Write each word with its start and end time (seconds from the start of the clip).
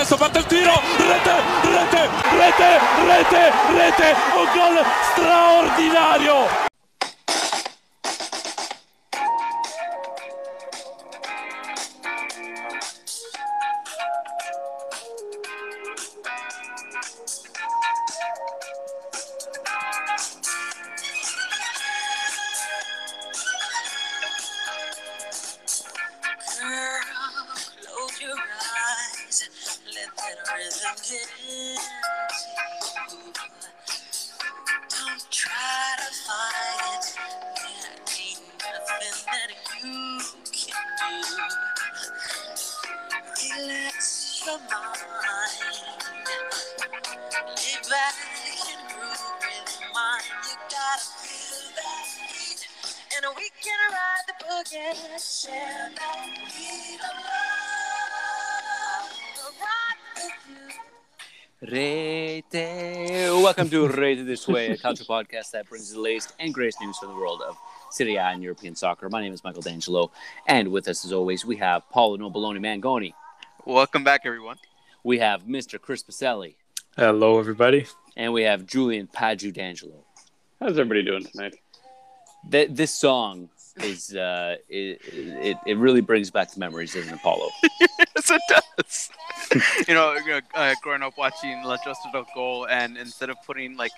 adesso 0.00 0.16
parte 0.16 0.38
il 0.38 0.46
tiro, 0.46 0.72
rete, 0.96 1.34
rete, 1.62 2.08
rete, 2.38 2.78
rete, 3.04 3.52
rete, 3.74 4.16
un 4.34 4.48
gol 4.54 4.84
straordinario! 5.12 6.69
Culture 64.80 65.04
podcast 65.04 65.50
that 65.50 65.68
brings 65.68 65.92
the 65.92 66.00
latest 66.00 66.34
and 66.38 66.54
greatest 66.54 66.80
news 66.80 66.96
from 66.96 67.10
the 67.10 67.14
world 67.14 67.42
of 67.42 67.54
Serie 67.90 68.16
A 68.16 68.22
and 68.22 68.42
European 68.42 68.74
soccer. 68.74 69.10
My 69.10 69.20
name 69.20 69.34
is 69.34 69.44
Michael 69.44 69.60
D'Angelo, 69.60 70.10
and 70.46 70.68
with 70.68 70.88
us, 70.88 71.04
as 71.04 71.12
always, 71.12 71.44
we 71.44 71.56
have 71.56 71.86
Paulo 71.90 72.16
Noboloni 72.16 72.60
Mangoni. 72.60 73.12
Welcome 73.66 74.04
back, 74.04 74.22
everyone. 74.24 74.56
We 75.04 75.18
have 75.18 75.42
Mr. 75.42 75.78
Chris 75.78 76.02
Pacelli. 76.02 76.54
Hello, 76.96 77.38
everybody. 77.38 77.86
And 78.16 78.32
we 78.32 78.44
have 78.44 78.64
Julian 78.64 79.06
Paju 79.06 79.52
D'Angelo. 79.52 80.02
How's 80.60 80.78
everybody 80.78 81.02
doing 81.02 81.24
tonight? 81.24 81.56
Th- 82.50 82.70
this 82.70 82.94
song 82.94 83.50
is 83.82 84.14
uh, 84.14 84.56
it, 84.70 84.98
it, 85.12 85.56
it 85.66 85.76
really 85.76 86.00
brings 86.00 86.30
back 86.30 86.52
the 86.52 86.58
memories, 86.58 86.94
doesn't 86.94 87.12
it, 87.12 87.20
Paulo? 87.20 87.50
yes, 87.80 88.30
it 88.30 88.42
does. 88.48 89.10
you 89.88 89.94
know, 89.94 90.16
uh, 90.54 90.74
growing 90.82 91.02
up 91.02 91.18
watching 91.18 91.62
La 91.64 91.76
Giostra 91.76 92.12
del 92.12 92.26
Goal, 92.34 92.66
and 92.68 92.96
instead 92.96 93.28
of 93.28 93.36
putting 93.44 93.76
like 93.76 93.92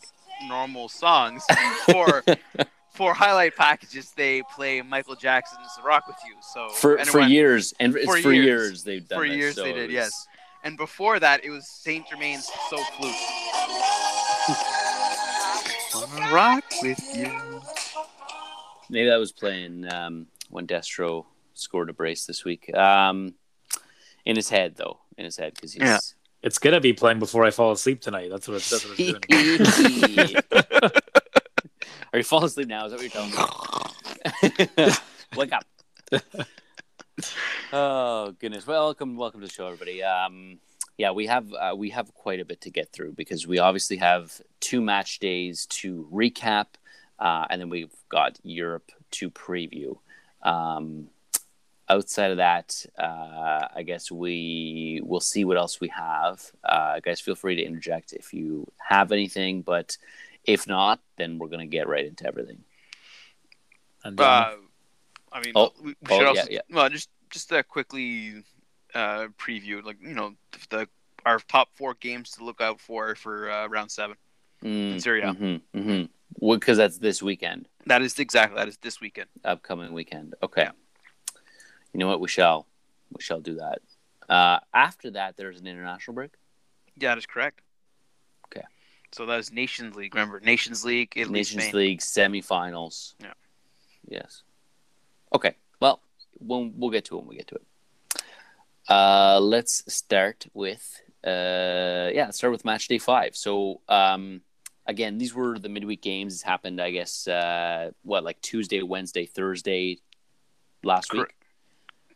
normal 0.47 0.89
songs 0.89 1.45
for 1.87 2.23
for 2.91 3.15
highlight 3.15 3.57
packages, 3.57 4.13
they 4.13 4.43
play 4.55 4.83
Michael 4.83 5.17
Jackson's 5.17 5.69
"Rock 5.85 6.07
with 6.07 6.17
You." 6.27 6.35
So 6.41 6.69
for 6.71 6.99
anyone, 6.99 7.07
for 7.07 7.21
years, 7.21 7.75
and 7.81 7.95
for, 7.95 8.19
for 8.19 8.33
years, 8.33 8.45
years, 8.45 8.85
they've 8.85 9.07
done 9.07 9.19
for 9.19 9.29
this, 9.29 9.37
years 9.37 9.55
so 9.55 9.65
they 9.65 9.73
did, 9.73 9.87
was... 9.87 9.95
yes. 9.95 10.27
And 10.65 10.77
before 10.77 11.19
that, 11.19 11.45
it 11.45 11.51
was 11.51 11.69
Saint 11.69 12.07
Germain's 12.09 12.49
"So 12.71 12.77
Flute." 12.77 13.15
Wanna 15.95 16.33
rock 16.35 16.65
with 16.83 17.01
you. 17.17 17.61
Maybe 18.91 19.09
that 19.09 19.19
was 19.19 19.33
playing 19.33 19.91
um, 19.93 20.27
when 20.51 20.67
Destro 20.67 21.25
scored 21.55 21.91
a 21.91 21.93
brace 21.93 22.27
this 22.27 22.45
week. 22.45 22.75
Um, 22.75 23.35
in 24.25 24.37
his 24.37 24.51
head, 24.51 24.77
though, 24.77 25.01
in 25.17 25.25
his 25.25 25.37
head, 25.37 25.55
because 25.55 25.73
he's. 25.73 25.83
Yeah. 25.83 25.99
It's 26.43 26.59
gonna 26.59 26.81
be 26.81 26.93
playing 26.93 27.21
before 27.21 27.45
I 27.45 27.51
fall 27.53 27.71
asleep 27.71 28.01
tonight. 28.01 28.29
That's 28.29 28.49
what. 28.49 28.63
That's 28.63 28.85
what 28.85 28.99
it's 28.99 29.27
doing. 30.09 30.37
Are 32.13 32.19
you 32.19 32.25
falling 32.25 32.47
asleep 32.47 32.67
now? 32.67 32.85
Is 32.87 32.93
that 32.93 33.01
what 33.01 33.15
you're 33.15 33.29
telling 34.43 34.89
me? 34.89 34.95
Wake 35.37 35.53
up. 35.53 35.65
oh 37.73 38.35
goodness! 38.41 38.67
Welcome, 38.67 39.17
welcome 39.17 39.41
to 39.41 39.47
the 39.47 39.53
show, 39.53 39.67
everybody. 39.67 40.03
Um, 40.03 40.59
yeah, 40.99 41.13
we 41.13 41.27
have 41.27 41.47
uh, 41.53 41.75
we 41.77 41.91
have 41.91 42.13
quite 42.13 42.41
a 42.41 42.45
bit 42.45 42.61
to 42.63 42.71
get 42.71 42.91
through 42.93 43.13
because 43.13 43.47
we 43.47 43.61
obviously 43.61 43.99
have 43.99 44.41
two 44.59 44.81
match 44.81 45.21
days 45.21 45.67
to 45.67 46.09
recap, 46.13 46.67
uh, 47.21 47.47
and 47.51 47.61
then 47.61 47.69
we've 47.69 47.95
got 48.09 48.37
Europe 48.43 48.91
to 49.13 49.31
preview. 49.31 49.97
Um, 50.43 51.09
outside 51.93 52.31
of 52.31 52.39
that, 52.39 52.87
uh, 52.99 53.69
I 53.75 53.83
guess 53.85 54.11
we 54.11 55.01
will 55.05 55.21
see 55.21 55.45
what 55.45 55.59
else 55.59 55.81
we 55.81 55.89
have. 55.89 56.41
Uh, 56.65 57.01
guys, 57.01 57.21
feel 57.21 57.35
free 57.35 57.57
to 57.57 57.63
interject 57.63 58.13
if 58.13 58.33
you 58.33 58.67
have 58.79 59.13
anything, 59.13 59.63
but 59.63 59.97
if 60.45 60.67
not, 60.67 61.01
then 61.19 61.39
we're 61.39 61.49
going 61.49 61.61
to 61.61 61.77
get 61.77 61.89
right 61.89 62.07
into 62.07 62.27
everything. 62.27 62.61
And, 64.05 64.19
uh, 64.19 64.57
I 65.33 65.41
mean, 65.41 65.53
oh, 65.55 65.73
we, 65.83 65.91
we 65.91 65.95
should 66.09 66.23
oh, 66.23 66.29
also, 66.29 66.43
yeah, 66.43 66.47
yeah. 66.51 66.61
well, 66.71 66.89
just 66.89 67.09
just 67.31 67.49
to 67.51 67.63
quickly 67.63 68.43
uh, 68.95 69.29
preview, 69.39 69.83
like 69.83 69.99
you 70.03 70.15
know, 70.15 70.35
the 70.71 70.89
our 71.25 71.39
top 71.39 71.69
four 71.75 71.95
games 71.95 72.33
to 72.33 72.45
look 72.45 72.61
out 72.61 72.81
for 72.81 73.15
for 73.15 73.51
uh, 73.51 73.69
round 73.69 73.91
seven 73.91 74.17
mm, 74.63 74.95
in 74.95 75.01
Serie 75.01 75.23
A. 75.23 75.27
Mm-hmm, 75.27 75.79
mm-hmm. 75.79 76.51
Because 76.55 76.79
that's 76.79 76.99
this 76.99 77.23
weekend. 77.23 77.69
That 77.87 78.03
is 78.03 78.19
exactly 78.19 78.57
that 78.57 78.69
is 78.69 78.77
this 78.79 79.01
weekend, 79.01 79.29
upcoming 79.45 79.93
weekend. 79.93 80.35
Okay. 80.43 80.63
Yeah 80.63 80.82
you 81.93 81.99
know 82.01 82.09
what? 82.09 82.21
We 82.21 82.29
shall, 82.29 82.67
we 83.13 83.23
shall 83.23 83.41
do 83.41 83.57
that. 83.57 83.79
Uh, 84.29 84.61
after 84.73 85.11
that, 85.13 85.37
there's 85.37 85.61
an 85.61 85.67
international 85.67 86.15
break. 86.15 86.33
Yeah, 86.97 87.11
that 87.11 87.19
is 87.19 87.27
correct. 87.27 87.61
Okay. 88.47 88.67
So 89.13 89.27
that 89.27 89.39
is 89.39 89.53
Nations 89.53 89.95
League. 89.95 90.15
Remember, 90.15 90.41
Nations 90.41 90.85
League, 90.85 91.13
Italy, 91.17 91.41
Nations 91.41 91.65
Spain. 91.65 91.75
League 91.75 92.01
semifinals. 92.01 93.15
Yeah. 93.21 93.33
Yes. 94.09 94.43
Okay. 95.35 95.55
Well, 95.81 96.01
we'll, 96.41 96.71
we'll 96.75 96.91
get 96.91 97.05
to 97.07 97.17
it 97.17 97.21
when 97.21 97.29
we 97.29 97.37
get 97.37 97.49
to 97.49 97.57
it. 97.57 97.63
Uh, 98.89 99.39
let's 99.41 99.85
start 99.93 100.47
with 100.55 101.01
uh, 101.25 102.11
yeah, 102.13 102.25
let's 102.25 102.39
start 102.39 102.53
with 102.53 102.65
match 102.65 102.89
day 102.89 102.99
five. 102.99 103.37
So 103.37 103.81
um, 103.89 104.41
again, 104.87 105.19
these 105.19 105.35
were 105.35 105.59
the 105.59 105.69
midweek 105.69 106.03
games. 106.03 106.35
This 106.35 106.43
happened, 106.43 106.81
I 106.81 106.91
guess, 106.91 107.29
uh, 107.29 107.93
what 108.03 108.25
like 108.25 108.41
Tuesday, 108.41 108.83
Wednesday, 108.83 109.27
Thursday 109.27 109.99
last 110.83 111.11
Correct. 111.11 111.33
week. 111.41 111.42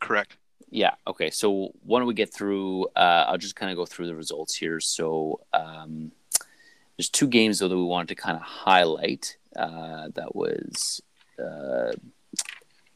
Correct. 0.07 0.37
Yeah. 0.71 0.95
Okay. 1.07 1.31
So 1.31 1.73
why 1.83 1.99
don't 1.99 2.09
we 2.09 2.15
get 2.15 2.33
through? 2.33 2.87
Uh, 2.97 3.25
I'll 3.29 3.39
just 3.39 3.57
kind 3.57 3.71
of 3.71 3.77
go 3.77 3.87
through 3.87 4.07
the 4.07 4.15
results 4.15 4.55
here. 4.55 4.81
So 4.81 5.41
um, 5.53 6.13
there's 6.97 7.09
two 7.09 7.27
games 7.27 7.59
though 7.59 7.69
that 7.69 7.77
we 7.77 7.83
wanted 7.83 8.09
to 8.09 8.15
kind 8.15 8.37
of 8.37 8.43
highlight. 8.43 9.37
Uh, 9.55 10.09
that 10.15 10.35
was 10.35 11.03
uh, 11.43 11.93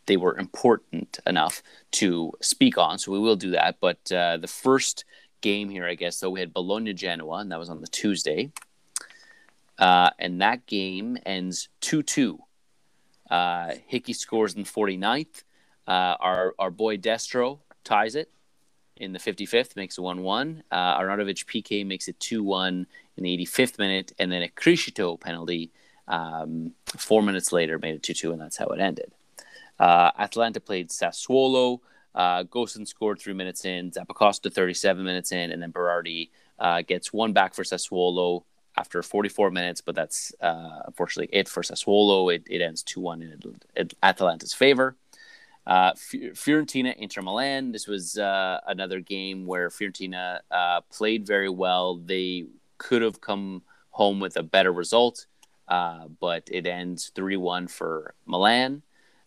they 0.07 0.17
were 0.17 0.37
important 0.39 1.19
enough 1.27 1.63
to 1.93 2.33
speak 2.41 2.79
on. 2.79 2.99
So 2.99 3.13
we 3.13 3.19
will 3.19 3.37
do 3.37 3.53
that. 3.53 3.79
But 3.81 4.11
uh, 4.13 4.37
the 4.37 4.49
first 4.49 5.05
game 5.41 5.71
here, 5.71 5.87
I 5.87 5.95
guess, 5.95 6.21
though, 6.21 6.31
we 6.31 6.41
had 6.41 6.53
Bologna 6.53 6.93
Genoa, 6.93 7.39
and 7.39 7.53
that 7.53 7.59
was 7.59 7.71
on 7.71 7.81
the 7.81 7.87
Tuesday. 7.87 8.51
Uh, 9.79 10.11
and 10.19 10.43
that 10.43 10.67
game 10.67 11.17
ends 11.25 11.69
2 11.81 12.03
2. 12.03 12.39
Uh, 13.31 13.75
Hickey 13.87 14.13
scores 14.13 14.55
in 14.55 14.63
the 14.63 14.69
49th. 14.69 15.45
Uh, 15.91 16.17
our 16.21 16.55
our 16.61 16.71
boy 16.71 16.97
Destro 16.97 17.59
ties 17.83 18.15
it 18.15 18.31
in 18.97 19.13
the 19.13 19.19
55th, 19.19 19.75
makes 19.75 19.99
it 19.99 20.03
1 20.03 20.23
1. 20.23 20.63
Uh, 20.71 20.99
Arnautovic 20.99 21.47
PK 21.47 21.85
makes 21.85 22.07
it 22.07 22.21
2 22.21 22.45
1 22.45 22.87
in 23.17 23.25
the 23.25 23.37
85th 23.39 23.77
minute, 23.77 24.13
and 24.17 24.31
then 24.31 24.43
a 24.43 24.49
Criscito 24.49 25.19
penalty 25.19 25.73
um, 26.07 26.75
four 26.97 27.25
minutes 27.25 27.51
later 27.51 27.77
made 27.81 27.97
it 27.97 28.05
2 28.05 28.15
2, 28.15 28.31
and 28.31 28.41
that's 28.41 28.57
how 28.57 28.67
it 28.67 28.79
ended. 28.79 29.11
Uh, 29.81 30.13
Atalanta 30.17 30.61
played 30.61 30.91
Sassuolo. 30.91 31.81
Uh, 32.15 32.45
Gosens 32.45 32.87
scored 32.87 33.19
three 33.19 33.35
minutes 33.35 33.65
in, 33.65 33.91
Zappacosta 33.91 34.53
37 34.53 35.03
minutes 35.03 35.33
in, 35.33 35.51
and 35.51 35.61
then 35.61 35.73
Berardi 35.73 36.31
uh, 36.61 36.83
gets 36.83 37.13
one 37.13 37.33
back 37.33 37.53
for 37.53 37.65
Sassuolo 37.65 38.45
after 38.77 39.03
44 39.03 39.51
minutes, 39.51 39.81
but 39.81 39.97
that's 39.97 40.33
uh, 40.41 40.83
unfortunately 40.87 41.37
it 41.37 41.49
for 41.49 41.65
Sassuolo. 41.65 42.33
It, 42.33 42.45
it 42.49 42.63
ends 42.63 42.85
2 42.85 43.01
1 43.01 43.23
in 43.75 43.91
Atalanta's 44.05 44.55
favor. 44.55 44.97
Uh, 45.67 45.93
Fiorentina, 45.93 46.95
Inter 46.97 47.23
Milan. 47.23 47.73
This 47.73 47.87
was 47.87 48.19
uh, 48.19 48.61
another 48.67 49.01
game 49.01 49.47
where 49.47 49.69
Fiorentina 49.69 50.41
uh, 50.51 50.81
played 50.91 51.27
very 51.27 51.49
well. 51.49 51.97
They 51.97 52.47
could 52.79 53.03
have 53.03 53.21
come 53.21 53.63
home 53.91 54.21
with 54.21 54.37
a 54.37 54.43
better 54.43 54.73
result, 54.73 55.27
uh, 55.69 56.09
but 56.21 56.49
it 56.51 56.67
ends 56.67 57.13
3 57.15 57.37
1 57.37 57.69
for 57.69 58.15
Milan. 58.27 58.83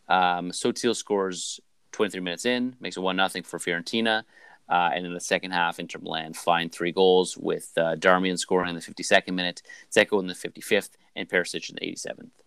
Um, 0.10 0.52
Sottil 0.52 0.96
scores 0.96 1.60
23 1.92 2.20
minutes 2.22 2.46
in, 2.46 2.76
makes 2.80 2.98
it 2.98 3.02
1 3.02 3.30
0 3.30 3.44
for 3.44 3.60
Fiorentina. 3.60 4.24
Uh, 4.70 4.90
and 4.94 5.06
in 5.06 5.14
the 5.14 5.20
second 5.20 5.52
half, 5.52 5.80
Inter 5.80 6.00
Milan 6.00 6.34
find 6.34 6.72
three 6.72 6.92
goals 6.92 7.38
with 7.38 7.72
uh, 7.78 7.96
Darmian 7.96 8.40
scoring 8.40 8.70
in 8.70 8.76
the 8.76 8.82
52nd 8.82 9.34
minute, 9.34 9.62
Dzeko 9.94 10.20
in 10.20 10.28
the 10.28 10.34
55th, 10.34 10.92
and 11.16 11.30
Perisic 11.30 11.70
in 11.70 11.76
the 11.80 11.92
87th. 11.92 12.43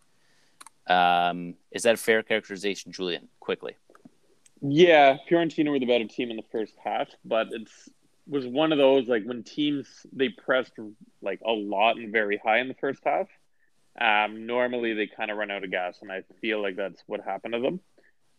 Um, 0.87 1.55
is 1.71 1.83
that 1.83 1.95
a 1.95 1.99
fair 1.99 2.23
characterization, 2.23 2.93
Julian? 2.93 3.29
Quickly. 3.41 3.77
Yeah, 4.63 5.19
Fiorentina 5.29 5.71
were 5.71 5.79
the 5.79 5.87
better 5.87 6.07
team 6.07 6.31
in 6.31 6.37
the 6.37 6.45
first 6.51 6.75
half, 6.83 7.09
but 7.25 7.49
it's 7.51 7.91
was 8.29 8.47
one 8.47 8.73
of 8.73 8.79
those 8.79 9.07
like 9.07 9.25
when 9.25 9.43
teams 9.45 9.87
they 10.13 10.29
pressed 10.29 10.73
like 11.23 11.41
a 11.47 11.53
lot 11.53 11.97
and 11.97 12.11
very 12.11 12.41
high 12.43 12.59
in 12.59 12.69
the 12.69 12.75
first 12.75 13.01
half. 13.05 13.29
Um, 14.01 14.47
normally 14.47 14.93
they 14.93 15.07
kind 15.07 15.31
of 15.31 15.39
run 15.39 15.51
out 15.51 15.65
of 15.65 15.71
gas, 15.71 15.99
and 16.03 16.11
I 16.13 16.23
feel 16.41 16.61
like 16.61 16.77
that's 16.77 17.03
what 17.07 17.21
happened 17.21 17.55
to 17.55 17.61
them. 17.61 17.81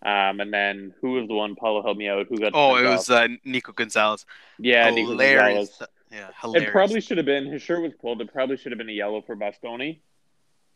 Um, 0.06 0.40
and 0.40 0.54
then 0.54 0.94
who 1.02 1.14
was 1.14 1.28
the 1.28 1.34
one? 1.34 1.56
Paulo 1.56 1.82
helped 1.82 1.98
me 1.98 2.08
out. 2.08 2.28
Who 2.30 2.38
got? 2.38 2.52
Oh, 2.54 2.76
it 2.76 2.86
off? 2.86 2.98
was 2.98 3.10
uh, 3.10 3.28
Nico 3.44 3.72
Gonzalez. 3.72 4.26
yeah, 4.60 4.90
Nico 4.90 5.12
hilarious. 5.12 5.70
Gonzalez. 5.70 5.90
Yeah, 6.12 6.28
hilarious. 6.42 6.70
It 6.70 6.72
probably 6.72 7.02
should 7.02 7.18
have 7.18 7.26
been 7.26 7.46
his 7.48 7.62
shirt 7.62 7.82
was 7.82 7.94
pulled. 8.00 8.22
It 8.22 8.32
probably 8.32 8.58
should 8.58 8.72
have 8.72 8.78
been 8.78 8.90
a 8.90 8.94
yellow 8.94 9.22
for 9.22 9.36
Bastoni. 9.36 10.00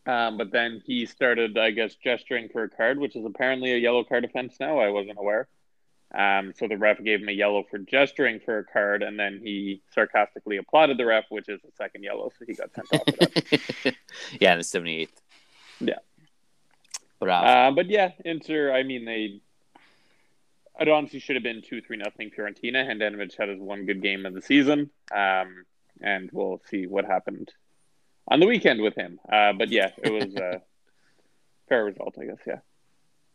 Um, 0.06 0.38
but 0.38 0.52
then 0.52 0.82
he 0.86 1.06
started, 1.06 1.58
I 1.58 1.72
guess, 1.72 1.96
gesturing 1.96 2.50
for 2.50 2.64
a 2.64 2.70
card, 2.70 2.98
which 3.00 3.16
is 3.16 3.26
apparently 3.26 3.74
a 3.74 3.78
yellow 3.78 4.04
card 4.04 4.26
offense 4.26 4.56
now. 4.60 4.80
I 4.80 4.90
wasn't 4.90 5.20
aware. 5.20 5.48
Um, 6.14 6.54
so 6.58 6.68
the 6.68 6.78
ref 6.78 7.02
gave 7.02 7.22
him 7.22 7.30
a 7.30 7.34
yellow 7.34 7.64
for 7.70 7.78
gesturing 7.78 8.40
for 8.40 8.58
a 8.58 8.66
card, 8.66 9.04
and 9.04 9.18
then 9.18 9.40
he 9.42 9.82
sarcastically 9.94 10.58
applauded 10.58 10.98
the 10.98 11.06
ref, 11.06 11.26
which 11.30 11.48
is 11.48 11.62
a 11.64 11.72
second 11.78 12.04
yellow, 12.04 12.32
so 12.38 12.46
he 12.46 12.54
got 12.54 12.74
sent 12.74 12.94
off 12.94 13.06
for 13.06 13.12
that. 13.12 13.96
yeah, 14.40 14.54
in 14.54 14.58
the 14.58 14.66
78th. 14.66 15.10
Yeah. 15.80 16.00
But 17.20 17.30
uh, 17.30 17.34
Uh, 17.34 17.72
but 17.72 17.90
yeah, 17.90 18.12
Inter. 18.26 18.74
I 18.74 18.84
mean, 18.84 19.06
they. 19.06 19.42
It 20.80 20.90
honestly 20.90 21.20
should 21.20 21.36
have 21.36 21.44
been 21.44 21.62
two, 21.62 21.82
three, 21.82 21.98
nothing 21.98 22.32
Fiorentina. 22.32 22.86
Handanovic 22.88 23.38
had 23.38 23.50
his 23.50 23.60
one 23.60 23.86
good 23.86 24.02
game 24.02 24.26
of 24.26 24.34
the 24.34 24.42
season, 24.42 24.90
um, 25.16 25.66
and 26.02 26.30
we'll 26.34 26.60
see 26.70 26.88
what 26.88 27.06
happened 27.06 27.52
on 28.28 28.40
the 28.40 28.48
weekend 28.48 28.82
with 28.82 28.96
him. 28.96 29.20
Uh, 29.32 29.54
but 29.54 29.70
yeah, 29.70 29.92
it 30.04 30.12
was 30.12 30.36
a 30.36 30.62
fair 31.70 31.86
result, 31.86 32.16
I 32.20 32.26
guess. 32.26 32.40
Yeah. 32.46 32.60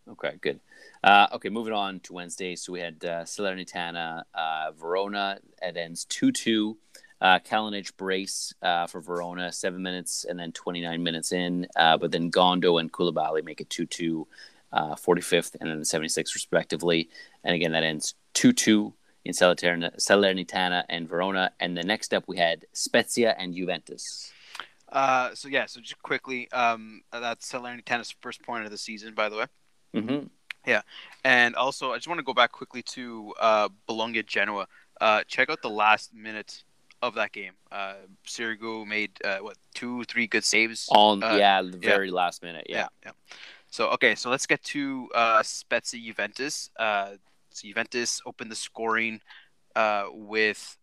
Okay, 0.08 0.34
good. 0.40 0.60
Uh, 1.02 1.26
okay, 1.32 1.48
moving 1.48 1.72
on 1.72 1.98
to 2.00 2.12
Wednesday. 2.12 2.54
So 2.54 2.72
we 2.72 2.80
had 2.80 3.04
uh, 3.04 3.24
Salernitana, 3.24 4.22
uh, 4.34 4.70
Verona. 4.72 5.38
It 5.60 5.76
ends 5.76 6.04
2 6.04 6.30
2. 6.30 6.76
Uh, 7.20 7.38
Kalinic 7.38 7.96
brace 7.96 8.52
uh, 8.62 8.86
for 8.86 9.00
Verona, 9.00 9.50
seven 9.50 9.82
minutes 9.82 10.26
and 10.28 10.38
then 10.38 10.52
29 10.52 11.02
minutes 11.02 11.32
in. 11.32 11.66
Uh, 11.74 11.96
but 11.96 12.12
then 12.12 12.28
Gondo 12.28 12.78
and 12.78 12.92
Coulibaly 12.92 13.42
make 13.42 13.60
it 13.60 13.70
2 13.70 13.86
2, 13.86 14.28
uh, 14.72 14.94
45th 14.94 15.56
and 15.60 15.70
then 15.70 15.80
76th, 15.80 16.34
respectively. 16.34 17.08
And 17.42 17.54
again, 17.54 17.72
that 17.72 17.82
ends 17.82 18.14
2 18.34 18.52
2 18.52 18.92
in 19.24 19.32
Salernitana 19.32 20.84
and 20.88 21.08
Verona. 21.08 21.52
And 21.58 21.76
the 21.76 21.82
next 21.82 22.14
up, 22.14 22.24
we 22.28 22.36
had 22.36 22.66
Spezia 22.72 23.34
and 23.38 23.54
Juventus. 23.54 24.30
Uh, 24.96 25.34
so 25.34 25.46
yeah, 25.46 25.66
so 25.66 25.78
just 25.78 26.02
quickly, 26.02 26.50
um, 26.52 27.02
that's 27.12 27.52
Salernitana's 27.52 28.14
first 28.22 28.42
point 28.42 28.64
of 28.64 28.70
the 28.70 28.78
season, 28.78 29.12
by 29.12 29.28
the 29.28 29.36
way. 29.36 29.44
Mm-hmm. 29.94 30.26
Yeah, 30.66 30.80
and 31.22 31.54
also, 31.54 31.92
I 31.92 31.96
just 31.96 32.08
want 32.08 32.18
to 32.18 32.24
go 32.24 32.32
back 32.32 32.50
quickly 32.50 32.80
to 32.82 33.34
uh, 33.38 33.68
Bologna 33.86 34.22
Genoa. 34.22 34.66
Uh, 34.98 35.22
check 35.28 35.50
out 35.50 35.60
the 35.60 35.68
last 35.68 36.14
minute 36.14 36.64
of 37.02 37.14
that 37.16 37.32
game. 37.32 37.52
Uh, 37.70 37.96
Sirigu 38.26 38.86
made 38.86 39.10
uh, 39.22 39.36
what 39.40 39.58
two, 39.74 40.02
three 40.04 40.26
good 40.26 40.44
saves. 40.44 40.88
On, 40.90 41.22
Uh, 41.22 41.36
yeah, 41.36 41.60
the 41.60 41.76
very 41.76 42.10
last 42.10 42.42
minute. 42.42 42.64
Yeah. 42.66 42.76
yeah, 42.76 42.88
yeah. 43.04 43.12
So 43.68 43.90
okay, 43.90 44.14
so 44.14 44.30
let's 44.30 44.46
get 44.46 44.62
to 44.64 45.10
uh, 45.14 45.42
Spezia 45.42 46.00
Juventus. 46.00 46.70
Uh, 46.78 47.10
so 47.50 47.68
Juventus 47.68 48.22
opened 48.24 48.50
the 48.50 48.56
scoring 48.56 49.20
uh, 49.74 50.06
with 50.10 50.78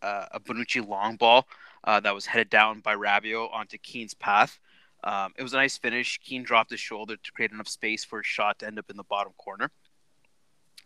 uh, 0.00 0.26
a 0.30 0.38
Bonucci 0.38 0.86
long 0.86 1.16
ball 1.16 1.48
uh, 1.84 2.00
that 2.00 2.14
was 2.14 2.26
headed 2.26 2.50
down 2.50 2.80
by 2.80 2.94
Rabiot 2.94 3.52
onto 3.52 3.78
Kean's 3.78 4.14
path. 4.14 4.58
Um, 5.04 5.32
it 5.36 5.42
was 5.42 5.52
a 5.52 5.56
nice 5.56 5.76
finish. 5.76 6.18
Keane 6.18 6.44
dropped 6.44 6.70
his 6.70 6.80
shoulder 6.80 7.16
to 7.16 7.32
create 7.32 7.50
enough 7.50 7.68
space 7.68 8.04
for 8.04 8.20
a 8.20 8.24
shot 8.24 8.60
to 8.60 8.66
end 8.66 8.78
up 8.78 8.90
in 8.90 8.96
the 8.96 9.04
bottom 9.04 9.32
corner. 9.36 9.70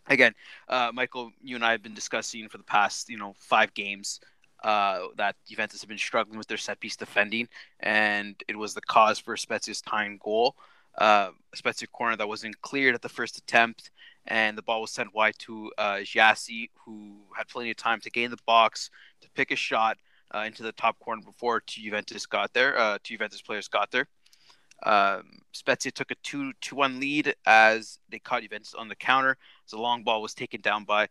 Again, 0.07 0.33
uh, 0.69 0.91
Michael, 0.93 1.31
you 1.43 1.55
and 1.55 1.65
I 1.65 1.71
have 1.71 1.83
been 1.83 1.93
discussing 1.93 2.47
for 2.47 2.57
the 2.57 2.63
past, 2.63 3.09
you 3.09 3.17
know, 3.17 3.33
five 3.37 3.73
games 3.73 4.21
uh, 4.63 5.07
that 5.17 5.35
Juventus 5.47 5.81
have 5.81 5.89
been 5.89 5.97
struggling 5.97 6.37
with 6.37 6.47
their 6.47 6.57
set 6.57 6.79
piece 6.79 6.95
defending, 6.95 7.47
and 7.79 8.41
it 8.47 8.57
was 8.57 8.73
the 8.73 8.81
cause 8.81 9.19
for 9.19 9.35
Spezia's 9.37 9.81
tying 9.81 10.17
goal. 10.23 10.55
Uh, 10.97 11.29
Spezia 11.53 11.87
corner 11.89 12.15
that 12.15 12.27
wasn't 12.27 12.59
cleared 12.61 12.95
at 12.95 13.01
the 13.01 13.09
first 13.09 13.37
attempt, 13.37 13.91
and 14.25 14.57
the 14.57 14.63
ball 14.63 14.81
was 14.81 14.91
sent 14.91 15.13
wide 15.13 15.35
to 15.39 15.71
uh, 15.77 15.99
who 16.85 17.17
had 17.35 17.47
plenty 17.49 17.69
of 17.69 17.77
time 17.77 17.99
to 18.01 18.09
gain 18.09 18.31
the 18.31 18.37
box 18.47 18.89
to 19.21 19.29
pick 19.31 19.51
a 19.51 19.55
shot 19.55 19.97
uh, 20.33 20.39
into 20.39 20.63
the 20.63 20.71
top 20.73 20.99
corner 20.99 21.21
before 21.21 21.61
two 21.61 21.81
Juventus 21.81 22.25
got 22.25 22.53
there. 22.53 22.77
Uh, 22.77 22.97
two 23.03 23.15
Juventus 23.15 23.41
players 23.41 23.67
got 23.67 23.91
there. 23.91 24.07
Um, 24.83 25.23
Spezia 25.53 25.91
took 25.91 26.11
a 26.11 26.15
2 26.23 26.53
2 26.61 26.75
1 26.75 26.99
lead 26.99 27.35
as 27.45 27.99
they 28.09 28.19
caught 28.19 28.43
Juventus 28.43 28.73
on 28.73 28.87
the 28.87 28.95
counter. 28.95 29.37
The 29.71 29.77
long 29.77 30.03
ball 30.03 30.21
was 30.21 30.33
taken 30.33 30.61
down 30.61 30.83
by 30.83 31.07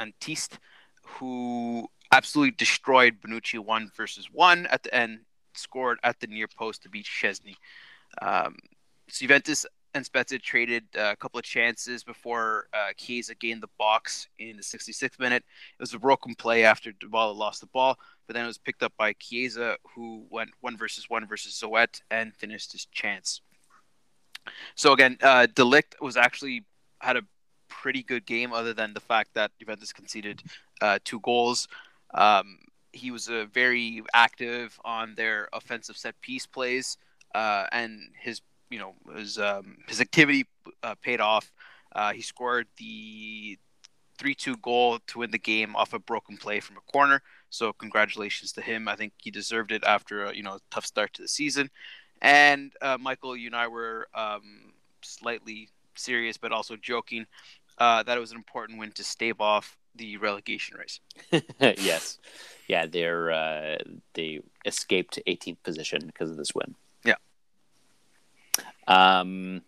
Antiste, 0.00 0.58
who 1.04 1.88
absolutely 2.12 2.52
destroyed 2.52 3.20
Bonucci 3.20 3.58
one 3.58 3.90
versus 3.96 4.28
one 4.32 4.66
at 4.66 4.82
the 4.82 4.92
end, 4.94 5.20
scored 5.54 5.98
at 6.02 6.18
the 6.20 6.26
near 6.26 6.48
post 6.48 6.82
to 6.82 6.88
beat 6.88 7.06
Szczesny. 7.06 7.54
Um, 8.20 8.56
so 9.08 9.20
Juventus 9.20 9.64
and 9.94 10.04
Spezia 10.04 10.38
traded 10.38 10.84
uh, 10.96 11.10
a 11.12 11.16
couple 11.16 11.38
of 11.38 11.44
chances 11.44 12.04
before 12.04 12.68
uh, 12.72 12.92
Chiesa 12.96 13.34
gained 13.34 13.62
the 13.62 13.68
box 13.78 14.28
in 14.38 14.56
the 14.56 14.62
66th 14.62 15.18
minute. 15.18 15.44
It 15.78 15.82
was 15.82 15.94
a 15.94 15.98
broken 15.98 16.34
play 16.34 16.64
after 16.64 16.92
Dybala 16.92 17.34
lost 17.34 17.60
the 17.60 17.66
ball, 17.66 17.98
but 18.26 18.34
then 18.34 18.44
it 18.44 18.48
was 18.48 18.58
picked 18.58 18.82
up 18.82 18.92
by 18.96 19.14
Chiesa, 19.14 19.76
who 19.94 20.24
went 20.30 20.50
one 20.60 20.76
versus 20.76 21.08
one 21.08 21.26
versus 21.26 21.58
Zoet 21.58 22.02
and 22.10 22.34
finished 22.34 22.72
his 22.72 22.86
chance. 22.86 23.40
So 24.74 24.92
again, 24.92 25.18
uh, 25.22 25.46
De 25.46 25.62
Ligt 25.62 26.00
was 26.00 26.16
actually 26.16 26.64
had 27.00 27.16
a 27.16 27.22
pretty 27.68 28.02
good 28.02 28.26
game, 28.26 28.52
other 28.52 28.74
than 28.74 28.94
the 28.94 29.00
fact 29.00 29.30
that 29.34 29.52
Juventus 29.58 29.92
conceded 29.92 30.42
uh, 30.80 30.98
two 31.04 31.20
goals. 31.20 31.68
Um, 32.14 32.58
he 32.92 33.10
was 33.10 33.28
uh, 33.28 33.46
very 33.52 34.02
active 34.12 34.78
on 34.84 35.14
their 35.14 35.48
offensive 35.52 35.96
set 35.96 36.20
piece 36.20 36.46
plays, 36.46 36.98
uh, 37.34 37.66
and 37.72 38.00
his 38.20 38.40
you 38.70 38.78
know 38.78 38.94
his 39.16 39.38
um, 39.38 39.76
his 39.88 40.00
activity 40.00 40.46
uh, 40.82 40.94
paid 41.02 41.20
off. 41.20 41.52
Uh, 41.92 42.12
he 42.12 42.22
scored 42.22 42.68
the 42.76 43.58
three-two 44.16 44.56
goal 44.58 44.98
to 45.06 45.18
win 45.18 45.30
the 45.30 45.38
game 45.38 45.74
off 45.74 45.92
a 45.92 45.98
broken 45.98 46.36
play 46.36 46.60
from 46.60 46.76
a 46.76 46.92
corner. 46.92 47.22
So 47.48 47.72
congratulations 47.72 48.52
to 48.52 48.60
him. 48.60 48.86
I 48.86 48.94
think 48.94 49.12
he 49.16 49.30
deserved 49.30 49.72
it 49.72 49.82
after 49.84 50.26
a 50.26 50.34
you 50.34 50.42
know 50.42 50.54
a 50.54 50.60
tough 50.70 50.86
start 50.86 51.12
to 51.14 51.22
the 51.22 51.28
season. 51.28 51.70
And 52.22 52.72
uh, 52.82 52.98
Michael, 53.00 53.36
you 53.36 53.46
and 53.46 53.56
I 53.56 53.68
were 53.68 54.08
um, 54.14 54.72
slightly 55.02 55.70
serious, 55.94 56.36
but 56.36 56.52
also 56.52 56.76
joking 56.76 57.26
uh, 57.78 58.02
that 58.02 58.16
it 58.16 58.20
was 58.20 58.30
an 58.30 58.36
important 58.36 58.78
win 58.78 58.92
to 58.92 59.04
stave 59.04 59.40
off 59.40 59.76
the 59.96 60.16
relegation 60.18 60.76
race. 60.76 61.00
yes, 61.60 62.18
yeah, 62.68 62.86
they're 62.86 63.32
uh, 63.32 63.78
they 64.14 64.40
escaped 64.64 65.18
18th 65.26 65.62
position 65.62 66.02
because 66.06 66.30
of 66.30 66.36
this 66.36 66.54
win. 66.54 66.74
Um, 68.86 69.62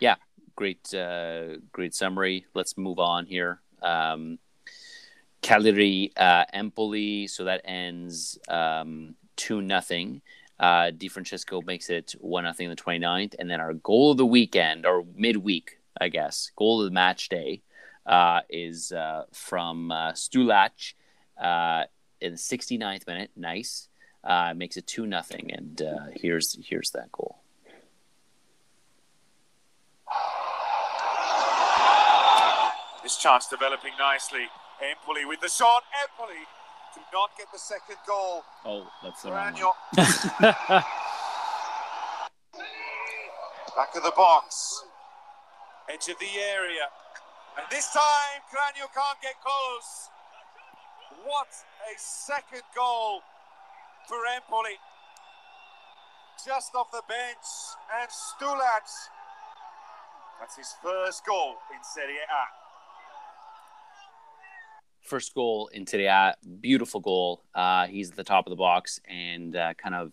yeah, 0.00 0.16
great, 0.56 0.92
uh, 0.94 1.56
great 1.72 1.94
summary. 1.94 2.46
Let's 2.54 2.76
move 2.76 2.98
on 2.98 3.26
here. 3.26 3.60
Um, 3.82 4.38
Cagliari, 5.42 6.12
uh, 6.16 6.44
Empoli. 6.52 7.26
So 7.28 7.44
that 7.44 7.62
ends 7.64 8.38
um, 8.48 9.14
two 9.36 9.62
nothing. 9.62 10.22
Uh, 10.58 10.90
Di 10.90 11.08
Francesco 11.08 11.62
makes 11.62 11.88
it 11.88 12.14
one 12.20 12.44
nothing 12.44 12.68
in 12.68 12.70
the 12.70 12.82
29th, 12.82 13.36
and 13.38 13.48
then 13.48 13.60
our 13.60 13.74
goal 13.74 14.10
of 14.10 14.16
the 14.16 14.26
weekend 14.26 14.84
or 14.86 15.04
midweek, 15.14 15.78
I 16.00 16.08
guess, 16.08 16.50
goal 16.56 16.80
of 16.80 16.86
the 16.86 16.90
match 16.90 17.28
day 17.28 17.62
uh, 18.04 18.40
is 18.50 18.90
uh, 18.90 19.24
from 19.32 19.92
uh, 19.92 20.12
Stulac 20.12 20.94
uh, 21.40 21.84
in 22.20 22.32
the 22.32 22.38
69th 22.38 23.06
minute. 23.06 23.30
Nice, 23.36 23.88
uh, 24.24 24.52
makes 24.56 24.76
it 24.76 24.88
two 24.88 25.06
nothing, 25.06 25.52
and 25.52 25.80
uh, 25.80 26.06
here's 26.12 26.58
here's 26.66 26.90
that 26.90 27.12
goal. 27.12 27.38
This 33.08 33.16
chance 33.16 33.46
developing 33.46 33.96
nicely. 33.98 34.44
Empoli 34.84 35.24
with 35.24 35.40
the 35.40 35.48
shot. 35.48 35.82
Empoli 36.04 36.44
do 36.94 37.00
not 37.10 37.30
get 37.38 37.46
the 37.50 37.58
second 37.58 37.96
goal. 38.06 38.44
Oh, 38.66 38.86
that's 39.02 39.22
the 39.22 39.32
wrong 39.32 39.54
one. 39.54 39.72
Back 43.72 43.96
of 43.96 44.02
the 44.02 44.12
box. 44.14 44.84
Edge 45.88 46.10
of 46.10 46.18
the 46.20 46.36
area. 46.52 46.84
And 47.56 47.64
this 47.70 47.90
time, 47.94 48.44
Cragno 48.52 48.92
can't 48.92 49.20
get 49.22 49.40
close. 49.40 50.10
What 51.24 51.48
a 51.88 51.96
second 51.96 52.60
goal 52.76 53.22
for 54.06 54.18
Empoli. 54.36 54.76
Just 56.44 56.74
off 56.74 56.90
the 56.92 57.00
bench. 57.08 57.72
And 58.02 58.10
Stulac. 58.10 58.84
That's 60.40 60.56
his 60.58 60.74
first 60.82 61.24
goal 61.24 61.56
in 61.72 61.82
Serie 61.82 62.18
A. 62.18 62.57
first 65.08 65.34
goal 65.34 65.68
in 65.72 65.84
A, 65.94 66.34
beautiful 66.60 67.00
goal. 67.00 67.42
Uh, 67.54 67.86
he's 67.86 68.10
at 68.10 68.16
the 68.16 68.24
top 68.24 68.46
of 68.46 68.50
the 68.50 68.56
box 68.56 69.00
and 69.06 69.56
uh, 69.56 69.74
kind 69.74 69.94
of 69.94 70.12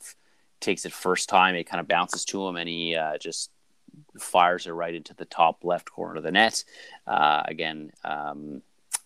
takes 0.59 0.85
it 0.85 0.93
first 0.93 1.29
time. 1.29 1.55
It 1.55 1.65
kind 1.65 1.81
of 1.81 1.87
bounces 1.87 2.25
to 2.25 2.47
him 2.47 2.55
and 2.55 2.67
he 2.69 2.95
uh, 2.95 3.17
just 3.17 3.51
fires 4.19 4.67
it 4.67 4.71
right 4.71 4.95
into 4.95 5.13
the 5.13 5.25
top 5.25 5.63
left 5.63 5.91
corner 5.91 6.15
of 6.15 6.23
the 6.23 6.31
net. 6.31 6.63
Uh, 7.05 7.43
again, 7.45 7.91
um, 8.03 8.61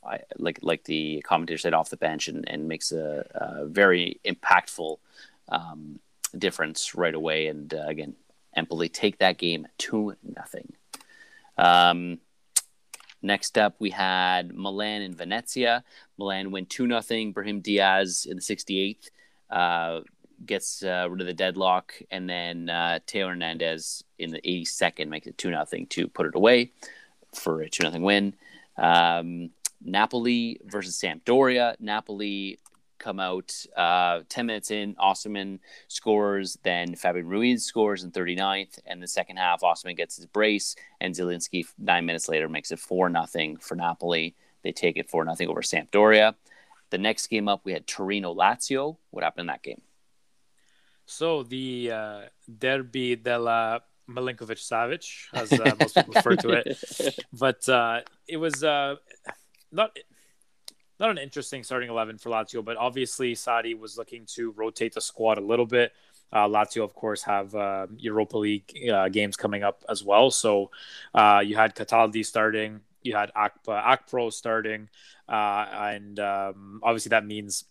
I, 0.06 0.20
like 0.38 0.60
like 0.62 0.84
the 0.86 1.22
commentator 1.26 1.58
said, 1.58 1.74
off 1.74 1.90
the 1.90 1.98
bench 1.98 2.28
and, 2.28 2.48
and 2.48 2.68
makes 2.68 2.92
a, 2.92 3.26
a 3.34 3.66
very 3.66 4.20
impactful 4.26 4.98
um, 5.50 6.00
difference 6.38 6.96
right 6.96 7.14
away. 7.14 7.48
And 7.48 7.74
uh, 7.74 7.86
again, 7.88 8.16
Empoli 8.56 8.90
take 8.90 9.18
that 9.20 9.38
game 9.38 9.68
to 9.80 10.16
nothing. 10.24 10.74
Um, 11.58 12.20
next 13.22 13.58
up, 13.58 13.76
we 13.80 13.90
had 13.90 14.54
Milan 14.54 15.02
and 15.02 15.16
Venezia. 15.16 15.84
Milan 16.18 16.52
win 16.52 16.66
two 16.66 16.88
nothing. 16.88 17.32
Brahim 17.32 17.62
Diaz 17.62 18.28
in 18.30 18.38
the 18.38 18.42
68th 18.42 19.10
uh, 19.50 20.02
gets 20.46 20.84
uh, 20.84 21.08
rid 21.10 21.22
of 21.22 21.28
the 21.28 21.34
deadlock, 21.34 21.94
and 22.12 22.30
then 22.30 22.70
uh, 22.70 23.00
Theo 23.08 23.28
Hernandez 23.28 24.04
in 24.18 24.32
the 24.32 24.42
82nd 24.42 25.08
makes 25.08 25.28
it 25.28 25.38
two 25.38 25.52
nothing 25.52 25.88
to 25.88 26.08
put 26.08 26.26
it 26.26 26.36
away 26.36 26.72
for 27.34 27.62
a 27.62 27.70
two 27.70 27.84
nothing 27.84 28.04
win. 28.04 28.34
Um, 28.78 29.52
Napoli 29.84 30.60
versus 30.66 31.00
Sampdoria. 31.00 31.76
Napoli 31.80 32.60
come 33.00 33.20
out 33.20 33.54
uh, 33.76 34.22
10 34.30 34.46
minutes 34.46 34.72
in. 34.72 34.96
Osimhen 34.96 35.60
scores, 35.88 36.58
then 36.64 36.96
Fabian 36.96 37.28
Ruiz 37.28 37.64
scores 37.64 38.04
in 38.04 38.12
39th. 38.12 38.80
And 38.86 39.02
the 39.02 39.08
second 39.08 39.38
half, 39.38 39.62
Osimhen 39.62 39.98
gets 39.98 40.18
his 40.18 40.26
brace, 40.26 40.76
and 41.02 41.16
Zielinski, 41.16 41.66
nine 41.78 42.06
minutes 42.06 42.30
later, 42.30 42.50
makes 42.50 42.72
it 42.72 42.80
4 42.80 43.10
nothing 43.10 43.58
for 43.58 43.76
Napoli. 43.76 44.36
They 44.64 44.72
take 44.72 44.98
it 44.98 45.10
4 45.10 45.26
nothing 45.26 45.50
over 45.50 45.62
Sampdoria. 45.62 46.36
The 46.90 46.98
next 46.98 47.28
game 47.28 47.48
up, 47.48 47.62
we 47.64 47.74
had 47.74 47.88
Torino 47.88 48.34
Lazio. 48.34 48.98
What 49.12 49.24
happened 49.24 49.42
in 49.42 49.48
that 49.48 49.64
game? 49.64 49.82
So 51.06 51.44
the 51.44 51.92
uh, 51.92 52.22
Derby 52.58 53.16
della 53.16 53.82
Milinkovic 54.10 54.60
Savic, 54.60 55.28
as 55.34 55.52
uh, 55.54 55.76
most 55.80 55.96
people 55.96 56.14
refer 56.14 56.36
to 56.36 56.50
it. 56.50 56.78
But 57.34 57.68
uh, 57.70 58.02
it 58.28 58.38
was 58.38 58.64
uh, 58.64 58.96
not 59.72 59.96
not 61.00 61.10
an 61.10 61.18
interesting 61.18 61.64
starting 61.64 61.90
11 61.90 62.18
for 62.18 62.30
Lazio, 62.30 62.64
but 62.64 62.78
obviously 62.78 63.34
Sarri 63.34 63.78
was 63.78 63.98
looking 63.98 64.26
to 64.36 64.52
rotate 64.52 64.94
the 64.94 65.02
squad 65.02 65.38
a 65.38 65.42
little 65.42 65.66
bit. 65.66 65.94
Uh, 66.32 66.48
Lazio, 66.48 66.84
of 66.84 66.94
course, 66.94 67.24
have 67.24 67.56
uh, 67.56 67.88
Europa 67.98 68.38
League 68.38 68.72
uh, 68.92 69.10
games 69.10 69.36
coming 69.36 69.64
up 69.64 69.84
as 69.90 70.04
well. 70.04 70.30
So 70.30 70.70
uh, 71.14 71.42
you 71.44 71.56
had 71.56 71.76
Cataldi 71.76 72.26
starting, 72.26 72.82
you 73.02 73.16
had 73.16 73.32
Akpa, 73.34 73.84
Akpro 73.84 74.32
starting, 74.32 74.90
uh, 75.28 75.66
and 75.72 76.20
um, 76.20 76.82
obviously 76.84 77.10
that 77.10 77.26
means 77.26 77.66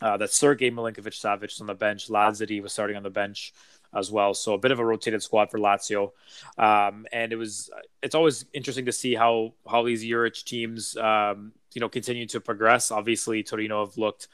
uh, 0.00 0.16
that 0.16 0.32
Sergei 0.32 0.70
Milinkovic 0.70 1.14
Savic 1.14 1.52
is 1.52 1.60
on 1.60 1.66
the 1.66 1.74
bench, 1.74 2.08
Lazzari 2.08 2.60
was 2.62 2.72
starting 2.72 2.96
on 2.96 3.02
the 3.02 3.10
bench 3.10 3.52
as 3.94 4.10
well. 4.10 4.34
So 4.34 4.54
a 4.54 4.58
bit 4.58 4.70
of 4.70 4.78
a 4.78 4.84
rotated 4.84 5.22
squad 5.22 5.50
for 5.50 5.58
Lazio, 5.58 6.12
um, 6.58 7.06
and 7.12 7.32
it 7.32 7.36
was 7.36 7.70
it's 8.02 8.14
always 8.14 8.44
interesting 8.52 8.86
to 8.86 8.92
see 8.92 9.14
how 9.14 9.54
how 9.68 9.82
these 9.84 10.04
Juric 10.04 10.44
teams 10.44 10.96
um, 10.96 11.52
you 11.74 11.80
know 11.80 11.88
continue 11.88 12.26
to 12.26 12.40
progress. 12.40 12.90
Obviously, 12.90 13.42
Torino 13.42 13.84
have 13.84 13.96
looked 13.96 14.28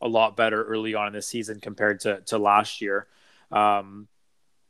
a 0.00 0.08
lot 0.08 0.36
better 0.36 0.62
early 0.64 0.94
on 0.94 1.06
in 1.06 1.12
the 1.12 1.22
season 1.22 1.60
compared 1.60 2.00
to 2.00 2.20
to 2.22 2.38
last 2.38 2.80
year. 2.80 3.06
Um, 3.50 4.08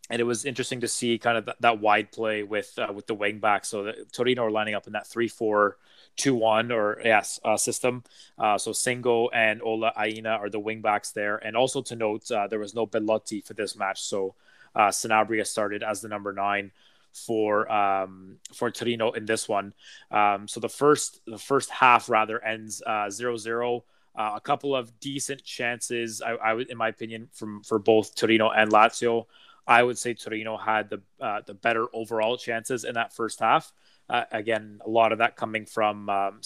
and 0.09 0.21
it 0.21 0.25
was 0.25 0.45
interesting 0.45 0.81
to 0.81 0.89
see 0.89 1.19
kind 1.19 1.37
of 1.37 1.47
that, 1.47 1.57
that 1.61 1.81
wide 1.81 2.13
play 2.13 2.43
with 2.43 2.73
uh, 2.79 2.93
with 2.93 3.07
the 3.07 3.15
wing 3.15 3.41
back. 3.41 3.65
So 3.65 3.85
the, 3.85 4.07
Torino 4.13 4.45
are 4.45 4.51
lining 4.51 4.75
up 4.75 4.87
in 4.87 4.93
that 4.93 5.07
three 5.07 5.29
four 5.29 5.79
two 6.17 6.35
one 6.35 6.73
or 6.73 7.01
yes 7.05 7.39
uh, 7.45 7.57
system. 7.57 8.03
Uh, 8.39 8.59
so 8.59 8.73
Singo 8.73 9.29
and 9.33 9.63
Ola 9.63 9.93
Aina 9.97 10.31
are 10.31 10.51
the 10.51 10.59
wing 10.59 10.81
backs 10.81 11.13
there. 11.13 11.37
And 11.37 11.57
also 11.57 11.83
to 11.83 11.97
note, 11.97 12.31
uh, 12.31 12.47
there 12.49 12.59
was 12.59 12.75
no 12.75 12.87
Belotti 12.87 13.41
for 13.41 13.55
this 13.55 13.77
match, 13.77 14.01
so 14.03 14.35
uh, 14.75 14.89
Sanabria 14.89 15.47
started 15.47 15.83
as 15.83 16.01
the 16.01 16.09
number 16.09 16.33
nine 16.33 16.73
for 17.13 17.71
um, 17.73 18.37
for 18.53 18.71
Torino 18.71 19.13
in 19.13 19.25
this 19.25 19.49
one. 19.49 19.73
Um, 20.11 20.49
so 20.49 20.61
the 20.61 20.69
first 20.69 21.21
the 21.27 21.39
first 21.39 21.71
half 21.71 22.09
rather 22.09 22.43
ends 22.45 22.83
uh, 22.87 23.11
zero 23.11 23.37
zero. 23.37 23.85
Uh, 24.19 24.33
a 24.37 24.41
couple 24.41 24.75
of 24.75 24.99
decent 24.99 25.45
chances, 25.45 26.23
I, 26.23 26.31
I 26.31 26.55
would, 26.55 26.71
in 26.71 26.79
my 26.79 26.89
opinion, 26.89 27.29
from 27.33 27.63
for 27.63 27.79
both 27.79 28.15
Torino 28.15 28.51
and 28.51 28.71
Lazio. 28.71 29.27
I 29.67 29.83
would 29.83 29.99
say 29.99 30.15
Torino 30.15 30.57
had 30.57 30.89
the 30.89 31.03
uh, 31.21 31.41
the 31.47 31.55
better 31.55 31.87
overall 31.93 32.39
chances 32.39 32.85
in 32.85 32.95
that 32.95 33.13
first 33.13 33.41
half. 33.41 33.73
Uh, 34.09 34.25
again, 34.31 34.81
a 34.85 34.89
lot 34.89 35.13
of 35.13 35.19
that 35.19 35.37
coming 35.37 35.67
from 35.67 36.09
um, 36.09 36.41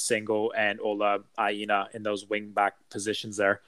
and 0.57 0.81
Ola 0.81 1.19
Aina 1.38 1.88
in 1.93 2.02
those 2.02 2.26
wing 2.26 2.50
back 2.52 2.75
positions 2.90 3.37
there. 3.37 3.61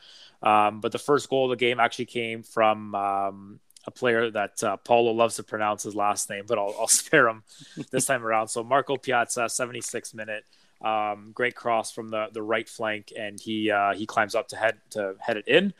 Um, 0.42 0.80
but 0.80 0.92
the 0.92 0.98
first 0.98 1.28
goal 1.28 1.44
of 1.44 1.50
the 1.50 1.56
game 1.56 1.78
actually 1.78 2.06
came 2.06 2.42
from 2.42 2.94
um, 2.94 3.60
a 3.86 3.90
player 3.90 4.30
that 4.30 4.62
uh, 4.62 4.76
Paulo 4.78 5.12
loves 5.12 5.36
to 5.36 5.42
pronounce 5.42 5.82
his 5.82 5.94
last 5.94 6.30
name, 6.30 6.44
but 6.46 6.58
I'll, 6.58 6.74
I'll 6.78 6.86
spare 6.88 7.28
him 7.28 7.42
this 7.90 8.06
time 8.06 8.24
around. 8.24 8.48
So 8.48 8.62
Marko 8.62 8.96
Pjaca, 8.96 9.50
76 9.50 10.14
minute, 10.14 10.44
um, 10.80 11.30
great 11.32 11.54
cross 11.54 11.92
from 11.92 12.08
the 12.08 12.26
the 12.32 12.42
right 12.42 12.68
flank, 12.68 13.12
and 13.16 13.38
he 13.38 13.70
uh, 13.70 13.94
he 13.94 14.06
climbs 14.06 14.34
up 14.34 14.48
to 14.48 14.56
head 14.56 14.78
to 14.90 15.14
head 15.20 15.36
it 15.36 15.46
in. 15.46 15.74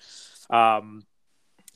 Um, 0.51 1.05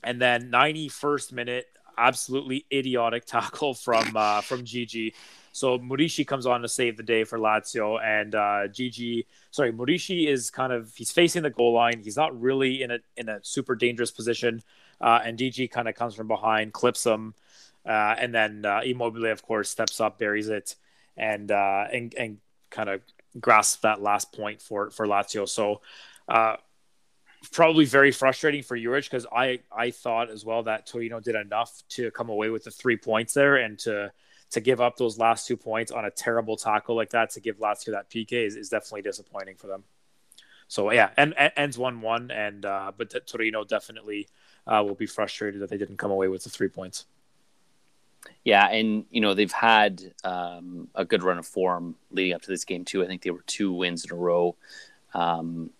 and 0.03 0.21
then 0.21 0.51
91st 0.51 1.33
minute, 1.33 1.65
absolutely 1.97 2.65
idiotic 2.71 3.25
tackle 3.25 3.73
from 3.73 4.15
uh, 4.15 4.41
from 4.41 4.63
Djidji. 4.63 5.13
So 5.57 5.79
Muriqi 5.79 6.25
comes 6.27 6.45
on 6.45 6.61
to 6.61 6.67
save 6.67 6.97
the 6.97 7.03
day 7.03 7.23
for 7.23 7.39
Lazio, 7.39 7.99
and 7.99 8.35
uh, 8.35 8.67
Djidji, 8.67 9.25
sorry, 9.49 9.73
Muriqi 9.73 10.27
is 10.27 10.51
kind 10.51 10.71
of 10.71 10.93
he's 10.93 11.11
facing 11.11 11.41
the 11.41 11.49
goal 11.49 11.73
line. 11.73 11.99
He's 12.03 12.15
not 12.15 12.39
really 12.39 12.83
in 12.83 12.91
a 12.91 12.99
in 13.15 13.27
a 13.27 13.39
super 13.41 13.73
dangerous 13.73 14.11
position, 14.11 14.61
uh, 15.01 15.19
and 15.25 15.35
Djidji 15.35 15.71
kind 15.71 15.87
of 15.87 15.95
comes 15.95 16.13
from 16.13 16.27
behind, 16.27 16.73
clips 16.73 17.07
him, 17.07 17.33
uh, 17.87 18.15
and 18.19 18.35
then 18.35 18.65
uh, 18.65 18.81
Immobile, 18.85 19.31
of 19.31 19.41
course, 19.41 19.67
steps 19.71 19.99
up, 19.99 20.19
buries 20.19 20.47
it, 20.47 20.75
and 21.17 21.51
uh, 21.51 21.85
and 21.91 22.13
and 22.13 22.37
kind 22.69 22.89
of 22.89 23.01
grasps 23.41 23.81
that 23.81 23.99
last 23.99 24.31
point 24.31 24.61
for 24.61 24.91
for 24.91 25.07
Lazio. 25.07 25.49
So. 25.49 25.81
Uh, 26.27 26.57
probably 27.51 27.85
very 27.85 28.11
frustrating 28.11 28.63
for 28.63 28.77
Juric 28.77 29.03
because 29.03 29.25
I 29.31 29.59
I 29.71 29.91
thought 29.91 30.29
as 30.29 30.43
well 30.43 30.63
that 30.63 30.87
Torino 30.87 31.19
did 31.19 31.35
enough 31.35 31.83
to 31.89 32.11
come 32.11 32.29
away 32.29 32.49
with 32.49 32.63
the 32.63 32.71
three 32.71 32.97
points 32.97 33.33
there 33.35 33.55
and 33.57 33.77
to 33.79 34.11
to 34.51 34.61
give 34.61 34.79
up 34.79 34.97
those 34.97 35.17
last 35.17 35.47
two 35.47 35.57
points 35.57 35.91
on 35.91 36.05
a 36.05 36.11
terrible 36.11 36.55
tackle 36.55 36.95
like 36.95 37.09
that 37.09 37.31
to 37.31 37.41
give 37.41 37.57
Lazio 37.57 37.91
that 37.91 38.09
PK 38.09 38.31
is, 38.45 38.55
is 38.55 38.69
definitely 38.69 39.01
disappointing 39.01 39.55
for 39.55 39.67
them. 39.67 39.83
So 40.67 40.91
yeah, 40.91 41.09
and, 41.17 41.33
and 41.37 41.51
ends 41.55 41.77
one 41.77 42.01
one, 42.01 42.29
and 42.29 42.65
uh, 42.65 42.91
but 42.97 43.13
Torino 43.25 43.63
definitely 43.63 44.27
uh, 44.65 44.83
will 44.85 44.95
be 44.95 45.05
frustrated 45.05 45.61
that 45.61 45.69
they 45.69 45.77
didn't 45.77 45.97
come 45.97 46.11
away 46.11 46.27
with 46.27 46.43
the 46.43 46.49
three 46.49 46.67
points. 46.67 47.05
Yeah, 48.43 48.67
and 48.67 49.05
you 49.09 49.21
know 49.21 49.33
they've 49.33 49.51
had 49.51 50.01
um, 50.23 50.89
a 50.93 51.05
good 51.05 51.23
run 51.23 51.37
of 51.37 51.45
form 51.45 51.95
leading 52.11 52.33
up 52.33 52.41
to 52.41 52.49
this 52.49 52.65
game 52.65 52.83
too. 52.83 53.03
I 53.03 53.07
think 53.07 53.21
they 53.21 53.31
were 53.31 53.43
two 53.47 53.71
wins 53.71 54.03
in 54.03 54.11
a 54.11 54.15
row. 54.15 54.57
Um, 55.13 55.71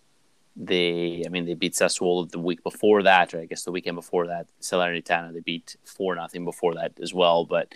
they, 0.56 1.22
I 1.26 1.30
mean, 1.30 1.46
they 1.46 1.54
beat 1.54 1.74
Sassuolo 1.74 2.30
the 2.30 2.40
week 2.40 2.64
before 2.64 3.04
that, 3.04 3.34
or 3.34 3.40
I 3.40 3.46
guess 3.46 3.64
the 3.64 3.72
weekend 3.72 3.96
before 3.96 4.28
that. 4.28 4.48
Salernitana 4.62 5.34
they 5.34 5.42
beat 5.42 5.76
four 5.84 6.16
nothing 6.16 6.46
before 6.46 6.74
that 6.76 6.94
as 7.02 7.14
well. 7.14 7.46
But 7.46 7.76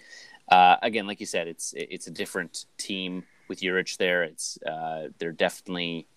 uh, 0.52 0.76
again, 0.82 1.08
like 1.08 1.20
you 1.20 1.26
said, 1.26 1.48
it's 1.48 1.74
it's 1.76 2.08
a 2.08 2.12
different 2.12 2.66
team 2.78 3.24
with 3.48 3.62
Juric 3.62 3.96
there. 3.98 4.24
It's 4.24 4.62
uh, 4.64 5.08
they're 5.18 5.32
definitely 5.32 6.08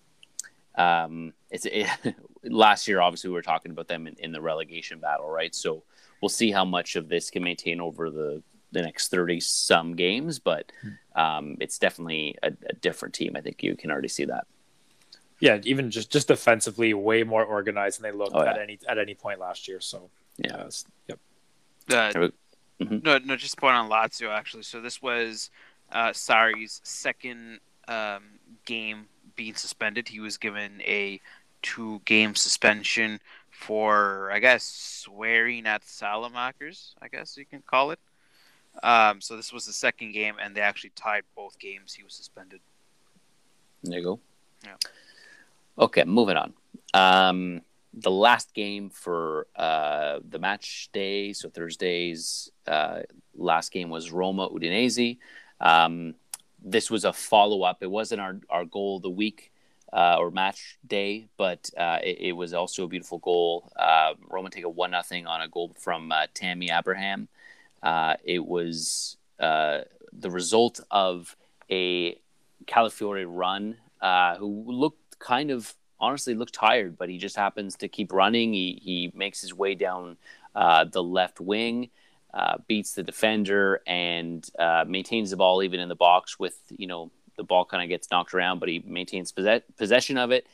um, 0.75 1.33
it's 1.49 1.65
it, 1.65 1.87
last 2.43 2.87
year. 2.87 3.01
Obviously, 3.01 3.29
we 3.29 3.35
were 3.35 3.41
talking 3.41 3.71
about 3.71 3.87
them 3.87 4.07
in, 4.07 4.15
in, 4.19 4.31
the 4.33 4.41
relegation 4.41 4.99
battle, 4.99 5.29
right? 5.29 5.55
So 5.55 5.83
we'll 6.21 6.29
see 6.29 6.51
how 6.51 6.65
much 6.65 6.97
of 6.97 7.07
this 7.07 7.29
can 7.29 7.43
maintain 7.43 7.79
over 7.79 8.09
the 8.09 8.43
the 8.73 8.81
next 8.81 9.07
thirty 9.07 9.39
some 9.39 9.95
games, 9.95 10.37
but 10.37 10.69
um, 11.15 11.55
it's 11.61 11.79
definitely 11.79 12.37
a, 12.43 12.51
a 12.69 12.73
different 12.73 13.15
team. 13.15 13.37
I 13.37 13.41
think 13.41 13.63
you 13.63 13.75
can 13.77 13.89
already 13.89 14.09
see 14.09 14.25
that. 14.25 14.47
Yeah, 15.39 15.59
even 15.63 15.91
just 15.91 16.11
just 16.11 16.27
defensively, 16.27 16.93
way 16.93 17.23
more 17.23 17.45
organized 17.45 17.99
than 18.01 18.11
they 18.11 18.17
looked 18.17 18.35
oh, 18.35 18.43
yeah. 18.43 18.51
at 18.51 18.57
any 18.57 18.79
at 18.87 18.97
any 18.97 19.15
point 19.15 19.39
last 19.39 19.67
year. 19.69 19.79
So 19.79 20.09
yeah, 20.37 20.55
uh, 20.55 20.69
yep. 21.07 21.19
Uh, 21.89 22.29
mm-hmm. 22.81 22.99
No, 23.03 23.17
no, 23.19 23.35
just 23.35 23.57
point 23.57 23.75
on 23.75 23.89
Lazio 23.89 24.29
actually. 24.29 24.63
So 24.63 24.81
this 24.81 25.01
was 25.01 25.49
uh, 25.91 26.09
Sarri's 26.09 26.81
second 26.83 27.59
um, 27.87 28.23
game 28.65 29.07
being 29.35 29.55
suspended. 29.55 30.07
He 30.07 30.19
was 30.19 30.37
given 30.37 30.81
a 30.81 31.19
two 31.61 32.01
game 32.05 32.35
suspension 32.35 33.19
for, 33.49 34.29
I 34.31 34.39
guess, 34.39 34.63
swearing 34.63 35.65
at 35.65 35.83
Salamakers, 35.83 36.93
I 37.01 37.07
guess 37.07 37.37
you 37.37 37.45
can 37.45 37.63
call 37.65 37.91
it. 37.91 37.99
Um, 38.83 39.21
so 39.21 39.37
this 39.37 39.53
was 39.53 39.65
the 39.65 39.73
second 39.73 40.11
game, 40.11 40.35
and 40.41 40.53
they 40.53 40.61
actually 40.61 40.91
tied 40.95 41.23
both 41.35 41.57
games. 41.59 41.93
He 41.93 42.03
was 42.03 42.13
suspended. 42.13 42.59
There 43.83 43.99
you 43.99 44.03
go. 44.03 44.19
Yeah. 44.63 44.75
Okay, 45.79 46.03
moving 46.03 46.37
on. 46.37 46.53
Um, 46.93 47.61
the 47.95 48.11
last 48.11 48.53
game 48.53 48.89
for 48.89 49.47
uh, 49.55 50.19
the 50.27 50.37
match 50.37 50.89
day, 50.91 51.31
so 51.31 51.49
Thursday's 51.49 52.51
uh, 52.67 52.99
last 53.35 53.71
game 53.71 53.89
was 53.89 54.11
Roma 54.11 54.49
Udinese. 54.49 55.17
Um, 55.61 56.15
this 56.61 56.91
was 56.91 57.05
a 57.05 57.13
follow 57.13 57.63
up. 57.63 57.77
It 57.81 57.89
wasn't 57.89 58.19
our, 58.19 58.37
our 58.49 58.65
goal 58.65 58.97
of 58.97 59.03
the 59.03 59.09
week 59.09 59.51
uh, 59.93 60.17
or 60.19 60.29
match 60.29 60.77
day, 60.85 61.29
but 61.37 61.69
uh, 61.77 61.99
it, 62.03 62.17
it, 62.19 62.31
was 62.33 62.53
also 62.53 62.83
a 62.83 62.87
beautiful 62.87 63.19
goal. 63.19 63.71
Uh, 63.77 64.13
Roma 64.27 64.49
take 64.49 64.65
a 64.65 64.69
one 64.69 64.91
nothing 64.91 65.25
on 65.25 65.41
a 65.41 65.47
goal 65.47 65.71
from 65.79 66.11
uh, 66.11 66.25
Tammy 66.33 66.69
Abraham. 66.69 67.29
it 68.25 68.45
was 68.45 69.15
the 69.39 70.29
result 70.29 70.81
of 70.91 71.37
a 71.71 72.19
Calafiori 72.65 73.25
run 73.25 73.77
who 74.37 74.65
looked 74.67 75.17
kind 75.19 75.49
of 75.49 75.73
honestly 75.99 76.33
looked 76.33 76.53
tired, 76.53 76.97
but 76.97 77.09
he 77.09 77.17
just 77.17 77.35
happens 77.35 77.75
to 77.77 77.87
keep 77.87 78.11
running. 78.11 78.53
He 78.53 78.79
he 78.81 79.11
makes 79.13 79.41
his 79.41 79.53
way 79.53 79.75
down 79.75 80.17
uh, 80.55 80.85
the 80.85 81.03
left 81.03 81.39
wing, 81.39 81.89
uh, 82.33 82.57
beats 82.67 82.93
the 82.93 83.03
defender, 83.03 83.81
and 83.87 84.47
uh, 84.59 84.85
maintains 84.87 85.31
the 85.31 85.37
ball 85.37 85.63
even 85.63 85.79
in 85.79 85.89
the 85.89 85.95
box. 85.95 86.39
With 86.39 86.57
you 86.69 86.87
know 86.87 87.11
the 87.37 87.43
ball 87.43 87.65
kind 87.65 87.83
of 87.83 87.89
gets 87.89 88.09
knocked 88.11 88.33
around, 88.33 88.59
but 88.59 88.69
he 88.69 88.83
maintains 88.85 89.31
possess- 89.31 89.63
possession 89.77 90.17
of 90.17 90.31
it. 90.31 90.47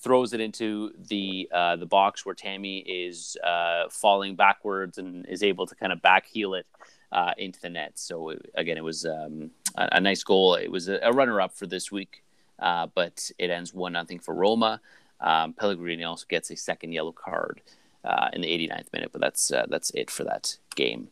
Throws 0.00 0.32
it 0.32 0.40
into 0.40 0.92
the 1.08 1.48
uh, 1.52 1.76
the 1.76 1.86
box 1.86 2.26
where 2.26 2.34
Tammy 2.34 2.78
is 2.78 3.36
uh, 3.44 3.84
falling 3.88 4.34
backwards 4.34 4.98
and 4.98 5.24
is 5.26 5.44
able 5.44 5.66
to 5.66 5.76
kind 5.76 5.92
of 5.92 6.02
back 6.02 6.26
heel 6.26 6.54
it 6.54 6.66
uh, 7.12 7.32
into 7.38 7.60
the 7.60 7.68
net. 7.68 7.92
So 7.94 8.34
again, 8.54 8.76
it 8.76 8.84
was 8.84 9.04
um, 9.04 9.50
a, 9.76 9.88
a, 9.92 10.00
nice 10.00 10.24
goal. 10.24 10.54
It 10.54 10.70
was 10.70 10.88
a, 10.88 10.98
a 11.02 11.12
runner 11.12 11.40
up 11.40 11.54
for 11.54 11.66
this 11.66 11.92
week, 11.92 12.24
uh, 12.62 12.86
but 12.94 13.30
it 13.38 13.50
ends 13.50 13.74
one 13.74 13.92
nothing 13.92 14.20
for 14.20 14.34
Roma. 14.34 14.80
Um, 15.20 15.52
Pellegrini 15.52 16.04
also 16.04 16.24
gets 16.28 16.50
a 16.50 16.56
second 16.56 16.92
yellow 16.92 17.12
card 17.12 17.60
uh, 18.04 18.30
in 18.32 18.40
the 18.40 18.48
89th 18.48 18.92
minute, 18.92 19.10
but 19.12 19.20
that's 19.20 19.52
uh, 19.52 19.66
that's 19.68 19.90
it 19.90 20.10
for 20.10 20.24
that 20.24 20.56
game. 20.74 21.08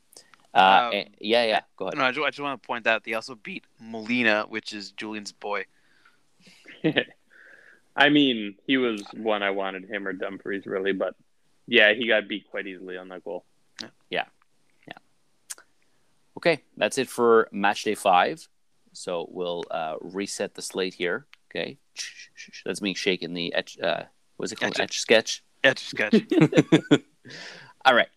Uh, 0.54 0.90
um, 0.92 1.04
yeah, 1.20 1.44
yeah. 1.44 1.60
Go 1.76 1.86
ahead. 1.86 1.98
No, 1.98 2.04
I 2.04 2.12
just, 2.12 2.24
I 2.24 2.30
just 2.30 2.40
want 2.40 2.62
to 2.62 2.66
point 2.66 2.86
out 2.86 3.04
they 3.04 3.14
also 3.14 3.34
beat 3.34 3.64
Molina, 3.80 4.46
which 4.48 4.72
is 4.72 4.92
Julian's 4.92 5.32
boy. 5.32 5.66
I 7.96 8.08
mean, 8.08 8.54
he 8.66 8.76
was 8.76 9.02
one 9.12 9.42
I 9.42 9.50
wanted 9.50 9.84
him 9.84 10.06
or 10.06 10.12
Dumfries 10.12 10.66
really, 10.66 10.92
but 10.92 11.14
yeah, 11.66 11.92
he 11.92 12.06
got 12.06 12.28
beat 12.28 12.48
quite 12.50 12.66
easily 12.66 12.96
on 12.96 13.08
that 13.08 13.24
goal. 13.24 13.44
Yeah, 14.08 14.24
yeah. 14.86 14.98
Okay, 16.36 16.62
that's 16.76 16.98
it 16.98 17.08
for 17.08 17.48
match 17.52 17.84
day 17.84 17.94
five. 17.94 18.48
So 18.92 19.28
we'll 19.30 19.64
uh, 19.70 19.96
reset 20.00 20.54
the 20.54 20.62
slate 20.62 20.94
here. 20.94 21.26
Okay, 21.50 21.78
that's 22.64 22.80
me 22.80 22.94
shaking 22.94 23.34
the 23.34 23.52
etch. 23.54 23.78
Uh, 23.78 24.04
what's 24.36 24.52
it 24.52 24.60
called? 24.60 24.74
Etch, 24.74 24.80
etch 24.80 25.00
sketch. 25.00 25.44
Etch 25.64 25.80
sketch. 25.80 26.14
All 27.84 27.94
right, 27.94 28.08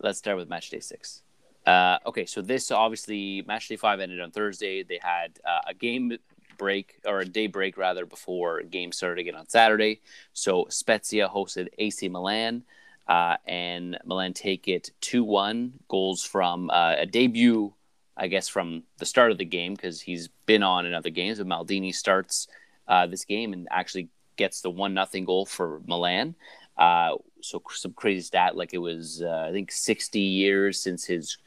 let's 0.00 0.18
start 0.18 0.38
with 0.38 0.48
match 0.48 0.70
day 0.70 0.80
six. 0.80 1.22
Uh, 1.66 1.98
okay, 2.06 2.24
so 2.24 2.40
this 2.40 2.70
obviously 2.70 3.42
match 3.46 3.68
day 3.68 3.76
five 3.76 4.00
ended 4.00 4.20
on 4.20 4.30
Thursday. 4.30 4.82
They 4.82 4.98
had 5.02 5.38
uh, 5.44 5.60
a 5.66 5.74
game 5.74 6.16
break 6.56 7.00
or 7.06 7.20
a 7.20 7.24
day 7.24 7.46
break 7.46 7.76
rather 7.76 8.06
before 8.06 8.62
game 8.62 8.92
started 8.92 9.20
again 9.20 9.34
on 9.34 9.48
Saturday. 9.48 10.00
So 10.32 10.66
Spezia 10.70 11.28
hosted 11.28 11.68
AC 11.78 12.08
Milan, 12.08 12.64
uh, 13.06 13.36
and 13.46 13.98
Milan 14.04 14.32
take 14.32 14.68
it 14.68 14.90
two 15.00 15.24
one. 15.24 15.74
Goals 15.88 16.24
from 16.24 16.70
uh, 16.70 16.96
a 16.98 17.06
debut, 17.06 17.74
I 18.18 18.26
guess, 18.28 18.48
from 18.48 18.82
the 18.98 19.06
start 19.06 19.30
of 19.30 19.38
the 19.38 19.44
game 19.44 19.74
because 19.74 20.00
he's 20.00 20.28
been 20.46 20.62
on 20.62 20.86
in 20.86 20.94
other 20.94 21.10
games. 21.10 21.38
But 21.38 21.46
Maldini 21.46 21.94
starts 21.94 22.48
uh, 22.86 23.06
this 23.06 23.24
game 23.24 23.52
and 23.52 23.68
actually 23.70 24.08
gets 24.36 24.60
the 24.60 24.70
one 24.70 24.94
nothing 24.94 25.24
goal 25.24 25.46
for 25.46 25.80
Milan. 25.86 26.34
Uh, 26.76 27.16
so 27.40 27.62
some 27.70 27.92
crazy 27.92 28.20
stat 28.20 28.56
like 28.56 28.74
it 28.74 28.78
was 28.78 29.22
I 29.22 29.52
think 29.52 29.72
sixty 29.72 30.20
years 30.20 30.80
since 30.80 31.04
his 31.04 31.38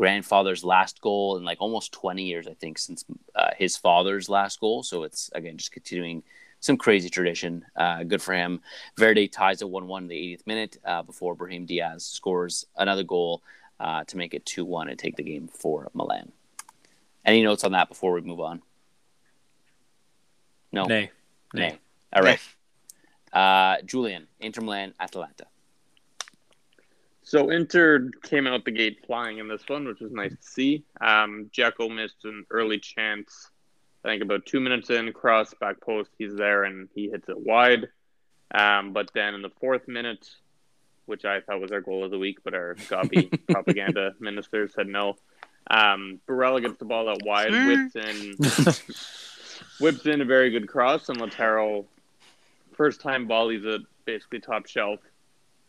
grandfather's 0.00 0.64
last 0.64 0.98
goal 1.02 1.36
and 1.36 1.44
like 1.44 1.60
almost 1.60 1.92
20 1.92 2.22
years, 2.22 2.48
I 2.48 2.54
think, 2.54 2.78
since 2.78 3.04
uh, 3.34 3.50
his 3.58 3.76
father's 3.76 4.30
last 4.30 4.58
goal. 4.58 4.82
So 4.82 5.02
it's 5.02 5.28
again 5.34 5.58
just 5.58 5.72
continuing 5.72 6.22
some 6.60 6.78
crazy 6.78 7.10
tradition. 7.10 7.66
Uh, 7.76 8.04
good 8.04 8.22
for 8.22 8.34
him. 8.34 8.62
Verde 8.96 9.28
ties 9.28 9.60
at 9.60 9.68
1 9.68 9.86
1 9.86 10.02
in 10.04 10.08
the 10.08 10.14
80th 10.14 10.46
minute 10.46 10.78
uh, 10.86 11.02
before 11.02 11.34
Brahim 11.34 11.66
Diaz 11.66 12.06
scores 12.06 12.64
another 12.78 13.02
goal 13.02 13.42
uh, 13.80 14.04
to 14.04 14.16
make 14.16 14.34
it 14.34 14.44
2 14.44 14.64
1 14.64 14.88
and 14.88 14.98
take 14.98 15.16
the 15.16 15.22
game 15.22 15.48
for 15.48 15.90
Milan. 15.94 16.30
Any 17.24 17.42
notes 17.42 17.64
on 17.64 17.72
that 17.72 17.88
before 17.88 18.12
we 18.12 18.20
move 18.20 18.40
on? 18.40 18.62
No? 20.70 20.84
Nay. 20.84 21.10
Nay. 21.54 21.78
All 22.12 22.22
right. 22.22 22.40
Uh, 23.32 23.82
Julian, 23.84 24.26
Inter 24.38 24.62
Milan, 24.62 24.94
Atalanta. 25.00 25.46
So 27.22 27.50
Inter 27.50 28.10
came 28.22 28.46
out 28.46 28.64
the 28.64 28.70
gate 28.70 29.04
flying 29.06 29.38
in 29.38 29.48
this 29.48 29.62
one, 29.68 29.86
which 29.86 30.00
was 30.00 30.12
nice 30.12 30.32
to 30.32 30.42
see. 30.42 30.84
Um, 31.00 31.50
Dzeko 31.54 31.94
missed 31.94 32.24
an 32.24 32.44
early 32.50 32.78
chance. 32.78 33.50
I 34.04 34.08
think 34.08 34.22
about 34.22 34.46
two 34.46 34.60
minutes 34.60 34.90
in, 34.90 35.12
cross 35.12 35.54
back 35.54 35.80
post, 35.80 36.10
he's 36.18 36.34
there 36.34 36.64
and 36.64 36.88
he 36.94 37.08
hits 37.08 37.28
it 37.28 37.38
wide. 37.38 37.88
Um, 38.52 38.92
but 38.92 39.10
then 39.14 39.34
in 39.34 39.42
the 39.42 39.52
fourth 39.60 39.86
minute, 39.86 40.28
which 41.06 41.24
I 41.24 41.40
thought 41.40 41.60
was 41.60 41.72
our 41.72 41.80
goal 41.80 42.04
of 42.04 42.10
the 42.10 42.18
week, 42.18 42.38
but 42.44 42.54
our 42.54 42.74
Gabi 42.74 43.38
propaganda 43.50 44.14
minister 44.20 44.68
said 44.68 44.86
no. 44.86 45.16
Um, 45.70 46.20
Barella 46.26 46.62
gets 46.62 46.78
the 46.78 46.84
ball 46.84 47.08
out 47.08 47.24
wide, 47.24 47.52
whips 47.52 47.96
in, 47.96 48.36
whips 49.80 50.06
in 50.06 50.20
a 50.20 50.24
very 50.24 50.50
good 50.50 50.68
cross, 50.68 51.08
and 51.08 51.18
Lautaro, 51.18 51.84
first 52.72 53.00
time 53.00 53.28
volleys 53.28 53.64
it 53.64 53.82
basically 54.04 54.40
top 54.40 54.66
shelf. 54.66 55.00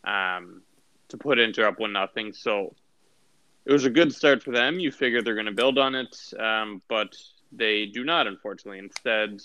Um, 0.04 0.64
to 1.12 1.18
put 1.18 1.40
Inter 1.40 1.68
up 1.68 1.80
one 1.80 1.94
nothing. 1.94 2.34
So 2.34 2.74
it 3.66 3.72
was 3.72 3.86
a 3.86 3.90
good 3.90 4.14
start 4.14 4.42
for 4.42 4.52
them. 4.52 4.80
You 4.80 4.92
figure 4.92 5.22
they're 5.22 5.36
going 5.36 5.46
to 5.46 5.52
build 5.52 5.78
on 5.78 5.94
it, 5.94 6.18
um, 6.40 6.82
but 6.88 7.16
they 7.52 7.86
do 7.86 8.04
not, 8.04 8.28
unfortunately. 8.28 8.80
Instead, 8.80 9.40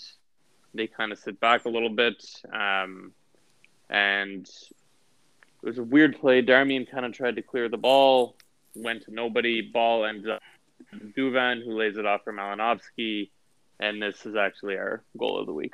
they 0.73 0.87
kind 0.87 1.11
of 1.11 1.19
sit 1.19 1.39
back 1.39 1.65
a 1.65 1.69
little 1.69 1.89
bit, 1.89 2.23
um, 2.51 3.11
and 3.89 4.49
it 5.63 5.65
was 5.65 5.77
a 5.77 5.83
weird 5.83 6.19
play. 6.19 6.41
Darmian 6.41 6.89
kind 6.89 7.05
of 7.05 7.13
tried 7.13 7.35
to 7.35 7.41
clear 7.41 7.69
the 7.69 7.77
ball, 7.77 8.35
went 8.75 9.03
to 9.03 9.13
nobody. 9.13 9.61
Ball 9.61 10.05
ends 10.05 10.27
up 10.27 10.41
Duvan, 11.17 11.63
who 11.63 11.77
lays 11.77 11.97
it 11.97 12.05
off 12.05 12.23
for 12.23 12.33
Malinovskyi, 12.33 13.29
and 13.79 14.01
this 14.01 14.25
is 14.25 14.35
actually 14.35 14.77
our 14.77 15.03
goal 15.17 15.39
of 15.39 15.45
the 15.47 15.53
week. 15.53 15.73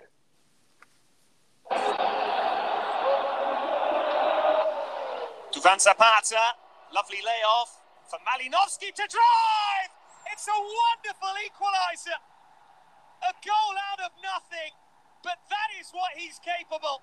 Duvan 5.54 5.80
Zapata, 5.80 6.56
lovely 6.94 7.20
layoff 7.24 7.80
for 8.10 8.18
Malinovskyi 8.26 8.94
to 8.94 9.06
drive. 9.08 9.92
It's 10.32 10.48
a 10.48 10.58
wonderful 10.58 11.36
equaliser. 11.46 12.18
A 13.24 13.34
goal 13.46 13.76
out 13.92 14.00
of 14.04 14.12
nothing, 14.24 14.74
but 15.24 15.38
that 15.50 15.70
is 15.80 15.92
what 15.92 16.12
he's 16.18 16.40
capable. 16.40 17.02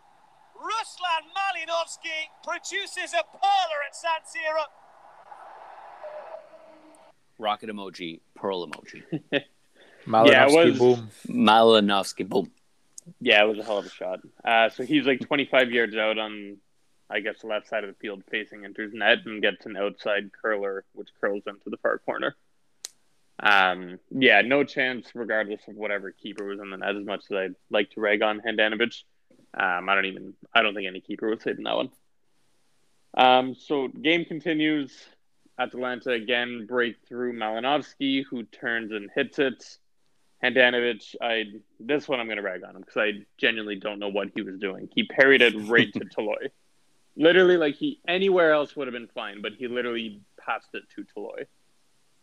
Ruslan 0.57 1.25
Malinovskyi 1.37 2.29
produces 2.43 3.15
a 3.15 3.25
perler 3.37 3.81
at 3.87 3.97
San 3.97 4.11
Siro. 4.27 4.65
Rocket 7.39 7.71
emoji, 7.71 8.21
pearl 8.35 8.67
emoji. 8.67 9.03
Malinovskyi, 10.07 10.31
yeah, 10.31 10.47
was, 10.47 10.79
boom. 10.79 11.11
Malinovskyi, 11.29 12.29
boom. 12.29 12.51
Yeah, 13.21 13.45
it 13.45 13.49
was 13.49 13.59
a 13.59 13.65
hell 13.65 13.79
of 13.79 13.87
a 13.87 13.91
shot. 13.91 14.21
Uh, 14.45 14.69
so 14.69 14.85
he's 14.85 15.07
like 15.07 15.21
25 15.21 15.71
yards 15.71 15.97
out 15.97 16.19
on 16.19 16.59
I 17.11 17.21
guess, 17.21 17.41
the 17.41 17.49
left 17.49 17.69
side 17.69 17.83
of 17.83 17.91
the 17.91 17.97
field 17.97 18.23
facing 18.31 18.65
Inter's 18.65 18.95
net 18.95 19.19
and 19.27 19.43
gets 19.43 19.67
an 19.67 19.77
outside 19.77 20.31
curler, 20.41 20.85
which 20.93 21.09
curls 21.21 21.43
into 21.47 21.69
the 21.69 21.77
far 21.79 21.99
corner. 21.99 22.37
Um, 23.43 23.99
yeah, 24.11 24.43
no 24.43 24.63
chance, 24.63 25.11
regardless 25.15 25.63
of 25.67 25.75
whatever 25.75 26.13
keeper 26.13 26.45
was 26.45 26.61
in 26.61 26.71
the 26.71 26.77
net. 26.77 26.95
As 26.95 27.05
much 27.05 27.25
as 27.31 27.37
I'd 27.37 27.55
like 27.69 27.91
to 27.93 28.01
rag 28.01 28.23
on 28.23 28.41
Handanovic, 28.41 29.03
um, 29.55 29.89
I 29.89 29.95
don't 29.95 30.07
even, 30.07 30.35
I 30.55 30.63
don't 30.63 30.75
think 30.75 30.87
any 30.87 31.01
keeper 31.01 31.29
was 31.29 31.43
saving 31.43 31.65
that 31.65 31.77
one. 31.77 31.91
Um, 33.17 33.55
so 33.55 33.89
game 33.89 34.25
continues. 34.25 34.93
Atalanta 35.59 36.13
again 36.13 36.67
break 36.67 36.97
through 37.07 37.35
Malinovskyi, 37.35 38.25
who 38.25 38.45
turns 38.45 38.93
and 38.93 39.11
hits 39.15 39.39
it. 39.39 39.79
Handanovic, 40.43 41.17
I 41.21 41.45
this 41.79 42.09
one 42.09 42.19
I'm 42.19 42.27
going 42.27 42.39
to 42.39 42.43
rag 42.43 42.65
on 42.65 42.75
him 42.75 42.81
because 42.81 42.97
I 42.97 43.27
genuinely 43.37 43.77
don't 43.77 43.99
know 43.99 44.09
what 44.09 44.29
he 44.35 44.41
was 44.41 44.59
doing. 44.59 44.89
He 44.95 45.05
parried 45.05 45.43
it 45.43 45.55
right 45.69 45.93
to 45.93 46.01
Toloi. 46.17 46.51
Literally, 47.15 47.59
like 47.59 47.75
he 47.75 48.01
anywhere 48.09 48.53
else 48.53 48.75
would 48.75 48.87
have 48.87 48.95
been 48.95 49.09
fine, 49.09 49.43
but 49.43 49.53
he 49.59 49.69
literally 49.69 50.23
passed 50.39 50.71
it 50.73 50.85
to 50.97 51.05
Toloi. 51.15 51.47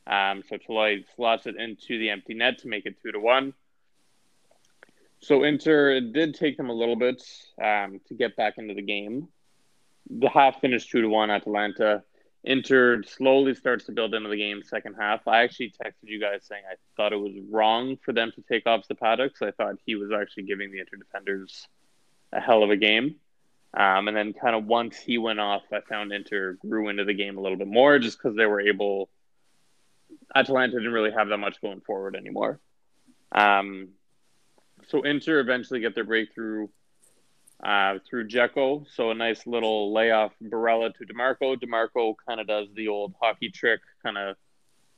Um, 0.08 0.42
so 0.50 0.58
Toloi 0.58 1.04
slots 1.16 1.46
it 1.46 1.58
into 1.58 2.00
the 2.00 2.10
empty 2.10 2.34
net 2.34 2.60
to 2.60 2.68
make 2.68 2.88
it 2.88 2.96
two 3.04 3.12
to 3.12 3.20
one. 3.20 3.54
So 5.28 5.44
Inter 5.44 5.90
it 5.92 6.14
did 6.14 6.36
take 6.36 6.56
them 6.56 6.70
a 6.70 6.74
little 6.74 6.96
bit 6.96 7.22
um, 7.62 8.00
to 8.08 8.14
get 8.14 8.38
back 8.38 8.54
into 8.58 8.74
the 8.74 8.82
game. 8.82 9.28
The 10.10 10.30
half 10.30 10.62
finished 10.62 10.90
two 10.90 11.02
to 11.02 11.10
one. 11.10 11.30
Atalanta. 11.30 12.04
Inter 12.46 13.04
slowly 13.04 13.54
starts 13.54 13.88
to 13.88 13.92
build 13.92 14.14
into 14.14 14.30
the 14.30 14.38
game 14.38 14.64
second 14.64 14.96
half. 14.98 15.28
I 15.28 15.44
actually 15.44 15.74
texted 15.84 16.04
you 16.04 16.22
guys 16.22 16.46
saying 16.48 16.64
I 16.66 16.76
thought 16.96 17.12
it 17.12 17.18
was 17.18 17.34
wrong 17.52 17.98
for 18.06 18.14
them 18.14 18.32
to 18.36 18.42
take 18.50 18.66
off 18.66 18.86
Zapata 18.86 19.26
because 19.26 19.42
I 19.42 19.52
thought 19.52 19.76
he 19.86 19.96
was 19.96 20.12
actually 20.18 20.44
giving 20.44 20.72
the 20.72 20.80
Inter 20.80 20.96
defenders 20.96 21.68
a 22.32 22.40
hell 22.40 22.64
of 22.64 22.70
a 22.70 22.78
game. 22.78 23.16
Um, 23.78 24.08
and 24.08 24.16
then 24.16 24.32
kind 24.32 24.56
of 24.56 24.64
once 24.64 24.96
he 24.98 25.18
went 25.18 25.42
off, 25.42 25.64
I 25.74 25.82
found 25.82 26.14
Inter 26.14 26.54
grew 26.54 26.88
into 26.88 27.04
the 27.04 27.14
game 27.14 27.38
a 27.38 27.42
little 27.42 27.58
bit 27.58 27.68
more 27.68 28.00
just 28.00 28.18
because 28.18 28.38
they 28.38 28.46
were 28.46 28.62
able. 28.62 29.10
Atalanta 30.34 30.78
didn't 30.78 30.94
really 30.94 31.12
have 31.12 31.28
that 31.28 31.38
much 31.38 31.60
going 31.60 31.82
forward 31.82 32.16
anymore. 32.16 32.62
Um, 33.34 33.90
so 34.88 35.04
Inter 35.04 35.40
eventually 35.40 35.80
get 35.80 35.96
their 35.96 36.04
breakthrough 36.04 36.68
uh, 37.64 38.00
through 38.10 38.28
Dzeko. 38.28 38.86
So 38.94 39.12
a 39.12 39.16
nice 39.16 39.46
little 39.48 39.94
layoff 39.94 40.32
Barella 40.44 40.94
to 40.96 41.06
Dimarco. 41.06 41.56
Dimarco 41.58 42.16
kind 42.28 42.40
of 42.40 42.48
does 42.48 42.68
the 42.76 42.88
old 42.88 43.14
hockey 43.22 43.50
trick, 43.50 43.82
kind 44.04 44.18
of 44.18 44.36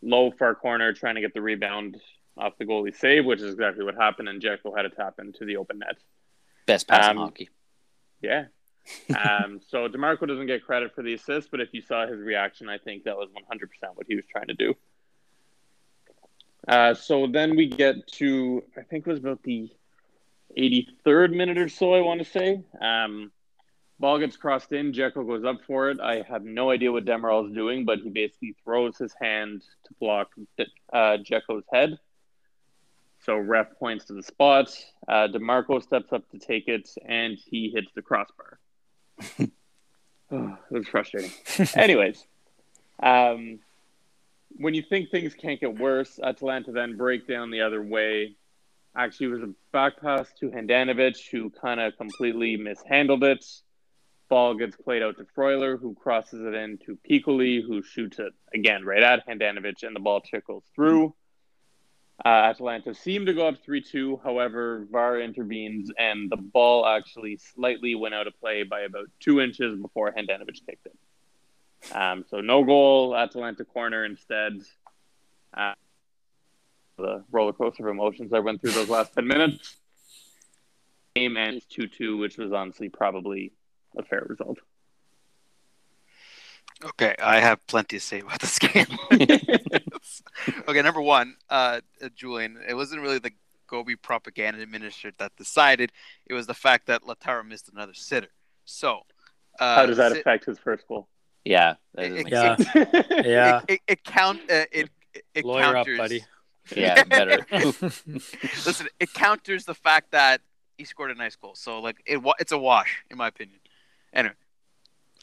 low 0.01 0.31
far 0.31 0.55
corner, 0.55 0.93
trying 0.93 1.15
to 1.15 1.21
get 1.21 1.33
the 1.33 1.41
rebound 1.41 1.97
off 2.37 2.57
the 2.57 2.65
goalie 2.65 2.95
save, 2.95 3.25
which 3.25 3.41
is 3.41 3.53
exactly 3.53 3.83
what 3.83 3.95
happened, 3.95 4.29
and 4.29 4.41
Dzeko 4.41 4.75
had 4.75 4.83
to 4.83 4.89
tap 4.89 5.15
into 5.19 5.43
the 5.45 5.57
open 5.57 5.79
net. 5.79 5.97
Best 6.65 6.87
pass 6.87 7.05
Um, 7.05 7.17
in 7.17 7.23
hockey. 7.23 7.49
Yeah. 8.21 8.45
um, 9.17 9.59
so 9.67 9.87
Dimarco 9.89 10.27
doesn't 10.27 10.47
get 10.47 10.63
credit 10.65 10.93
for 10.95 11.01
the 11.01 11.13
assist, 11.15 11.51
but 11.51 11.59
if 11.59 11.69
you 11.73 11.81
saw 11.81 12.07
his 12.07 12.19
reaction, 12.21 12.69
I 12.69 12.77
think 12.77 13.03
that 13.05 13.17
was 13.17 13.29
100% 13.29 13.67
what 13.95 14.05
he 14.07 14.15
was 14.15 14.25
trying 14.31 14.47
to 14.47 14.53
do. 14.53 14.73
Uh, 16.67 16.93
so 16.93 17.25
then 17.27 17.55
we 17.55 17.67
get 17.67 18.05
to, 18.07 18.63
I 18.77 18.81
think 18.83 19.07
it 19.07 19.09
was 19.09 19.19
about 19.19 19.41
the 19.43 19.69
83rd 20.57 21.35
minute 21.35 21.57
or 21.57 21.69
so, 21.69 21.93
I 21.93 22.01
want 22.01 22.19
to 22.19 22.25
say. 22.25 22.61
Um, 22.81 23.31
ball 23.99 24.19
gets 24.19 24.37
crossed 24.37 24.71
in. 24.71 24.91
Dzeko 24.91 25.27
goes 25.27 25.43
up 25.43 25.57
for 25.67 25.89
it. 25.89 25.99
I 25.99 26.23
have 26.27 26.43
no 26.43 26.71
idea 26.71 26.91
what 26.91 27.05
Demiral 27.05 27.47
is 27.47 27.53
doing, 27.53 27.85
but 27.85 27.99
he 27.99 28.09
basically 28.09 28.55
throws 28.63 28.97
his 28.97 29.13
hand 29.19 29.63
to 29.85 29.93
block 29.99 30.31
uh, 30.93 31.17
Dzeko's 31.17 31.65
head. 31.71 31.99
So 33.25 33.37
ref 33.37 33.67
points 33.77 34.05
to 34.05 34.13
the 34.13 34.23
spot. 34.23 34.69
Uh, 35.07 35.27
Dimarco 35.27 35.83
steps 35.83 36.13
up 36.13 36.29
to 36.31 36.39
take 36.39 36.67
it, 36.67 36.89
and 37.05 37.37
he 37.37 37.69
hits 37.69 37.91
the 37.93 38.01
crossbar. 38.01 38.59
oh, 40.31 40.57
it 40.71 40.73
was 40.73 40.87
frustrating. 40.87 41.31
Anyways, 41.75 42.25
um, 43.03 43.59
when 44.57 44.73
you 44.73 44.81
think 44.81 45.09
things 45.09 45.33
can't 45.33 45.59
get 45.59 45.77
worse, 45.77 46.19
Atalanta 46.23 46.71
then 46.71 46.95
break 46.95 47.27
down 47.27 47.51
the 47.51 47.61
other 47.61 47.81
way. 47.81 48.35
Actually, 48.99 49.27
was 49.27 49.43
a 49.43 49.53
back 49.71 50.01
pass 50.01 50.27
to 50.41 50.49
Handanovic, 50.49 51.29
who 51.31 51.49
kind 51.49 51.79
of 51.79 51.95
completely 51.95 52.57
mishandled 52.57 53.23
it. 53.23 53.45
Ball 54.27 54.55
gets 54.55 54.75
played 54.75 55.01
out 55.01 55.17
to 55.19 55.23
Freuler, 55.23 55.79
who 55.79 55.95
crosses 55.95 56.41
it 56.41 56.53
in 56.53 56.77
to 56.85 56.97
Piccoli, 57.09 57.65
who 57.65 57.81
shoots 57.81 58.19
it 58.19 58.33
again 58.53 58.83
right 58.83 59.01
at 59.01 59.25
Handanovic, 59.25 59.83
and 59.83 59.95
the 59.95 60.01
ball 60.01 60.19
trickles 60.19 60.65
through. 60.75 61.15
Uh, 62.25 62.27
Atalanta 62.27 62.93
seemed 62.93 63.27
to 63.27 63.33
go 63.33 63.47
up 63.47 63.63
3 63.63 63.81
2. 63.81 64.19
However, 64.21 64.85
VAR 64.91 65.21
intervenes, 65.21 65.89
and 65.97 66.29
the 66.29 66.35
ball 66.35 66.85
actually 66.85 67.37
slightly 67.37 67.95
went 67.95 68.13
out 68.13 68.27
of 68.27 68.37
play 68.41 68.63
by 68.63 68.81
about 68.81 69.05
two 69.21 69.39
inches 69.39 69.79
before 69.79 70.11
Handanovic 70.11 70.59
kicked 70.65 70.87
it. 70.87 71.95
Um, 71.95 72.25
so 72.29 72.41
no 72.41 72.65
goal, 72.65 73.15
Atalanta 73.15 73.63
corner 73.63 74.03
instead. 74.03 74.59
Uh, 75.55 75.75
the 76.99 77.23
roller 77.31 77.53
coaster 77.53 77.87
of 77.87 77.91
emotions 77.95 78.31
I 78.33 78.39
went 78.39 78.61
through 78.61 78.71
those 78.71 78.89
last 78.89 79.13
10 79.15 79.25
minutes. 79.27 79.77
Game 81.15 81.37
ends 81.37 81.65
2 81.65 81.87
2, 81.87 82.17
which 82.17 82.37
was 82.37 82.51
honestly 82.53 82.89
probably 82.89 83.51
a 83.97 84.03
fair 84.03 84.25
result. 84.27 84.59
Okay, 86.83 87.13
I 87.21 87.39
have 87.39 87.65
plenty 87.67 87.97
to 87.97 88.01
say 88.01 88.19
about 88.21 88.39
this 88.39 88.57
game. 88.59 88.85
okay, 90.67 90.81
number 90.81 91.01
one, 91.01 91.35
uh, 91.49 91.81
Julian, 92.15 92.57
it 92.67 92.73
wasn't 92.73 93.01
really 93.01 93.19
the 93.19 93.31
Gobi 93.67 93.95
propaganda 93.97 94.65
minister 94.65 95.11
that 95.17 95.35
decided. 95.35 95.91
It 96.25 96.33
was 96.33 96.47
the 96.47 96.53
fact 96.53 96.87
that 96.87 97.03
Lautaro 97.03 97.45
missed 97.45 97.69
another 97.69 97.93
sitter. 97.93 98.29
So, 98.65 99.01
uh, 99.59 99.75
How 99.75 99.85
does 99.87 99.97
that 99.97 100.11
sit- 100.13 100.21
affect 100.21 100.45
his 100.45 100.57
first 100.57 100.87
goal? 100.87 101.09
Yeah. 101.43 101.75
that 101.95 102.05
it- 102.05 102.11
is 102.13 102.17
it- 102.19 102.23
like- 102.23 102.31
Yeah. 103.11 103.21
Yeah. 103.25 103.61
It, 103.67 103.71
it, 103.73 103.81
it 103.87 104.03
count. 104.05 104.39
Uh, 104.49 104.65
it 104.71 104.89
it 105.33 105.43
Lawyer 105.43 105.75
up, 105.75 105.87
buddy. 105.97 106.23
Yeah, 106.75 107.03
better. 107.03 107.45
Listen, 107.51 108.87
it 108.99 109.13
counters 109.13 109.65
the 109.65 109.73
fact 109.73 110.11
that 110.11 110.41
he 110.77 110.85
scored 110.85 111.11
a 111.11 111.15
nice 111.15 111.35
goal. 111.35 111.55
So 111.55 111.79
like 111.79 112.01
it, 112.05 112.21
it's 112.39 112.51
a 112.51 112.57
wash 112.57 113.03
in 113.09 113.17
my 113.17 113.27
opinion. 113.27 113.59
Anyway, 114.13 114.35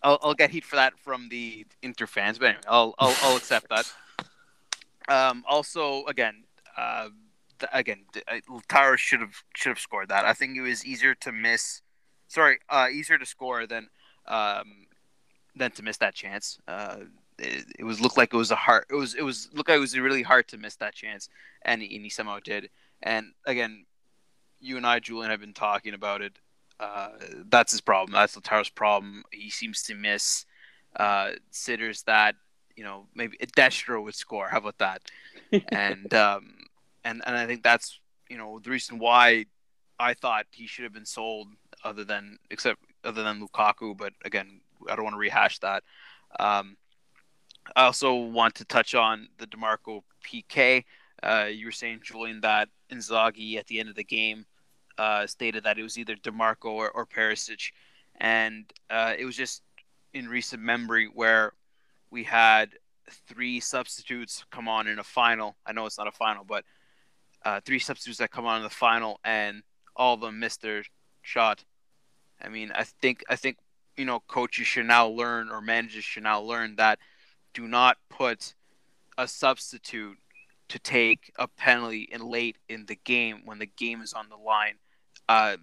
I'll, 0.03 0.19
I'll 0.23 0.35
get 0.35 0.51
heat 0.51 0.65
for 0.65 0.77
that 0.77 0.99
from 0.99 1.29
the 1.29 1.67
Inter 1.83 2.07
fans, 2.07 2.39
but 2.39 2.47
anyway, 2.47 2.63
I'll 2.69 2.95
I'll, 2.99 3.17
I'll 3.23 3.37
accept 3.37 3.69
that. 3.71 3.93
Um, 5.09 5.45
also, 5.49 6.05
again, 6.07 6.45
uh, 6.77 7.09
th- 7.59 7.71
again, 7.73 8.05
uh, 8.29 8.97
should 8.97 9.21
have 9.21 9.43
should 9.55 9.71
have 9.71 9.79
scored 9.81 10.09
that. 10.09 10.25
I 10.25 10.33
think 10.33 10.57
it 10.57 10.63
was 10.63 10.85
easier 10.85 11.15
to 11.17 11.33
miss. 11.33 11.83
Sorry, 12.29 12.59
uh, 12.69 12.89
easier 12.93 13.19
to 13.19 13.27
score 13.27 13.67
than 13.67 13.89
um, 14.27 14.87
than 15.55 15.71
to 15.73 15.83
miss 15.83 15.97
that 15.99 16.15
chance. 16.15 16.59
Uh, 16.67 16.97
it, 17.39 17.67
it 17.79 17.85
was 17.85 18.01
looked 18.01 18.17
like 18.17 18.33
it 18.33 18.37
was 18.37 18.51
a 18.51 18.57
hard. 18.57 18.85
It 18.91 18.95
was 18.95 19.15
it 19.15 19.23
was 19.23 19.49
looked 19.53 19.69
like 19.69 19.77
it 19.77 19.81
was 19.81 19.99
really 19.99 20.23
hard 20.23 20.49
to 20.49 20.57
miss 20.57 20.77
that 20.77 20.95
chance, 20.95 21.29
and 21.63 21.83
and 21.83 21.91
he 21.91 22.09
somehow 22.09 22.39
did. 22.43 22.71
And 23.03 23.33
again, 23.45 23.85
you 24.61 24.77
and 24.77 24.87
I, 24.87 25.01
Julian, 25.01 25.31
have 25.31 25.41
been 25.41 25.53
talking 25.53 25.95
about 25.95 26.23
it. 26.23 26.39
Uh, 26.79 27.11
that's 27.49 27.73
his 27.73 27.81
problem. 27.81 28.13
That's 28.13 28.37
Lautaro's 28.37 28.69
problem. 28.69 29.25
He 29.33 29.51
seems 29.51 29.83
to 29.85 29.95
miss 29.95 30.45
uh, 30.97 31.33
sitters 31.51 32.03
that 32.03 32.37
you 32.75 32.85
know 32.85 33.07
maybe 33.15 33.37
Destro 33.57 34.03
would 34.03 34.15
score. 34.15 34.49
How 34.49 34.59
about 34.59 34.79
that? 34.79 35.03
and 35.73 36.13
um, 36.15 36.55
and 37.05 37.23
and 37.27 37.37
I 37.37 37.47
think 37.47 37.63
that's 37.63 38.01
you 38.29 38.39
know 38.39 38.61
the 38.63 38.71
reason 38.71 38.99
why 38.99 39.47
I 39.99 40.15
thought 40.15 40.47
he 40.51 40.67
should 40.67 40.85
have 40.85 40.93
been 40.93 41.07
sold, 41.07 41.49
other 41.85 42.05
than 42.05 42.39
except 42.51 42.81
other 43.05 43.23
than 43.23 43.47
Lukaku. 43.47 43.97
But 43.97 44.13
again, 44.25 44.61
I 44.89 44.97
don't 44.97 45.05
want 45.05 45.15
to 45.15 45.21
rehash 45.21 45.59
that. 45.61 45.83
Um, 46.39 46.77
I 47.75 47.85
also 47.85 48.15
want 48.15 48.55
to 48.57 48.65
touch 48.65 48.95
on 48.95 49.29
the 49.39 49.47
Dimarco 49.47 50.03
PK. 50.25 50.85
Uh, 51.23 51.49
you 51.51 51.67
were 51.67 51.73
saying, 51.73 52.01
Julian, 52.03 52.41
that 52.43 52.69
Inzaghi 52.93 53.57
at 53.57 53.67
the 53.67 53.81
end 53.81 53.89
of 53.89 53.95
the 53.95 54.05
game 54.05 54.47
uh, 54.99 55.27
stated 55.27 55.65
that 55.65 55.79
it 55.79 55.83
was 55.83 55.99
either 55.99 56.15
Dimarco 56.15 56.67
or, 56.67 56.91
or 56.91 57.07
Perisic, 57.07 57.73
and 58.17 58.73
uh, 58.91 59.15
it 59.19 59.25
was 59.25 59.37
just 59.37 59.63
in 60.15 60.29
recent 60.29 60.63
memory 60.63 61.09
where 61.13 61.53
we 62.11 62.25
had 62.25 62.71
three 63.27 63.61
substitutes 63.61 64.45
come 64.51 64.69
on 64.69 64.87
in 64.87 64.99
a 64.99 65.05
final. 65.05 65.57
I 65.67 65.73
know 65.73 65.87
it's 65.87 65.99
not 65.99 66.09
a 66.09 66.13
final, 66.13 66.45
but 66.45 66.65
uh, 67.45 67.61
three 67.65 67.79
substitutes 67.79 68.19
that 68.19 68.31
come 68.31 68.47
on 68.47 68.59
in 68.59 68.63
the 68.63 68.71
final, 68.71 69.21
and 69.25 69.63
all 69.95 70.15
of 70.15 70.21
them 70.21 70.39
missed 70.39 70.63
their 70.63 70.83
shot. 71.23 71.65
I 72.41 72.49
mean, 72.49 72.73
I 72.75 72.85
think 72.85 73.25
I 73.29 73.37
think 73.37 73.59
you 73.97 74.05
know 74.05 74.21
coaches 74.21 74.67
should 74.67 74.87
now 74.87 75.09
learn 75.09 75.51
or 75.51 75.61
managers 75.61 76.05
should 76.05 76.23
now 76.23 76.41
learn 76.41 76.77
that 76.77 76.99
do 77.57 77.67
not 77.67 77.97
put 78.11 78.55
a 79.17 79.27
substitute 79.27 80.19
to 80.69 80.79
take 80.79 81.33
a 81.39 81.49
penalty 81.49 82.07
in 82.13 82.21
late 82.21 82.59
in 82.69 82.85
the 82.85 82.97
game 82.97 83.41
when 83.47 83.59
the 83.59 83.67
game 83.67 84.03
is 84.03 84.13
on 84.13 84.29
the 84.29 84.37
line. 84.37 84.75
Uh, 85.27 85.57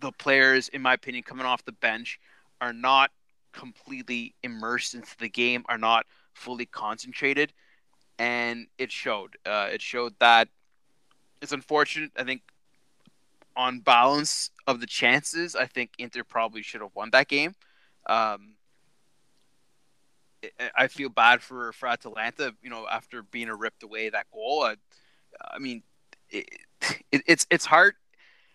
the 0.00 0.10
players, 0.12 0.68
in 0.68 0.80
my 0.80 0.94
opinion, 0.94 1.22
coming 1.22 1.44
off 1.44 1.62
the 1.66 1.72
bench 1.72 2.18
are 2.62 2.72
not 2.72 3.10
completely 3.52 4.34
immersed 4.42 4.94
into 4.94 5.14
the 5.18 5.28
game, 5.28 5.64
are 5.68 5.76
not 5.76 6.06
fully 6.32 6.64
concentrated, 6.64 7.52
and 8.18 8.66
it 8.78 8.90
showed. 8.90 9.36
Uh, 9.44 9.68
it 9.70 9.82
showed 9.82 10.14
that 10.20 10.48
it's 11.42 11.52
unfortunate. 11.52 12.10
I 12.16 12.24
think 12.24 12.40
on 13.54 13.80
balance 13.80 14.50
of 14.66 14.80
the 14.80 14.86
chances, 14.86 15.54
I 15.54 15.66
think 15.66 15.90
Inter 15.98 16.24
probably 16.24 16.62
should 16.62 16.80
have 16.80 16.94
won 16.94 17.10
that 17.10 17.28
game. 17.28 17.54
Um, 18.08 18.54
I- 20.60 20.70
I 20.76 20.88
feel 20.88 21.08
bad 21.08 21.42
for 21.42 21.72
for 21.72 21.88
Atalanta, 21.88 22.54
you 22.62 22.70
know, 22.70 22.86
after 22.90 23.22
being 23.22 23.48
ripped 23.48 23.82
away 23.82 24.10
that 24.10 24.26
goal. 24.32 24.64
I, 24.64 24.76
I 25.50 25.58
mean, 25.58 25.82
it, 26.30 26.46
it, 27.10 27.22
it's 27.26 27.46
it's 27.50 27.66
hard. 27.66 27.94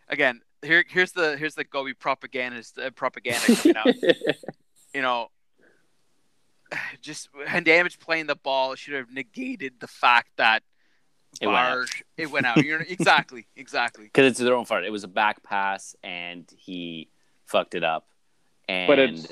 Again, 0.10 0.41
here 0.62 0.84
here's 0.88 1.12
the 1.12 1.38
here's 1.38 1.56
the 1.56 1.63
Gobi 1.63 1.93
propagandist 1.93 2.78
uh, 2.78 2.89
propaganda 2.91 3.56
coming 3.56 3.78
out. 3.78 3.96
you 4.93 5.02
know, 5.02 5.30
just 7.02 7.30
and 7.48 7.65
damage 7.65 8.00
playing 8.00 8.28
the 8.28 8.36
ball 8.36 8.76
should 8.76 8.93
have 8.93 9.12
negated 9.12 9.74
the 9.80 9.88
fact 9.88 10.30
that 10.38 10.63
It 11.41 11.48
went 11.48 11.58
out. 11.60 11.88
It 12.17 12.32
went 12.32 12.46
out. 12.46 12.58
You're, 12.63 12.82
exactly, 12.82 13.48
exactly. 13.56 14.06
because 14.06 14.32
it's 14.32 14.39
their 14.39 14.56
own 14.56 14.65
fault. 14.65 14.84
It 14.84 14.91
was 14.91 15.04
a 15.04 15.08
back 15.10 15.43
pass, 15.43 15.96
and 16.04 16.50
he 16.56 17.10
fucked 17.46 17.76
it 17.76 17.84
up. 17.84 18.08
And 18.69 18.88
But 18.88 19.00
it's 19.00 19.28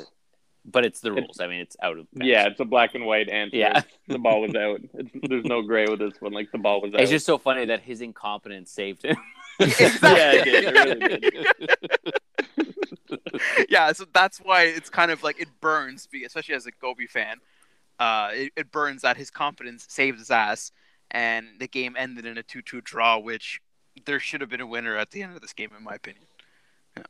but 0.65 0.85
it's 0.85 0.99
the 0.99 1.11
it's- 1.11 1.23
rules. 1.23 1.39
I 1.39 1.47
mean, 1.47 1.59
it's 1.59 1.75
out 1.81 1.97
of 1.97 2.07
bounds. 2.11 2.27
yeah, 2.27 2.47
it's 2.47 2.59
a 2.59 2.65
black 2.65 2.95
and 2.95 3.05
white 3.05 3.29
answer. 3.29 3.55
Yeah. 3.57 3.81
the 4.07 4.17
ball 4.19 4.41
was 4.41 4.55
out. 4.55 4.81
It's, 4.93 5.09
there's 5.27 5.45
no 5.45 5.61
gray 5.61 5.85
with 5.87 5.99
this 5.99 6.19
one. 6.19 6.33
Like 6.33 6.51
the 6.51 6.57
ball 6.57 6.81
was 6.81 6.93
out. 6.93 7.01
It's 7.01 7.11
just 7.11 7.25
so 7.25 7.37
funny 7.37 7.65
that 7.65 7.81
his 7.81 8.01
incompetence 8.01 8.71
saved 8.71 9.03
him. 9.03 9.15
yeah, 9.59 10.31
it 10.33 10.43
did. 10.45 10.63
It 10.65 10.73
really 10.73 11.19
did. 11.19 11.47
yeah, 13.69 13.91
so 13.91 14.05
that's 14.13 14.39
why 14.39 14.63
it's 14.63 14.89
kind 14.89 15.11
of 15.11 15.21
like 15.23 15.39
it 15.39 15.49
burns, 15.59 16.07
be- 16.07 16.23
especially 16.23 16.55
as 16.55 16.65
a 16.65 16.71
Gobi 16.71 17.05
fan. 17.07 17.37
Uh, 17.99 18.29
it, 18.33 18.51
it 18.55 18.71
burns 18.71 19.01
that 19.03 19.17
his 19.17 19.29
confidence 19.29 19.85
saved 19.87 20.17
his 20.17 20.31
ass, 20.31 20.71
and 21.11 21.45
the 21.59 21.67
game 21.67 21.95
ended 21.97 22.25
in 22.25 22.37
a 22.37 22.43
two-two 22.43 22.81
draw, 22.81 23.19
which 23.19 23.61
there 24.05 24.19
should 24.19 24.41
have 24.41 24.49
been 24.49 24.61
a 24.61 24.65
winner 24.65 24.97
at 24.97 25.11
the 25.11 25.21
end 25.21 25.35
of 25.35 25.41
this 25.41 25.53
game, 25.53 25.69
in 25.77 25.83
my 25.83 25.93
opinion. 25.93 26.23
Yeah. 26.97 27.03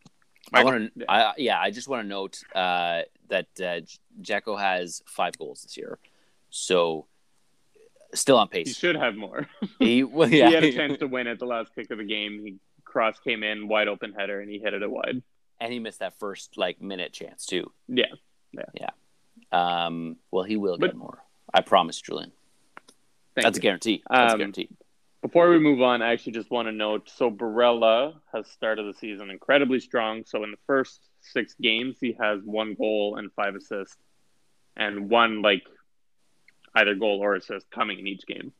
I 0.53 0.63
want 0.63 0.93
to. 0.97 1.05
I 1.11 1.33
yeah. 1.37 1.59
I 1.59 1.71
just 1.71 1.87
want 1.87 2.03
to 2.03 2.07
note 2.07 2.41
uh, 2.55 3.01
that 3.29 3.47
uh, 3.59 3.81
Dzeko 4.21 4.59
has 4.59 5.01
five 5.05 5.37
goals 5.37 5.63
this 5.63 5.77
year, 5.77 5.97
so 6.49 7.05
still 8.13 8.37
on 8.37 8.47
pace. 8.49 8.67
He 8.67 8.73
should 8.73 8.95
have 8.95 9.15
more. 9.15 9.47
He, 9.79 10.03
well, 10.03 10.27
yeah, 10.29 10.47
He 10.49 10.53
had 10.55 10.63
a 10.63 10.73
chance 10.73 10.97
to 10.99 11.07
win 11.07 11.27
at 11.27 11.39
the 11.39 11.45
last 11.45 11.73
kick 11.75 11.89
of 11.91 11.97
the 11.99 12.03
game. 12.03 12.41
He 12.43 12.55
cross 12.83 13.17
came 13.19 13.43
in, 13.43 13.67
wide 13.67 13.87
open 13.87 14.13
header, 14.13 14.41
and 14.41 14.49
he 14.51 14.59
hit 14.59 14.73
it 14.73 14.89
wide. 14.89 15.21
and 15.61 15.71
he 15.71 15.79
missed 15.79 15.99
that 15.99 16.17
first 16.19 16.57
like 16.57 16.81
minute 16.81 17.13
chance 17.13 17.45
too. 17.45 17.71
Yeah. 17.87 18.05
Yeah, 18.51 18.63
yeah. 18.73 18.89
Um, 19.85 20.17
well, 20.31 20.43
he 20.43 20.57
will 20.57 20.77
But- 20.77 20.87
get 20.87 20.95
more. 20.97 21.23
I 21.53 21.61
promise, 21.61 21.99
Julian. 22.01 22.31
That's 23.35 23.57
a 23.57 23.61
guarantee. 23.61 24.03
That's 24.09 24.31
a 24.31 24.33
Um, 24.33 24.37
guarantee. 24.39 24.69
Before 25.21 25.49
we 25.49 25.59
move 25.59 25.81
on, 25.81 26.01
I 26.01 26.13
actually 26.13 26.33
just 26.33 26.49
want 26.49 26.67
to 26.67 26.71
note 26.71 27.09
so 27.09 27.29
Barella 27.29 28.15
has 28.33 28.47
started 28.47 28.87
the 28.87 28.97
season 28.97 29.29
incredibly 29.29 29.79
strong. 29.79 30.23
So 30.25 30.43
in 30.43 30.51
the 30.51 30.57
first 30.65 30.99
six 31.21 31.53
games, 31.61 31.97
he 32.01 32.17
has 32.19 32.41
one 32.43 32.73
goal 32.73 33.17
and 33.17 33.31
five 33.33 33.55
assists, 33.55 33.97
and 34.75 35.09
one 35.09 35.41
like 35.41 35.63
either 36.75 36.95
goal 36.95 37.19
or 37.21 37.35
assist 37.35 37.69
coming 37.69 37.99
in 37.99 38.07
each 38.07 38.25
game. 38.25 38.51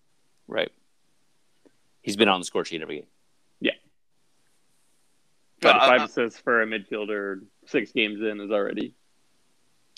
Right. 0.48 0.72
He's 2.02 2.16
been 2.16 2.30
on 2.30 2.42
the 2.42 2.46
score 2.46 2.66
sheet 2.66 2.82
every 2.82 2.98
game. 2.98 3.08
But 5.62 5.76
Uh, 5.76 5.80
five 5.88 6.02
uh, 6.02 6.06
assists 6.06 6.40
for 6.40 6.62
a 6.62 6.66
midfielder 6.66 7.42
six 7.68 7.92
games 7.92 8.20
in 8.20 8.42
is 8.42 8.52
already 8.52 8.96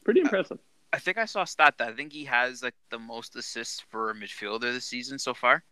pretty 0.03 0.19
impressive. 0.19 0.59
I 0.91 0.99
think 0.99 1.17
I 1.17 1.25
saw 1.25 1.41
a 1.41 1.47
stat 1.47 1.77
that 1.79 1.87
I 1.87 1.93
think 1.93 2.11
he 2.11 2.25
has 2.25 2.61
like 2.61 2.75
the 2.91 2.99
most 2.99 3.35
assists 3.35 3.79
for 3.79 4.11
a 4.11 4.13
midfielder 4.13 4.73
this 4.73 4.85
season 4.85 5.17
so 5.17 5.33
far. 5.33 5.63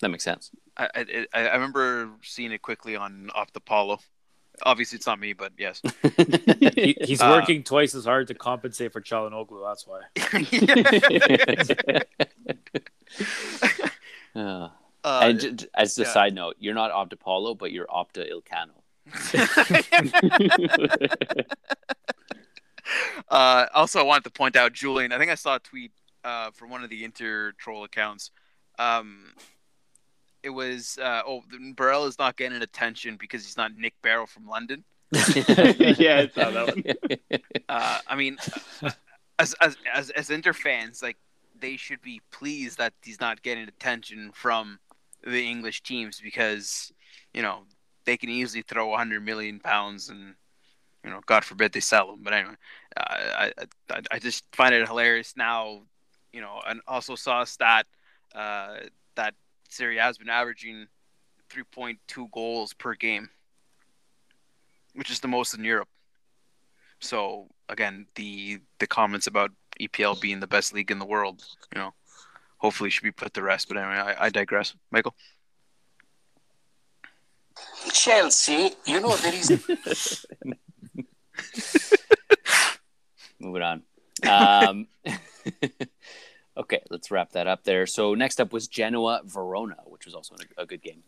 That 0.00 0.08
makes 0.10 0.24
sense. 0.24 0.50
I 0.76 0.88
I, 0.94 1.26
I 1.38 1.52
remember 1.54 2.10
seeing 2.22 2.52
it 2.52 2.62
quickly 2.62 2.96
on 2.96 3.30
OptaPaolo. 3.36 4.00
Obviously, 4.62 4.96
it's 4.96 5.06
not 5.06 5.18
me, 5.20 5.32
but 5.32 5.52
yes. 5.58 5.80
He, 6.74 6.96
he's 7.02 7.20
Uh, 7.22 7.28
working 7.40 7.62
twice 7.62 7.94
as 7.94 8.04
hard 8.04 8.26
to 8.28 8.34
compensate 8.34 8.92
for 8.92 9.00
Calhanoglu. 9.00 9.62
That's 9.66 9.86
why. 9.86 10.00
Uh, 14.36 14.68
Uh, 15.02 15.20
and 15.24 15.40
j- 15.40 15.52
j- 15.52 15.66
as 15.74 15.98
a 15.98 16.02
yeah. 16.02 16.08
side 16.12 16.34
note, 16.34 16.56
you're 16.60 16.74
not 16.74 16.92
Opta 16.92 17.18
Paulo, 17.18 17.54
but 17.54 17.72
you're 17.72 17.86
Opta 17.86 18.30
Ilcano. 18.30 18.76
uh, 23.30 23.66
also, 23.74 23.98
I 24.00 24.02
wanted 24.02 24.24
to 24.24 24.30
point 24.30 24.56
out 24.56 24.72
Julian. 24.72 25.12
I 25.12 25.18
think 25.18 25.30
I 25.30 25.34
saw 25.36 25.56
a 25.56 25.58
tweet 25.58 25.92
uh, 26.24 26.50
from 26.52 26.70
one 26.70 26.84
of 26.84 26.90
the 26.90 27.02
Inter 27.04 27.52
troll 27.58 27.84
accounts. 27.84 28.30
Um, 28.78 29.32
it 30.42 30.50
was 30.50 30.98
uh, 31.00 31.22
oh, 31.26 31.42
Barella 31.74 32.08
is 32.08 32.18
not 32.18 32.36
getting 32.36 32.62
attention 32.62 33.16
because 33.18 33.44
he's 33.44 33.56
not 33.56 33.76
Nick 33.76 33.94
Barrow 34.02 34.26
from 34.26 34.46
London. 34.46 34.84
yeah, 35.12 36.24
I 36.24 36.30
saw 36.32 36.50
that 36.50 36.74
one. 36.74 37.40
Uh, 37.68 38.00
I 38.08 38.16
mean, 38.16 38.36
as 39.38 39.54
as 39.60 39.76
as 39.94 40.10
as 40.10 40.30
Inter 40.30 40.52
fans, 40.52 41.04
like 41.04 41.16
they 41.60 41.76
should 41.76 42.02
be 42.02 42.20
pleased 42.32 42.78
that 42.78 42.92
he's 43.04 43.20
not 43.20 43.42
getting 43.42 43.68
attention 43.68 44.32
from 44.34 44.80
the 45.22 45.48
English 45.48 45.82
teams 45.82 46.20
because 46.20 46.92
you 47.32 47.42
know 47.42 47.60
they 48.06 48.16
can 48.16 48.28
easily 48.28 48.62
throw 48.62 48.88
100 48.88 49.24
million 49.24 49.60
pounds 49.60 50.08
and 50.08 50.34
you 51.04 51.10
know 51.10 51.20
God 51.26 51.44
forbid 51.44 51.72
they 51.72 51.78
sell 51.78 52.12
him. 52.12 52.24
But 52.24 52.32
anyway, 52.32 52.56
uh, 52.96 53.02
I, 53.08 53.52
I 53.90 54.00
I 54.10 54.18
just 54.18 54.44
find 54.52 54.74
it 54.74 54.88
hilarious 54.88 55.34
now. 55.36 55.82
You 56.32 56.40
know, 56.40 56.60
and 56.66 56.80
also 56.88 57.14
saw 57.14 57.42
a 57.42 57.46
stat 57.46 57.86
uh, 58.34 58.78
that 59.14 59.34
Serie 59.70 59.98
A 59.98 60.02
has 60.02 60.18
been 60.18 60.28
averaging 60.28 60.88
3.2 61.50 62.30
goals 62.30 62.74
per 62.74 62.94
game, 62.94 63.30
which 64.94 65.10
is 65.10 65.20
the 65.20 65.28
most 65.28 65.54
in 65.54 65.64
Europe. 65.64 65.88
So 66.98 67.48
again, 67.68 68.06
the 68.16 68.60
the 68.78 68.86
comments 68.86 69.26
about 69.26 69.52
EPL 69.80 70.20
being 70.20 70.40
the 70.40 70.46
best 70.46 70.74
league 70.74 70.90
in 70.90 70.98
the 70.98 71.06
world, 71.06 71.42
you 71.74 71.80
know, 71.80 71.94
hopefully 72.58 72.90
should 72.90 73.04
be 73.04 73.12
put 73.12 73.32
to 73.34 73.42
rest. 73.42 73.68
But 73.68 73.78
anyway, 73.78 73.94
I, 73.94 74.26
I 74.26 74.28
digress. 74.28 74.74
Michael. 74.90 75.14
Chelsea, 77.92 78.72
you 78.86 79.00
know 79.00 79.16
there 79.16 79.34
is 79.34 79.50
Moving 83.38 83.62
on. 83.62 83.82
Um, 84.28 84.86
okay, 86.60 86.80
let's 86.90 87.10
wrap 87.10 87.32
that 87.32 87.46
up 87.46 87.64
there. 87.64 87.86
So 87.86 88.14
next 88.14 88.40
up 88.40 88.52
was 88.52 88.68
Genoa 88.68 89.22
Verona, 89.24 89.76
which 89.86 90.04
was 90.06 90.14
also 90.14 90.34
a, 90.58 90.62
a 90.62 90.66
good 90.66 90.82
game. 90.82 91.02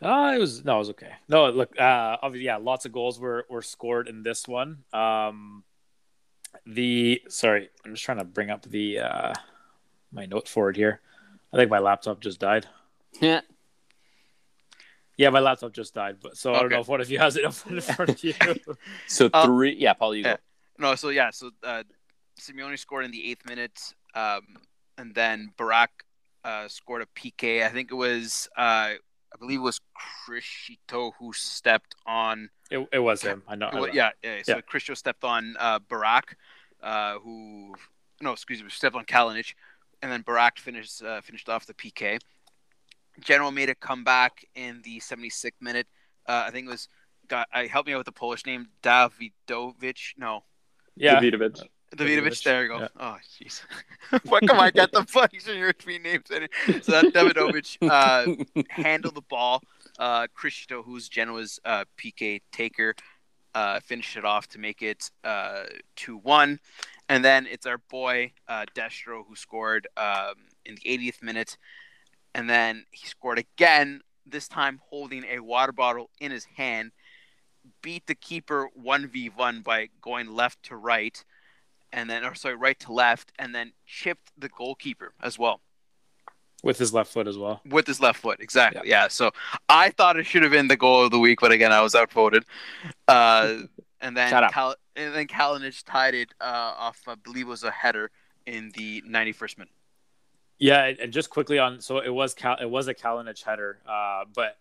Uh, 0.00 0.32
it 0.34 0.38
was 0.40 0.64
no, 0.64 0.76
it 0.76 0.78
was 0.78 0.90
okay. 0.90 1.12
No, 1.28 1.48
look, 1.50 1.78
uh, 1.78 2.16
obviously, 2.22 2.46
yeah, 2.46 2.56
lots 2.56 2.84
of 2.86 2.92
goals 2.92 3.20
were 3.20 3.46
were 3.48 3.62
scored 3.62 4.08
in 4.08 4.22
this 4.24 4.48
one. 4.48 4.78
Um, 4.92 5.62
the 6.66 7.22
sorry, 7.28 7.68
I'm 7.84 7.92
just 7.92 8.04
trying 8.04 8.18
to 8.18 8.24
bring 8.24 8.50
up 8.50 8.62
the 8.62 8.98
uh 9.00 9.32
my 10.12 10.26
note 10.26 10.48
forward 10.48 10.76
here. 10.76 11.00
I 11.52 11.56
think 11.56 11.70
my 11.70 11.78
laptop 11.78 12.20
just 12.20 12.40
died. 12.40 12.66
Yeah. 13.20 13.40
Yeah, 15.18 15.28
my 15.30 15.40
laptop 15.40 15.72
just 15.72 15.94
died, 15.94 16.16
but 16.22 16.36
so 16.36 16.54
I 16.54 16.60
don't 16.60 16.70
know 16.70 16.80
if 16.80 16.88
one 16.88 17.00
of 17.00 17.10
you 17.10 17.18
has 17.18 17.36
it 17.36 17.44
up 17.44 17.54
in 17.70 17.80
front 17.80 18.10
of 18.10 18.24
you. 18.24 18.34
So 19.06 19.28
Uh, 19.32 19.46
three. 19.46 19.74
yeah, 19.78 19.92
Paul, 19.92 20.14
you 20.16 20.24
go. 20.24 20.30
yeah. 20.30 20.36
No, 20.78 20.94
so 20.94 21.10
yeah, 21.10 21.30
so 21.30 21.50
uh, 21.62 21.82
Simeone 22.40 22.78
scored 22.78 23.04
in 23.04 23.10
the 23.10 23.30
eighth 23.30 23.46
minute, 23.46 23.94
um, 24.14 24.42
and 24.98 25.14
then 25.14 25.52
Barak 25.56 25.90
uh, 26.44 26.68
scored 26.68 27.02
a 27.02 27.06
PK. 27.06 27.64
I 27.64 27.68
think 27.68 27.90
it 27.90 27.94
was, 27.94 28.48
uh, 28.56 28.96
I 28.96 29.38
believe 29.38 29.60
it 29.60 29.62
was 29.62 29.80
Criscito 30.26 31.12
who 31.18 31.32
stepped 31.32 31.94
on. 32.06 32.50
it, 32.70 32.86
it 32.92 32.98
was 32.98 33.22
him. 33.22 33.42
I 33.48 33.54
know. 33.54 33.68
I 33.68 33.78
know. 33.78 33.86
yeah, 33.86 34.10
yeah. 34.22 34.38
So 34.42 34.56
Yeah. 34.56 34.60
Criscito 34.62 34.96
stepped 34.96 35.24
on 35.24 35.56
uh, 35.58 35.78
Barak, 35.88 36.36
uh, 36.82 37.18
who 37.18 37.74
no, 38.20 38.32
excuse 38.32 38.62
me, 38.62 38.70
stepped 38.70 38.96
on 38.96 39.04
Kalinic, 39.04 39.54
and 40.00 40.10
then 40.10 40.22
Barak 40.22 40.58
finished 40.58 41.02
uh, 41.02 41.20
finished 41.20 41.48
off 41.48 41.66
the 41.66 41.74
PK. 41.74 42.18
General 43.20 43.50
made 43.50 43.68
a 43.68 43.74
comeback 43.74 44.44
in 44.54 44.80
the 44.84 44.98
76th 44.98 45.52
minute. 45.60 45.86
Uh, 46.26 46.44
I 46.46 46.50
think 46.50 46.66
it 46.66 46.70
was. 46.70 46.88
Got, 47.28 47.48
I 47.52 47.66
help 47.66 47.86
me 47.86 47.92
out 47.92 47.98
with 47.98 48.06
the 48.06 48.12
Polish 48.12 48.44
name, 48.46 48.68
Dawidowicz. 48.82 50.14
No, 50.16 50.44
yeah. 50.96 51.20
Dawidowicz. 51.20 51.62
Dawidowicz. 51.96 52.42
Dawidowicz, 52.42 52.42
There 52.44 52.62
you 52.62 52.68
go. 52.68 52.78
yeah. 52.80 52.88
Oh, 52.98 53.16
jeez. 53.40 53.62
what 54.24 54.46
come 54.46 54.60
I 54.60 54.70
get 54.70 54.92
the 54.92 55.04
fucking 55.04 55.40
European 55.46 56.02
names 56.02 56.30
in 56.30 56.44
it? 56.44 56.84
So 56.84 56.92
that 56.92 57.04
Dawidowicz 57.14 57.78
uh, 57.88 58.64
handled 58.70 59.14
the 59.14 59.22
ball. 59.22 59.62
Uh, 59.98 60.26
Criscito, 60.36 60.84
who's 60.84 61.08
Genoa's 61.08 61.60
uh, 61.64 61.84
PK 61.98 62.40
taker, 62.50 62.94
uh, 63.54 63.80
finished 63.80 64.16
it 64.16 64.24
off 64.24 64.48
to 64.48 64.58
make 64.58 64.82
it 64.82 65.10
uh, 65.24 65.64
2 65.96 66.16
1. 66.18 66.58
And 67.08 67.24
then 67.24 67.46
it's 67.46 67.66
our 67.66 67.78
boy, 67.78 68.32
uh, 68.48 68.64
Destro, 68.74 69.22
who 69.28 69.36
scored 69.36 69.86
um, 69.96 70.34
in 70.64 70.76
the 70.76 70.82
80th 70.82 71.22
minute. 71.22 71.58
And 72.34 72.48
then 72.48 72.86
he 72.90 73.06
scored 73.06 73.38
again, 73.38 74.00
this 74.24 74.48
time 74.48 74.80
holding 74.88 75.24
a 75.24 75.40
water 75.40 75.72
bottle 75.72 76.08
in 76.20 76.30
his 76.30 76.44
hand. 76.44 76.92
Beat 77.82 78.06
the 78.06 78.14
keeper 78.14 78.70
1v1 78.80 79.62
by 79.62 79.88
going 80.00 80.28
left 80.28 80.62
to 80.64 80.76
right. 80.76 81.22
And 81.92 82.08
then, 82.08 82.24
or 82.24 82.34
sorry, 82.34 82.54
right 82.54 82.78
to 82.80 82.92
left. 82.92 83.32
And 83.38 83.54
then 83.54 83.72
chipped 83.86 84.32
the 84.36 84.48
goalkeeper 84.48 85.14
as 85.22 85.38
well 85.38 85.60
with 86.62 86.78
his 86.78 86.94
left 86.94 87.12
foot 87.12 87.26
as 87.26 87.36
well. 87.36 87.60
with 87.64 87.86
his 87.86 88.00
left 88.00 88.20
foot. 88.20 88.40
Exactly. 88.40 88.88
Yeah. 88.88 89.08
So 89.08 89.32
I 89.68 89.90
thought 89.90 90.16
it 90.16 90.26
should 90.26 90.42
have 90.42 90.52
been 90.52 90.68
the 90.68 90.76
goal 90.76 91.04
of 91.04 91.10
the 91.10 91.18
week, 91.18 91.40
but 91.40 91.52
again, 91.52 91.72
I 91.72 91.82
was 91.82 91.94
outvoted. 91.94 92.44
Uh, 93.08 93.56
and 94.00 94.16
then. 94.16 94.30
Cal- 94.50 94.76
and 94.94 95.14
then 95.14 95.26
Kalinic 95.26 95.82
tied 95.84 96.14
it 96.14 96.34
uh, 96.40 96.74
off. 96.76 97.02
I 97.06 97.14
believe 97.14 97.46
it 97.46 97.50
was 97.50 97.64
a 97.64 97.70
header 97.70 98.10
in 98.46 98.70
the 98.76 99.02
91st 99.02 99.58
minute. 99.58 99.72
Yeah, 100.58 100.92
and 101.00 101.12
just 101.12 101.30
quickly 101.30 101.58
on, 101.58 101.80
so 101.80 101.98
it 101.98 102.10
was 102.10 102.34
Cal, 102.34 102.56
it 102.60 102.70
was 102.70 102.86
a 102.88 102.94
Kalinic 102.94 103.42
header, 103.42 103.80
uh, 103.88 104.24
but 104.32 104.58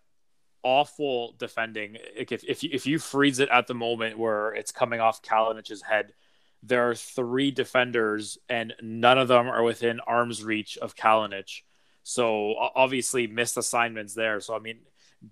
awful 0.63 1.36
defending. 1.38 1.98
If 2.15 2.32
if 2.44 2.63
you, 2.63 2.70
if 2.74 2.88
you 2.88 2.98
freeze 2.98 3.39
it 3.39 3.50
at 3.50 3.67
the 3.67 3.76
moment 3.76 4.17
where 4.17 4.52
it's 4.54 4.72
coming 4.72 5.00
off 5.00 5.22
Kalinic's 5.22 5.84
head, 5.84 6.13
there 6.63 6.89
are 6.89 6.95
three 6.95 7.52
defenders 7.52 8.38
and 8.50 8.74
none 8.82 9.17
of 9.17 9.28
them 9.28 9.47
are 9.47 9.63
within 9.63 10.00
arm's 10.02 10.43
reach 10.43 10.78
of 10.78 10.95
Kalinic. 10.95 11.62
So 12.04 12.56
obviously 12.58 13.28
missed 13.28 13.58
assignments 13.58 14.13
there. 14.13 14.39
So 14.39 14.56
I 14.56 14.60
mean, 14.60 14.80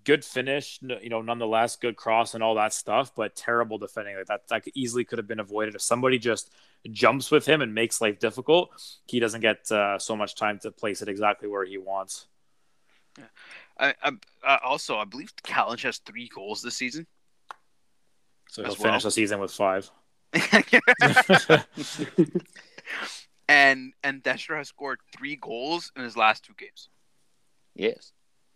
good 0.03 0.23
finish, 0.23 0.79
you 0.81 1.09
know, 1.09 1.21
nonetheless, 1.21 1.75
good 1.75 1.95
cross 1.95 2.35
and 2.35 2.43
all 2.43 2.55
that 2.55 2.73
stuff, 2.73 3.13
but 3.15 3.35
terrible 3.35 3.77
defending. 3.77 4.15
Like 4.15 4.27
that, 4.27 4.47
that 4.49 4.63
easily 4.75 5.03
could 5.03 5.17
have 5.17 5.27
been 5.27 5.39
avoided 5.39 5.75
if 5.75 5.81
somebody 5.81 6.19
just 6.19 6.51
jumps 6.91 7.31
with 7.31 7.45
him 7.45 7.61
and 7.61 7.73
makes 7.73 8.01
life 8.01 8.19
difficult. 8.19 8.69
He 9.07 9.19
doesn't 9.19 9.41
get 9.41 9.71
uh, 9.71 9.97
so 9.97 10.15
much 10.15 10.35
time 10.35 10.59
to 10.59 10.71
place 10.71 11.01
it 11.01 11.09
exactly 11.09 11.49
where 11.49 11.65
he 11.65 11.77
wants. 11.77 12.27
I, 13.79 13.93
I, 14.03 14.11
uh, 14.45 14.57
also, 14.63 14.97
I 14.97 15.05
believe 15.05 15.33
Kalinic 15.43 15.83
has 15.83 15.97
three 15.97 16.29
goals 16.33 16.61
this 16.61 16.75
season. 16.75 17.07
So 18.49 18.61
he'll 18.61 18.71
well. 18.71 18.75
finish 18.75 19.03
the 19.03 19.11
season 19.11 19.39
with 19.39 19.51
five. 19.51 19.89
and 23.47 23.93
and 24.03 24.23
Destro 24.23 24.57
has 24.57 24.67
scored 24.67 24.99
three 25.15 25.35
goals 25.35 25.91
in 25.95 26.03
his 26.03 26.15
last 26.17 26.43
two 26.43 26.53
games. 26.57 26.89
Yes. 27.75 28.11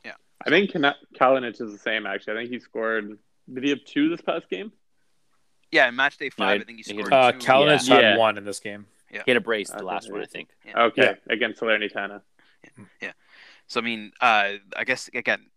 Yeah. 0.06 0.14
I 0.46 0.50
think 0.50 0.72
Kana- 0.72 0.98
Kalinic 1.20 1.62
is 1.62 1.72
the 1.72 1.78
same, 1.78 2.06
actually. 2.06 2.34
I 2.34 2.36
think 2.42 2.50
he 2.52 2.60
scored. 2.60 3.18
Did 3.52 3.64
he 3.64 3.70
have 3.72 3.84
two 3.86 4.10
this 4.10 4.22
past 4.22 4.50
game? 4.50 4.72
Yeah, 5.72 5.88
in 5.90 5.96
match 5.96 6.18
day 6.18 6.30
five, 6.30 6.60
I- 6.60 6.62
I 6.62 6.66
think 6.66 6.78
he 6.86 6.94
he- 6.94 7.00
scored 7.02 7.12
Uh, 7.14 7.32
two. 7.32 7.40
Kalinic 7.40 7.88
Yeah. 7.88 8.12
had 8.12 8.18
one 8.18 8.38
in 8.38 8.46
this 8.46 8.60
game. 8.60 8.86
He 9.10 9.20
had 9.28 9.38
a 9.38 9.42
brace 9.42 9.70
the 9.70 9.84
last 9.84 10.12
one, 10.12 10.22
I 10.22 10.26
think. 10.26 10.50
Okay, 10.76 11.16
against 11.30 11.62
Salernitana. 11.62 12.22
Yeah. 13.00 13.12
So 13.68 13.80
I 13.80 13.84
mean, 13.84 14.12
uh, 14.20 14.54
I 14.76 14.84
guess 14.86 15.08
again, 15.14 15.50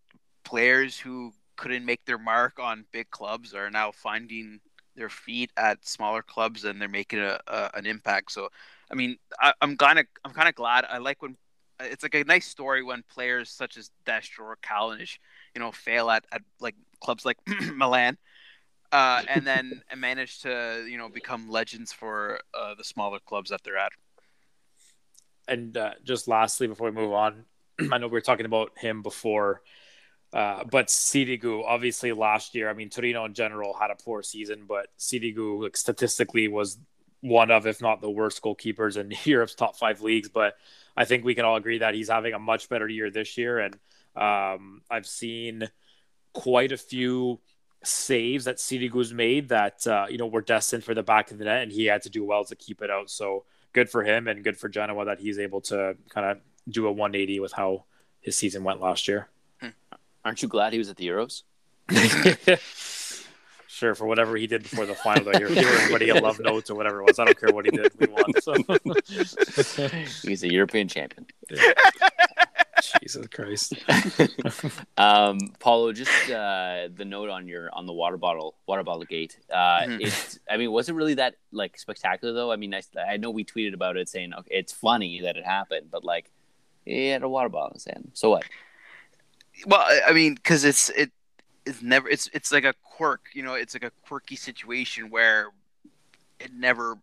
players 0.44 0.98
who 0.98 1.32
couldn't 1.56 1.84
make 1.86 2.04
their 2.04 2.18
mark 2.18 2.58
on 2.58 2.84
big 2.92 3.10
clubs 3.10 3.54
are 3.54 3.70
now 3.70 3.92
finding 3.92 4.60
their 4.96 5.08
feet 5.08 5.50
at 5.56 5.86
smaller 5.86 6.22
clubs, 6.22 6.64
and 6.64 6.80
they're 6.80 6.88
making 6.88 7.20
a, 7.20 7.38
a 7.46 7.70
an 7.74 7.86
impact. 7.86 8.32
So, 8.32 8.48
I 8.90 8.94
mean, 8.94 9.16
I, 9.40 9.52
I'm 9.60 9.76
kind 9.76 9.98
of 9.98 10.06
I'm 10.24 10.32
kind 10.32 10.48
of 10.48 10.54
glad. 10.54 10.84
I 10.88 10.98
like 10.98 11.22
when 11.22 11.36
it's 11.80 12.02
like 12.02 12.14
a 12.14 12.24
nice 12.24 12.46
story 12.46 12.82
when 12.82 13.02
players 13.08 13.50
such 13.50 13.76
as 13.76 13.90
Destro 14.06 14.40
or 14.40 14.58
Kalinic, 14.62 15.18
you 15.54 15.60
know, 15.60 15.72
fail 15.72 16.10
at, 16.10 16.24
at 16.32 16.42
like 16.60 16.74
clubs 17.00 17.24
like 17.24 17.38
Milan, 17.74 18.16
uh, 18.92 19.22
and 19.28 19.46
then 19.46 19.82
manage 19.96 20.40
to 20.40 20.86
you 20.88 20.98
know 20.98 21.08
become 21.08 21.50
legends 21.50 21.92
for 21.92 22.40
uh, 22.54 22.74
the 22.74 22.84
smaller 22.84 23.18
clubs 23.24 23.50
that 23.50 23.62
they're 23.62 23.78
at. 23.78 23.92
And 25.48 25.76
uh, 25.76 25.92
just 26.02 26.28
lastly, 26.28 26.66
before 26.66 26.90
we 26.90 26.96
move 26.96 27.12
on, 27.12 27.44
I 27.92 27.98
know 27.98 28.06
we 28.06 28.12
were 28.12 28.20
talking 28.20 28.46
about 28.46 28.72
him 28.78 29.02
before, 29.02 29.62
uh, 30.32 30.64
but 30.64 30.88
Sirigu, 30.88 31.62
obviously 31.64 32.12
last 32.12 32.54
year, 32.54 32.68
I 32.68 32.74
mean, 32.74 32.90
Torino 32.90 33.24
in 33.24 33.34
general 33.34 33.74
had 33.74 33.90
a 33.90 33.94
poor 33.94 34.22
season, 34.22 34.64
but 34.66 34.88
Sirigu 34.98 35.62
like, 35.62 35.76
statistically 35.76 36.48
was 36.48 36.78
one 37.20 37.50
of, 37.50 37.66
if 37.66 37.80
not 37.80 38.00
the 38.00 38.10
worst 38.10 38.42
goalkeepers 38.42 38.96
in 38.96 39.14
Europe's 39.24 39.54
top 39.54 39.76
five 39.76 40.02
leagues. 40.02 40.28
But 40.28 40.56
I 40.96 41.04
think 41.04 41.24
we 41.24 41.34
can 41.34 41.44
all 41.44 41.56
agree 41.56 41.78
that 41.78 41.94
he's 41.94 42.08
having 42.08 42.34
a 42.34 42.38
much 42.38 42.68
better 42.68 42.88
year 42.88 43.10
this 43.10 43.38
year. 43.38 43.58
And 43.58 43.78
um, 44.14 44.82
I've 44.90 45.06
seen 45.06 45.68
quite 46.32 46.72
a 46.72 46.76
few 46.76 47.40
saves 47.84 48.46
that 48.46 48.56
Sirigu's 48.56 49.12
made 49.12 49.50
that, 49.50 49.86
uh, 49.86 50.06
you 50.10 50.18
know, 50.18 50.26
were 50.26 50.42
destined 50.42 50.84
for 50.84 50.94
the 50.94 51.02
back 51.02 51.30
of 51.30 51.38
the 51.38 51.44
net, 51.44 51.62
and 51.62 51.72
he 51.72 51.86
had 51.86 52.02
to 52.02 52.10
do 52.10 52.24
well 52.24 52.44
to 52.44 52.56
keep 52.56 52.82
it 52.82 52.90
out. 52.90 53.10
So 53.10 53.44
good 53.72 53.88
for 53.88 54.02
him 54.02 54.26
and 54.26 54.42
good 54.42 54.56
for 54.56 54.68
Genoa 54.68 55.04
that 55.04 55.20
he's 55.20 55.38
able 55.38 55.60
to 55.62 55.96
kind 56.08 56.26
of 56.26 56.38
do 56.68 56.86
a 56.86 56.92
180 56.92 57.40
with 57.40 57.52
how 57.52 57.84
his 58.20 58.36
season 58.36 58.64
went 58.64 58.80
last 58.80 59.06
year. 59.06 59.28
Aren't 60.26 60.42
you 60.42 60.48
glad 60.48 60.72
he 60.72 60.78
was 60.80 60.90
at 60.90 60.96
the 60.96 61.06
Euros? 61.06 61.44
sure, 63.68 63.94
for 63.94 64.06
whatever 64.06 64.36
he 64.36 64.48
did 64.48 64.64
before 64.64 64.84
the 64.84 64.96
final, 64.96 65.30
he 65.32 65.38
gave 65.38 65.56
everybody 65.58 66.08
a 66.08 66.16
love 66.16 66.40
notes 66.40 66.68
or 66.68 66.74
whatever 66.74 67.00
it 67.00 67.04
was. 67.06 67.20
I 67.20 67.26
don't 67.26 67.38
care 67.38 67.52
what 67.54 67.64
he 67.64 67.70
did. 67.70 67.92
We 68.00 68.08
won. 68.08 68.32
So. 68.40 68.54
He's 70.28 70.42
a 70.42 70.52
European 70.52 70.88
champion. 70.88 71.26
Jesus 73.00 73.26
Christ. 73.28 73.74
um, 74.96 75.38
Paulo, 75.60 75.92
just 75.92 76.10
uh, 76.28 76.88
the 76.92 77.04
note 77.04 77.28
on 77.30 77.46
your 77.46 77.72
on 77.72 77.86
the 77.86 77.92
water 77.92 78.16
bottle 78.16 78.56
water 78.66 78.82
bottle 78.82 79.04
gate. 79.04 79.38
Uh, 79.48 79.82
Mhm. 79.86 80.00
It's 80.06 80.40
I 80.50 80.56
mean, 80.56 80.72
was 80.72 80.88
it 80.88 80.94
really 80.94 81.14
that 81.14 81.36
like 81.52 81.78
spectacular 81.78 82.34
though? 82.34 82.50
I 82.50 82.56
mean, 82.56 82.74
I, 82.74 82.82
I 83.08 83.16
know 83.16 83.30
we 83.30 83.44
tweeted 83.44 83.74
about 83.74 83.96
it 83.96 84.08
saying 84.08 84.34
okay, 84.34 84.56
it's 84.56 84.72
funny 84.72 85.20
that 85.20 85.36
it 85.36 85.44
happened, 85.44 85.86
but 85.92 86.02
like 86.04 86.32
he 86.84 87.06
had 87.08 87.22
a 87.22 87.28
water 87.28 87.48
bottle 87.48 87.68
in 87.70 87.74
his 87.74 87.84
hand. 87.84 88.10
So 88.14 88.30
what? 88.30 88.44
Well, 89.66 89.80
I- 90.08 90.12
mean, 90.12 90.34
because 90.34 90.64
it's 90.64 90.90
it 90.90 91.10
it's 91.64 91.82
never 91.82 92.08
it's 92.08 92.28
it's 92.32 92.52
like 92.52 92.64
a 92.64 92.74
quirk, 92.82 93.22
you 93.34 93.42
know, 93.42 93.54
it's 93.54 93.74
like 93.74 93.84
a 93.84 93.90
quirky 94.06 94.36
situation 94.36 95.10
where 95.10 95.48
it 96.40 96.52
never 96.52 96.98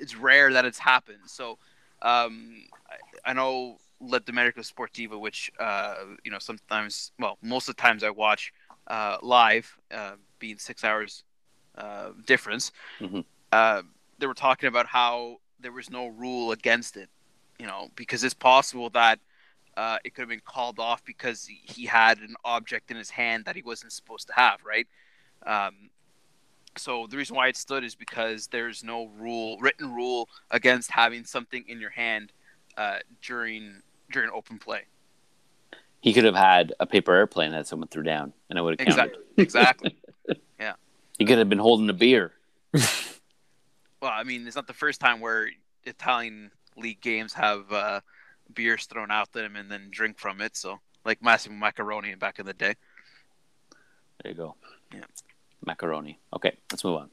it's 0.00 0.16
rare 0.16 0.52
that 0.52 0.64
it's 0.64 0.78
happened. 0.78 1.20
So, 1.26 1.58
um, 2.02 2.64
I, 2.88 3.30
I 3.30 3.32
know 3.32 3.78
La 4.00 4.18
Domenica 4.18 4.60
Sportiva, 4.60 5.18
which 5.20 5.50
uh, 5.58 5.96
you 6.24 6.30
know 6.30 6.38
sometimes, 6.38 7.12
well, 7.18 7.38
most 7.42 7.68
of 7.68 7.76
the 7.76 7.82
times 7.82 8.02
I 8.04 8.10
watch 8.10 8.52
uh, 8.86 9.18
live, 9.22 9.78
uh, 9.92 10.12
being 10.38 10.58
six 10.58 10.84
hours 10.84 11.24
uh, 11.76 12.10
difference. 12.26 12.72
Mhm. 13.00 13.24
Uh, 13.52 13.82
they 14.18 14.26
were 14.26 14.34
talking 14.34 14.68
about 14.68 14.86
how 14.86 15.38
there 15.60 15.72
was 15.72 15.90
no 15.90 16.08
rule 16.08 16.52
against 16.52 16.96
it, 16.96 17.08
you 17.58 17.66
know, 17.66 17.88
because 17.96 18.24
it's 18.24 18.34
possible 18.34 18.90
that 18.90 19.20
uh, 19.78 19.98
it 20.04 20.14
could 20.14 20.22
have 20.22 20.28
been 20.28 20.42
called 20.44 20.80
off 20.80 21.04
because 21.04 21.46
he 21.46 21.86
had 21.86 22.18
an 22.18 22.34
object 22.44 22.90
in 22.90 22.96
his 22.96 23.10
hand 23.10 23.44
that 23.44 23.54
he 23.54 23.62
wasn't 23.62 23.92
supposed 23.92 24.26
to 24.26 24.32
have, 24.34 24.58
right? 24.64 24.88
Um, 25.46 25.90
so 26.76 27.06
the 27.08 27.16
reason 27.16 27.36
why 27.36 27.46
it 27.46 27.56
stood 27.56 27.84
is 27.84 27.94
because 27.94 28.48
there's 28.48 28.82
no 28.82 29.06
rule, 29.06 29.56
written 29.58 29.94
rule 29.94 30.28
against 30.50 30.90
having 30.90 31.24
something 31.24 31.64
in 31.68 31.80
your 31.80 31.90
hand 31.90 32.32
uh, 32.76 32.98
during 33.22 33.82
during 34.10 34.30
open 34.30 34.58
play. 34.58 34.82
He 36.00 36.12
could 36.12 36.24
have 36.24 36.36
had 36.36 36.72
a 36.80 36.86
paper 36.86 37.14
airplane 37.14 37.52
that 37.52 37.66
someone 37.66 37.88
threw 37.88 38.02
down, 38.02 38.32
and 38.50 38.58
it 38.58 38.62
would 38.62 38.80
have 38.80 38.86
counted. 38.88 39.16
Exactly. 39.36 39.96
exactly. 39.96 39.96
He 41.18 41.24
could 41.24 41.38
have 41.38 41.48
been 41.48 41.58
holding 41.58 41.90
a 41.90 41.94
beer. 41.94 42.32
Well, 44.00 44.12
I 44.14 44.22
mean, 44.22 44.46
it's 44.46 44.54
not 44.54 44.68
the 44.68 44.72
first 44.72 45.00
time 45.00 45.18
where 45.20 45.50
Italian 45.84 46.52
league 46.76 47.00
games 47.00 47.32
have 47.32 47.72
uh, 47.72 48.00
beers 48.52 48.86
thrown 48.86 49.10
out 49.10 49.28
at 49.28 49.32
them 49.32 49.56
and 49.56 49.70
then 49.70 49.88
drink 49.90 50.18
from 50.18 50.40
it. 50.40 50.56
So, 50.56 50.80
like 51.04 51.22
Massimo 51.22 51.56
Maccarone 51.56 52.18
back 52.18 52.38
in 52.38 52.46
the 52.46 52.54
day. 52.54 52.74
There 54.22 54.32
you 54.32 54.36
go. 54.36 54.54
Yeah. 54.92 55.04
Maccarone. 55.66 56.16
Okay, 56.34 56.56
let's 56.70 56.84
move 56.84 56.96
on. 56.96 57.10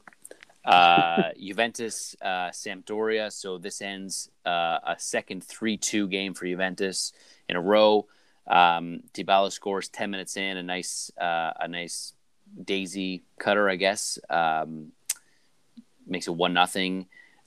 Uh, 0.64 1.30
Juventus, 1.40 2.16
uh, 2.20 2.50
Sampdoria. 2.50 3.32
So 3.32 3.58
this 3.58 3.80
ends 3.80 4.30
uh, 4.44 4.78
a 4.86 4.96
second 4.98 5.44
3 5.44 5.76
2 5.76 6.08
game 6.08 6.34
for 6.34 6.46
Juventus 6.46 7.12
in 7.48 7.56
a 7.56 7.60
row. 7.60 8.06
Um, 8.46 9.02
Dybala 9.12 9.50
scores 9.50 9.88
10 9.88 10.10
minutes 10.10 10.36
in, 10.36 10.56
a 10.56 10.62
nice, 10.62 11.10
uh, 11.20 11.52
a 11.60 11.68
nice 11.68 12.12
daisy 12.64 13.24
cutter, 13.38 13.68
I 13.68 13.76
guess. 13.76 14.18
Um, 14.30 14.92
makes 16.06 16.28
it 16.28 16.34
1 16.34 16.52
nothing. 16.52 17.06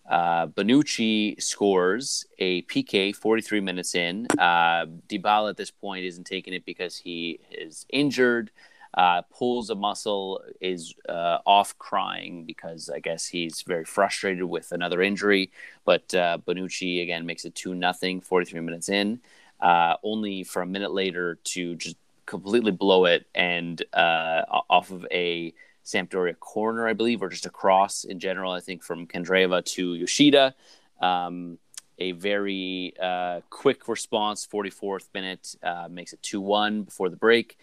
Uh, 0.10 0.48
Bonucci 0.48 1.42
scores 1.42 2.26
a 2.40 2.64
PK 2.64 3.16
43 3.16 3.60
minutes 3.62 3.94
in. 3.94 4.26
Uh, 4.38 4.88
Dybala 5.08 5.52
at 5.52 5.58
this 5.58 5.72
point 5.72 6.04
isn't 6.04 6.26
taking 6.26 6.54
it 6.54 6.66
because 6.66 6.98
he 6.98 7.40
is 7.52 7.86
injured 7.90 8.52
uh, 8.94 9.22
pulls 9.34 9.70
a 9.70 9.76
muscle, 9.76 10.42
is 10.62 10.96
uh, 11.08 11.38
off 11.46 11.78
crying 11.78 12.46
because 12.46 12.90
I 12.90 13.00
guess 13.00 13.26
he's 13.26 13.62
very 13.62 13.86
frustrated 13.86 14.44
with 14.44 14.72
another 14.72 15.02
injury. 15.02 15.52
But 15.86 16.14
uh, 16.16 16.40
Bonucci 16.46 17.04
again 17.04 17.26
makes 17.26 17.46
it 17.46 17.56
two 17.56 17.76
nothing, 17.76 18.22
43 18.22 18.62
minutes 18.62 18.90
in, 18.90 19.20
uh, 19.62 19.96
only 20.04 20.44
for 20.44 20.62
a 20.62 20.66
minute 20.66 20.92
later 20.92 21.36
to 21.46 21.76
just 21.76 21.98
completely 22.26 22.72
blow 22.72 23.06
it 23.06 23.26
and 23.34 23.84
uh, 23.94 24.44
off 24.70 24.92
of 24.92 25.06
a 25.12 25.54
Sampdoria 25.90 26.38
corner, 26.40 26.88
I 26.88 26.94
believe, 26.94 27.22
or 27.22 27.30
just 27.30 27.46
a 27.46 27.50
cross 27.50 28.04
in 28.04 28.20
general. 28.20 28.52
I 28.52 28.60
think 28.60 28.84
from 28.84 29.08
Candreva 29.08 29.64
to 29.74 29.96
Yoshida. 29.96 30.56
Um, 31.02 31.58
a 31.98 32.14
very 32.14 32.94
uh, 33.02 33.42
quick 33.50 33.88
response, 33.88 34.48
44th 34.48 35.08
minute, 35.14 35.56
uh, 35.64 35.88
makes 35.90 36.14
it 36.14 36.22
2 36.22 36.40
1 36.40 36.84
before 36.84 37.10
the 37.10 37.18
break. 37.18 37.58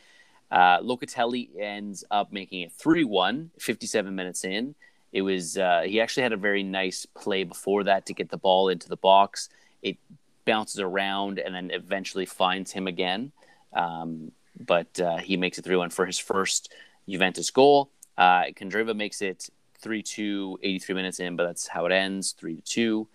Uh, 0.50 0.78
Locatelli 0.80 1.48
ends 1.58 2.04
up 2.10 2.32
making 2.32 2.62
it 2.62 2.72
3 2.72 3.04
1, 3.04 3.50
57 3.58 4.14
minutes 4.14 4.44
in. 4.44 4.74
It 5.12 5.22
was, 5.22 5.56
uh, 5.56 5.82
he 5.86 6.00
actually 6.00 6.24
had 6.24 6.32
a 6.32 6.36
very 6.36 6.62
nice 6.62 7.06
play 7.06 7.44
before 7.44 7.84
that 7.84 8.06
to 8.06 8.12
get 8.12 8.28
the 8.28 8.36
ball 8.36 8.68
into 8.68 8.88
the 8.88 8.96
box. 8.96 9.48
It 9.82 9.96
bounces 10.44 10.80
around 10.80 11.38
and 11.38 11.54
then 11.54 11.70
eventually 11.70 12.26
finds 12.26 12.72
him 12.72 12.86
again. 12.86 13.32
Um, 13.72 14.32
but 14.58 14.98
uh, 15.00 15.18
he 15.18 15.36
makes 15.36 15.58
it 15.58 15.64
3 15.64 15.76
1 15.76 15.90
for 15.90 16.06
his 16.06 16.18
first 16.18 16.72
Juventus 17.08 17.50
goal. 17.50 17.90
Uh, 18.18 18.44
Candreva 18.54 18.96
makes 18.96 19.20
it 19.22 19.48
3 19.80 20.02
2, 20.02 20.58
83 20.62 20.94
minutes 20.94 21.20
in, 21.20 21.36
but 21.36 21.46
that's 21.46 21.66
how 21.68 21.86
it 21.86 21.92
ends 21.92 22.32
3 22.32 22.60
2. 22.64 23.08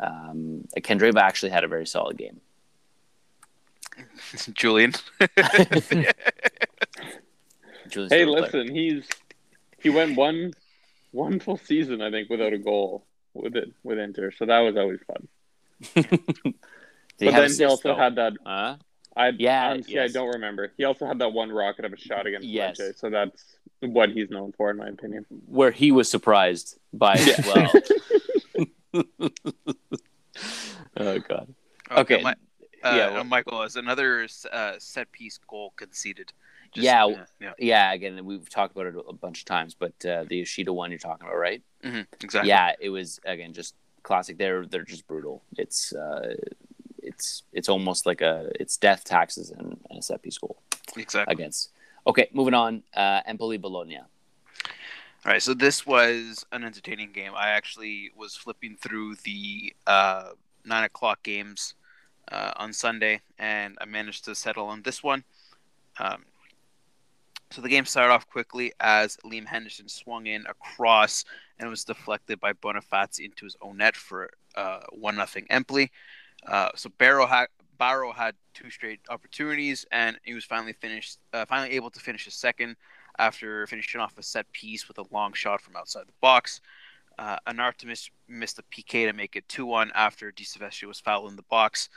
Um, 0.00 0.64
Candreva 0.78 1.20
actually 1.20 1.50
had 1.50 1.64
a 1.64 1.68
very 1.68 1.86
solid 1.86 2.16
game. 2.16 2.40
Julian. 4.54 4.92
Julian's 7.88 8.12
Hey, 8.12 8.24
favorite 8.24 8.36
player. 8.36 8.52
listen, 8.52 8.74
he's 8.74 9.08
he 9.80 9.90
went 9.90 10.16
one 10.16 10.52
one 11.12 11.40
full 11.40 11.56
season, 11.58 12.02
I 12.02 12.10
think, 12.10 12.28
without 12.30 12.52
a 12.52 12.58
goal 12.58 13.06
with 13.34 13.56
it 13.56 13.72
with 13.82 13.98
Inter, 13.98 14.30
so 14.32 14.46
that 14.46 14.60
was 14.60 14.76
always 14.76 15.00
fun. 15.06 15.28
But 17.22 17.34
then 17.34 17.56
he 17.58 17.64
also 17.64 17.94
though? 17.94 17.96
had 17.96 18.16
that. 18.16 18.34
Huh? 18.44 18.76
I 19.18 19.30
Yeah, 19.36 19.70
honestly, 19.70 19.94
yes. 19.94 20.10
I 20.10 20.12
don't 20.12 20.32
remember. 20.32 20.72
He 20.78 20.84
also 20.84 21.06
had 21.06 21.18
that 21.18 21.32
one 21.32 21.50
rocket 21.50 21.84
of 21.84 21.92
a 21.92 21.96
shot 21.98 22.26
against 22.26 22.46
Yes. 22.46 22.78
Lecce, 22.80 22.98
so 22.98 23.10
that's 23.10 23.44
what 23.80 24.10
he's 24.10 24.30
known 24.30 24.52
for, 24.52 24.70
in 24.70 24.76
my 24.76 24.88
opinion. 24.88 25.26
where 25.46 25.70
he 25.72 25.90
was 25.92 26.08
surprised 26.10 26.78
by 26.92 27.14
it 27.16 27.38
as 27.38 27.44
well. 27.44 27.72
oh 30.96 31.18
god. 31.18 31.54
Okay. 31.90 32.22
Mi- 32.22 32.30
uh, 32.30 32.34
Yeah, 32.84 33.10
well- 33.10 33.24
Michael 33.24 33.62
has 33.62 33.76
another 33.76 34.26
uh, 34.52 34.72
set 34.78 35.10
piece 35.12 35.38
goal 35.48 35.72
conceded. 35.76 36.32
Yeah, 36.74 37.06
uh, 37.06 37.24
yeah, 37.40 37.52
Yeah, 37.58 37.92
again, 37.92 38.22
we've 38.26 38.48
talked 38.48 38.76
about 38.76 38.86
it 38.86 38.94
a 39.08 39.12
bunch 39.14 39.40
of 39.40 39.44
times, 39.46 39.74
but 39.74 39.92
uh, 40.04 40.24
the 40.28 40.36
Yoshida 40.36 40.70
one 40.72 40.90
you're 40.90 40.98
talking 40.98 41.26
about, 41.26 41.38
right? 41.38 41.62
hmm 41.82 42.00
exactly. 42.22 42.50
Yeah, 42.50 42.72
it 42.78 42.90
was 42.90 43.20
again 43.24 43.52
just 43.54 43.74
classic. 44.02 44.36
They're 44.38 44.66
they're 44.66 44.84
just 44.84 45.06
brutal. 45.06 45.42
It's 45.56 45.94
uh, 45.94 46.34
it's 47.18 47.42
it's 47.52 47.68
almost 47.68 48.06
like 48.06 48.20
a 48.20 48.50
it's 48.60 48.76
death 48.76 49.02
taxes 49.02 49.50
and, 49.50 49.76
and 49.90 49.98
a 49.98 50.02
set 50.02 50.22
piece 50.22 50.38
goal 50.38 50.56
exactly. 50.96 51.32
against. 51.32 51.70
Okay, 52.06 52.28
moving 52.32 52.54
on. 52.54 52.82
Uh, 52.94 53.20
Empoli 53.26 53.58
Bologna. 53.58 53.98
All 53.98 55.32
right, 55.32 55.42
so 55.42 55.52
this 55.52 55.84
was 55.84 56.46
an 56.52 56.62
entertaining 56.62 57.10
game. 57.12 57.32
I 57.36 57.48
actually 57.48 58.12
was 58.16 58.36
flipping 58.36 58.76
through 58.76 59.16
the 59.24 59.74
uh, 59.86 60.30
nine 60.64 60.84
o'clock 60.84 61.22
games 61.24 61.74
uh, 62.30 62.52
on 62.56 62.72
Sunday, 62.72 63.20
and 63.38 63.76
I 63.80 63.84
managed 63.84 64.24
to 64.26 64.34
settle 64.36 64.66
on 64.66 64.82
this 64.82 65.02
one. 65.02 65.24
Um, 65.98 66.24
so 67.50 67.60
the 67.62 67.68
game 67.68 67.84
started 67.84 68.12
off 68.12 68.28
quickly 68.28 68.72
as 68.78 69.16
Liam 69.24 69.46
Henderson 69.46 69.88
swung 69.88 70.26
in 70.26 70.46
across 70.46 71.24
and 71.58 71.68
was 71.68 71.84
deflected 71.84 72.38
by 72.38 72.52
Bonifazi 72.52 73.24
into 73.24 73.44
his 73.44 73.56
own 73.60 73.78
net 73.78 73.96
for 73.96 74.30
uh, 74.54 74.80
one 74.92 75.16
nothing 75.16 75.46
Empoli. 75.50 75.90
Uh, 76.46 76.70
so 76.74 76.90
Barrow 76.98 77.26
ha- 77.26 77.46
Barrow 77.78 78.12
had 78.12 78.34
two 78.54 78.70
straight 78.70 79.00
opportunities, 79.08 79.86
and 79.92 80.18
he 80.24 80.34
was 80.34 80.44
finally 80.44 80.72
finished, 80.72 81.18
uh, 81.32 81.44
finally 81.46 81.70
able 81.76 81.90
to 81.90 82.00
finish 82.00 82.24
his 82.24 82.34
second 82.34 82.76
after 83.18 83.66
finishing 83.66 84.00
off 84.00 84.18
a 84.18 84.22
set 84.22 84.50
piece 84.52 84.88
with 84.88 84.98
a 84.98 85.04
long 85.10 85.32
shot 85.32 85.60
from 85.60 85.76
outside 85.76 86.06
the 86.06 86.12
box. 86.20 86.60
Uh, 87.18 87.36
Arnautovic 87.48 88.10
missed 88.28 88.58
a 88.58 88.62
PK 88.62 89.06
to 89.06 89.12
make 89.12 89.34
it 89.34 89.48
2 89.48 89.66
1 89.66 89.90
after 89.94 90.30
De 90.30 90.44
Silvestri 90.44 90.86
was 90.86 91.00
fouled 91.00 91.30
in 91.30 91.36
the 91.36 91.42
box. 91.42 91.88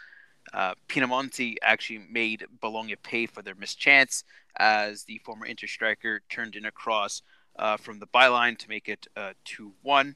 Uh, 0.54 0.74
Pinamonti 0.88 1.56
actually 1.62 2.00
made 2.10 2.46
Bologna 2.60 2.96
pay 2.96 3.28
for 3.28 3.44
their 3.44 3.54
missed 3.56 3.80
chance 3.80 4.24
as 4.58 5.04
the 5.04 5.20
former 5.20 5.46
Inter 5.46 5.68
striker 5.68 6.22
turned 6.30 6.56
in 6.56 6.66
a 6.66 6.72
cross 6.72 7.22
uh, 7.60 7.78
from 7.78 8.00
the 8.00 8.08
byline 8.08 8.58
to 8.58 8.70
make 8.70 8.90
it 8.90 9.08
uh, 9.16 9.34
2 9.46 9.74
1. 9.84 10.16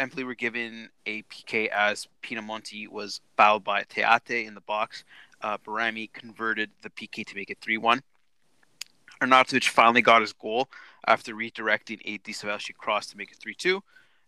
Empoli 0.00 0.24
were 0.24 0.34
given 0.34 0.88
a 1.04 1.22
PK 1.24 1.68
as 1.68 2.08
Pinamonti 2.22 2.88
was 2.88 3.20
fouled 3.36 3.62
by 3.62 3.84
Theate 3.84 4.46
in 4.46 4.54
the 4.54 4.62
box. 4.62 5.04
Uh, 5.42 5.58
Bajrami 5.58 6.10
converted 6.12 6.70
the 6.82 6.90
PK 6.90 7.26
to 7.26 7.34
make 7.34 7.50
it 7.50 7.58
3 7.60 7.76
1. 7.76 8.02
Arnautovic 9.20 9.68
finally 9.68 10.00
got 10.00 10.22
his 10.22 10.32
goal 10.32 10.68
after 11.06 11.34
redirecting 11.34 12.00
a 12.06 12.16
De 12.18 12.32
Silvestri 12.32 12.74
cross 12.74 13.06
to 13.08 13.16
make 13.16 13.30
it 13.30 13.38
3 13.38 13.54
2. 13.54 13.82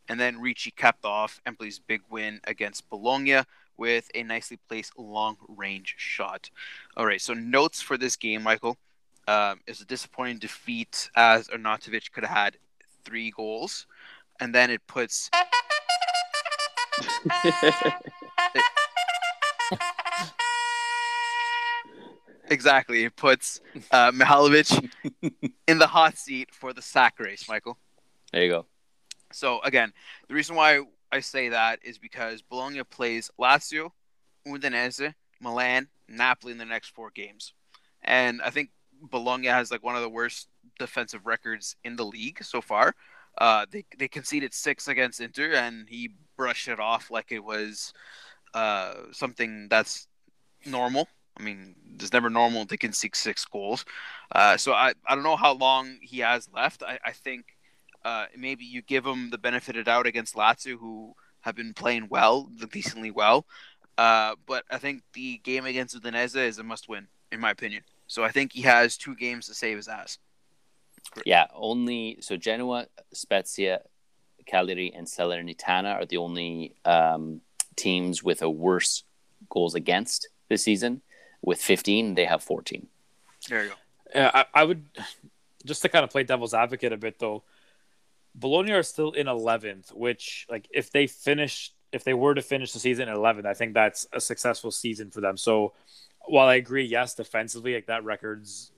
And 0.09 0.21
then 0.21 0.41
Ricci 0.41 0.71
capped 0.73 1.05
off 1.05 1.41
Empoli's 1.47 1.79
big 1.79 2.03
win 2.11 2.41
against 2.45 2.91
Bologna 2.91 3.41
with 3.79 4.11
a 4.15 4.23
nicely 4.23 4.59
placed 4.69 4.99
long 4.99 5.37
range 5.49 5.95
shot. 5.97 6.51
All 6.97 7.07
right, 7.07 7.21
so 7.21 7.33
notes 7.33 7.81
for 7.81 7.97
this 7.97 8.17
game, 8.17 8.43
Michael. 8.43 8.77
Um, 9.29 9.61
is 9.69 9.81
a 9.81 9.85
disappointing 9.85 10.39
defeat 10.39 11.09
as 11.15 11.47
Arnautovic 11.49 12.11
could 12.11 12.25
have 12.25 12.37
had 12.37 12.57
three 13.05 13.31
goals. 13.31 13.87
And 14.43 14.53
then 14.53 14.71
it 14.73 14.85
puts. 14.89 15.31
exactly. 22.51 23.05
It 23.05 23.15
puts 23.15 23.61
uh, 23.93 24.11
Mihajlovic 24.11 24.91
in 25.69 25.79
the 25.79 25.87
hot 25.87 26.19
seat 26.19 26.49
for 26.53 26.73
the 26.73 26.83
sack 26.83 27.21
race, 27.21 27.49
Michael. 27.49 27.79
There 28.33 28.43
you 28.43 28.51
go. 28.51 28.67
So 29.31 29.61
again, 29.63 29.93
the 30.27 30.35
reason 30.35 30.57
why 30.57 30.81
I 31.13 31.21
say 31.21 31.51
that 31.51 31.79
is 31.85 31.99
because 31.99 32.43
Bologna 32.43 32.83
plays 32.83 33.31
Lazio, 33.41 33.93
Udinese, 34.45 35.15
Milan, 35.41 35.87
Napoli 36.09 36.51
in 36.51 36.59
the 36.59 36.65
next 36.65 36.89
four 36.89 37.13
games, 37.15 37.53
and 38.03 38.43
I 38.43 38.51
think 38.51 38.71
Bologna 39.01 39.47
has 39.47 39.71
like 39.71 39.85
one 39.85 39.95
of 39.95 40.03
the 40.03 40.09
worst 40.09 40.49
defensive 40.81 41.27
records 41.27 41.77
in 41.85 41.95
the 41.95 42.05
league 42.05 42.43
so 42.43 42.61
far. 42.61 42.97
Uh, 43.39 43.67
they 43.71 43.85
they 43.99 44.09
conceded 44.09 44.53
six 44.55 44.89
against 44.89 45.21
Inter, 45.21 45.53
and 45.53 45.89
he 45.89 46.11
brushed 46.37 46.69
it 46.69 46.81
off 46.81 47.11
like 47.11 47.33
it 47.33 47.45
was 47.45 47.93
uh, 48.55 48.95
something 49.13 49.69
that's 49.69 50.07
normal. 50.67 51.09
I 51.39 51.43
mean, 51.43 51.75
it's 51.95 52.13
never 52.13 52.29
normal 52.29 52.67
to 52.67 52.77
concede 52.77 53.17
six 53.17 53.45
goals. 53.45 53.85
Uh, 54.35 54.57
so 54.57 54.73
I, 54.73 54.93
I 55.07 55.15
don't 55.15 55.25
know 55.25 55.37
how 55.37 55.55
long 55.55 55.99
he 56.03 56.19
has 56.19 56.49
left. 56.53 56.83
I, 56.83 56.99
I 57.05 57.13
think 57.13 57.47
uh, 58.05 58.27
maybe 58.37 58.65
you 58.65 58.83
give 58.83 59.07
him 59.07 59.31
the 59.31 59.39
benefit 59.39 59.77
of 59.77 59.87
doubt 59.87 60.07
against 60.07 60.35
Lazio, 60.35 60.79
who 60.79 61.15
have 61.41 61.57
been 61.57 61.73
playing 61.73 62.09
well, 62.11 62.51
decently 62.71 63.11
well. 63.11 63.47
Uh, 63.97 64.35
but 64.47 64.65
I 64.71 64.79
think 64.79 65.03
the 65.13 65.39
game 65.39 65.65
against 65.65 65.99
Udinese 66.01 66.37
is 66.37 66.59
a 66.59 66.63
must-win, 66.63 67.09
in 67.31 67.41
my 67.41 67.51
opinion. 67.51 67.83
So 68.07 68.25
I 68.25 68.31
think 68.31 68.53
he 68.53 68.63
has 68.63 68.97
two 68.97 69.15
games 69.17 69.47
to 69.47 69.55
save 69.55 69.77
his 69.77 69.89
ass. 69.89 70.19
Yeah, 71.25 71.47
only 71.55 72.19
so 72.21 72.37
Genoa, 72.37 72.87
Spezia, 73.13 73.83
Cagliari, 74.47 74.93
and 74.95 75.07
Salernitana 75.07 75.95
are 75.95 76.07
the 76.07 76.17
only 76.17 76.75
um, 76.85 77.41
teams 77.77 78.23
with 78.23 78.43
a 78.43 78.51
worse 78.51 79.05
goals 79.49 79.75
against 79.75 80.29
this 80.49 80.63
season. 80.65 81.03
With 81.43 81.61
15, 81.61 82.15
they 82.15 82.25
have 82.25 82.43
14. 82.43 82.87
There 83.49 83.65
you 83.65 83.69
go. 83.71 83.75
Yeah, 84.15 84.31
I, 84.33 84.45
I 84.55 84.65
would 84.65 84.85
just 85.65 85.83
to 85.83 85.89
kind 85.89 86.05
of 86.05 86.11
play 86.11 86.23
devil's 86.23 86.55
advocate 86.55 86.93
a 86.93 86.97
bit 86.97 87.19
though. 87.19 87.43
Bologna 88.35 88.73
are 88.73 88.83
still 88.83 89.13
in 89.13 89.27
11th, 89.27 89.93
which 89.93 90.47
like 90.51 90.69
if 90.73 90.91
they 90.91 91.07
finish 91.07 91.73
if 91.93 92.05
they 92.05 92.15
were 92.15 92.35
to 92.35 92.41
finish 92.41 92.73
the 92.73 92.79
season 92.79 93.09
in 93.09 93.15
11th, 93.15 93.45
I 93.45 93.53
think 93.53 93.75
that's 93.75 94.07
a 94.15 94.21
successful 94.21 94.71
season 94.71 95.11
for 95.11 95.21
them. 95.21 95.37
So 95.37 95.75
while 96.25 96.49
I 96.49 96.55
agree, 96.55 96.85
yes, 96.85 97.15
defensively, 97.15 97.75
like 97.75 97.87
that 97.87 98.05
record's 98.05 98.73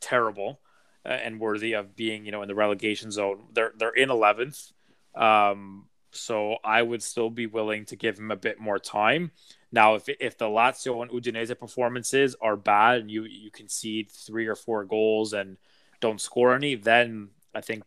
terrible 0.00 0.60
and 1.04 1.40
worthy 1.40 1.74
of 1.74 1.96
being, 1.96 2.24
you 2.24 2.32
know, 2.32 2.42
in 2.42 2.48
the 2.48 2.54
relegation 2.54 3.10
zone. 3.10 3.44
They're 3.52 3.72
they're 3.76 3.90
in 3.90 4.08
11th. 4.08 4.72
Um, 5.14 5.86
so 6.10 6.56
I 6.64 6.82
would 6.82 7.02
still 7.02 7.30
be 7.30 7.46
willing 7.46 7.84
to 7.86 7.96
give 7.96 8.18
him 8.18 8.30
a 8.30 8.36
bit 8.36 8.60
more 8.60 8.78
time. 8.78 9.32
Now, 9.72 9.96
if 9.96 10.08
if 10.20 10.38
the 10.38 10.46
Lazio 10.46 11.02
and 11.02 11.10
Udinese 11.10 11.58
performances 11.58 12.36
are 12.40 12.56
bad 12.56 13.00
and 13.00 13.10
you 13.10 13.24
you 13.24 13.50
concede 13.50 14.10
three 14.10 14.46
or 14.46 14.54
four 14.54 14.84
goals 14.84 15.32
and 15.32 15.56
don't 16.00 16.20
score 16.20 16.54
any, 16.54 16.74
then 16.76 17.30
I 17.54 17.60
think 17.60 17.82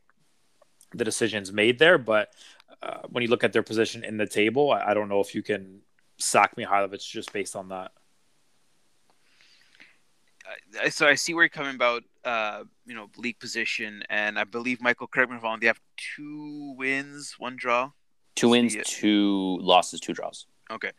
the 0.93 1.05
decision's 1.05 1.51
made 1.51 1.79
there. 1.79 1.97
But 1.97 2.33
uh, 2.83 3.01
when 3.09 3.23
you 3.23 3.29
look 3.29 3.43
at 3.43 3.53
their 3.53 3.63
position 3.63 4.03
in 4.03 4.17
the 4.17 4.27
table, 4.27 4.71
I, 4.71 4.91
I 4.91 4.93
don't 4.93 5.09
know 5.09 5.21
if 5.21 5.33
you 5.33 5.41
can 5.41 5.81
sack 6.17 6.55
Mihajlovic 6.55 7.07
just 7.07 7.31
based 7.33 7.55
on 7.55 7.69
that. 7.69 7.91
So 10.89 11.07
I 11.07 11.15
see 11.15 11.33
where 11.33 11.43
you're 11.43 11.49
coming 11.49 11.75
about, 11.75 12.03
uh, 12.23 12.63
you 12.85 12.95
know, 12.95 13.09
league 13.17 13.39
position, 13.39 14.03
and 14.09 14.39
I 14.39 14.43
believe 14.43 14.81
Michael 14.81 15.09
me 15.15 15.23
if 15.35 15.59
They 15.59 15.67
have 15.67 15.81
two 15.97 16.73
wins, 16.77 17.35
one 17.37 17.55
draw. 17.57 17.91
Two 18.35 18.49
wins, 18.49 18.75
two 18.85 19.57
losses, 19.61 19.99
two 19.99 20.13
draws. 20.13 20.45
Okay. 20.69 20.91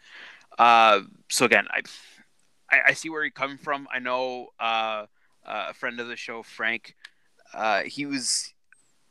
Uh, 0.58 1.02
so 1.30 1.44
again, 1.44 1.66
I, 1.70 1.82
I, 2.70 2.80
I 2.88 2.92
see 2.92 3.10
where 3.10 3.22
you're 3.22 3.30
coming 3.30 3.58
from. 3.58 3.86
I 3.92 4.00
know 4.00 4.48
uh, 4.58 5.06
uh 5.46 5.66
a 5.70 5.74
friend 5.74 6.00
of 6.00 6.08
the 6.08 6.16
show, 6.16 6.42
Frank. 6.42 6.94
Uh, 7.54 7.82
he 7.82 8.06
was 8.06 8.52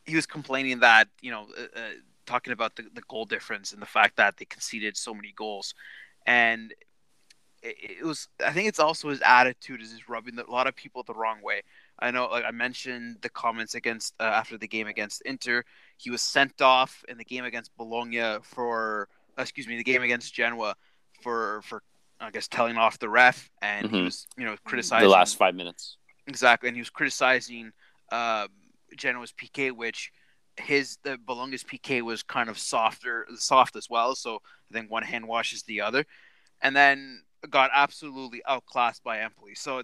he 0.05 0.15
was 0.15 0.25
complaining 0.25 0.79
that 0.79 1.07
you 1.21 1.31
know 1.31 1.47
uh, 1.57 1.79
talking 2.25 2.53
about 2.53 2.75
the, 2.75 2.83
the 2.93 3.01
goal 3.07 3.25
difference 3.25 3.71
and 3.71 3.81
the 3.81 3.87
fact 3.87 4.17
that 4.17 4.37
they 4.37 4.45
conceded 4.45 4.97
so 4.97 5.13
many 5.13 5.33
goals 5.35 5.73
and 6.27 6.73
it, 7.67 7.97
it 7.99 8.05
was 8.05 8.27
i 8.45 8.51
think 8.51 8.67
it's 8.67 8.79
also 8.79 9.09
his 9.09 9.21
attitude 9.21 9.81
is 9.81 9.91
just 9.91 10.09
rubbing 10.09 10.35
the, 10.35 10.45
a 10.45 10.51
lot 10.51 10.67
of 10.67 10.75
people 10.75 11.03
the 11.03 11.13
wrong 11.13 11.41
way 11.41 11.61
i 11.99 12.11
know 12.11 12.27
like 12.27 12.45
i 12.45 12.51
mentioned 12.51 13.17
the 13.21 13.29
comments 13.29 13.75
against 13.75 14.13
uh, 14.19 14.23
after 14.23 14.57
the 14.57 14.67
game 14.67 14.87
against 14.87 15.21
inter 15.21 15.63
he 15.97 16.09
was 16.09 16.21
sent 16.21 16.61
off 16.61 17.03
in 17.07 17.17
the 17.17 17.25
game 17.25 17.43
against 17.43 17.75
bologna 17.77 18.37
for 18.43 19.07
uh, 19.37 19.41
excuse 19.41 19.67
me 19.67 19.77
the 19.77 19.83
game 19.83 20.01
against 20.01 20.33
genoa 20.33 20.75
for 21.21 21.61
for 21.63 21.81
i 22.19 22.29
guess 22.31 22.47
telling 22.47 22.77
off 22.77 22.99
the 22.99 23.09
ref 23.09 23.49
and 23.61 23.87
mm-hmm. 23.87 23.95
he 23.95 24.01
was 24.03 24.27
you 24.37 24.45
know 24.45 24.55
criticizing 24.63 25.07
the 25.07 25.13
last 25.13 25.37
five 25.37 25.55
minutes 25.55 25.97
exactly 26.27 26.67
and 26.67 26.75
he 26.75 26.81
was 26.81 26.89
criticizing 26.89 27.71
um, 28.11 28.47
Genoa's 28.95 29.33
PK, 29.33 29.71
which 29.71 30.11
his 30.57 30.97
the 31.03 31.17
Bologna's 31.17 31.63
PK 31.63 32.01
was 32.01 32.23
kind 32.23 32.49
of 32.49 32.57
softer, 32.57 33.27
soft 33.35 33.75
as 33.75 33.89
well. 33.89 34.15
So 34.15 34.35
I 34.69 34.73
think 34.73 34.91
one 34.91 35.03
hand 35.03 35.27
washes 35.27 35.63
the 35.63 35.81
other, 35.81 36.05
and 36.61 36.75
then 36.75 37.23
got 37.49 37.71
absolutely 37.73 38.41
outclassed 38.47 39.03
by 39.03 39.19
Empoli. 39.19 39.55
So 39.55 39.83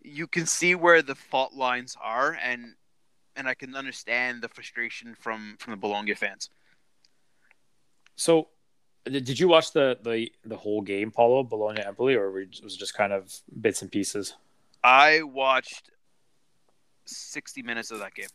you 0.00 0.26
can 0.26 0.46
see 0.46 0.74
where 0.74 1.02
the 1.02 1.14
fault 1.14 1.54
lines 1.54 1.96
are, 2.00 2.38
and 2.42 2.74
and 3.36 3.48
I 3.48 3.54
can 3.54 3.74
understand 3.74 4.42
the 4.42 4.48
frustration 4.48 5.14
from 5.18 5.56
from 5.58 5.72
the 5.72 5.76
Bologna 5.76 6.14
fans. 6.14 6.50
So, 8.16 8.48
did 9.04 9.38
you 9.38 9.48
watch 9.48 9.72
the 9.72 9.98
the 10.02 10.30
the 10.44 10.56
whole 10.56 10.82
game, 10.82 11.10
Paulo 11.10 11.42
Bologna 11.42 11.82
Empoli, 11.82 12.14
or 12.14 12.30
was 12.30 12.74
it 12.74 12.78
just 12.78 12.94
kind 12.94 13.12
of 13.12 13.32
bits 13.60 13.82
and 13.82 13.90
pieces? 13.90 14.34
I 14.82 15.22
watched 15.22 15.90
60 17.06 17.62
minutes 17.62 17.90
of 17.90 18.00
that 18.00 18.14
game. 18.14 18.28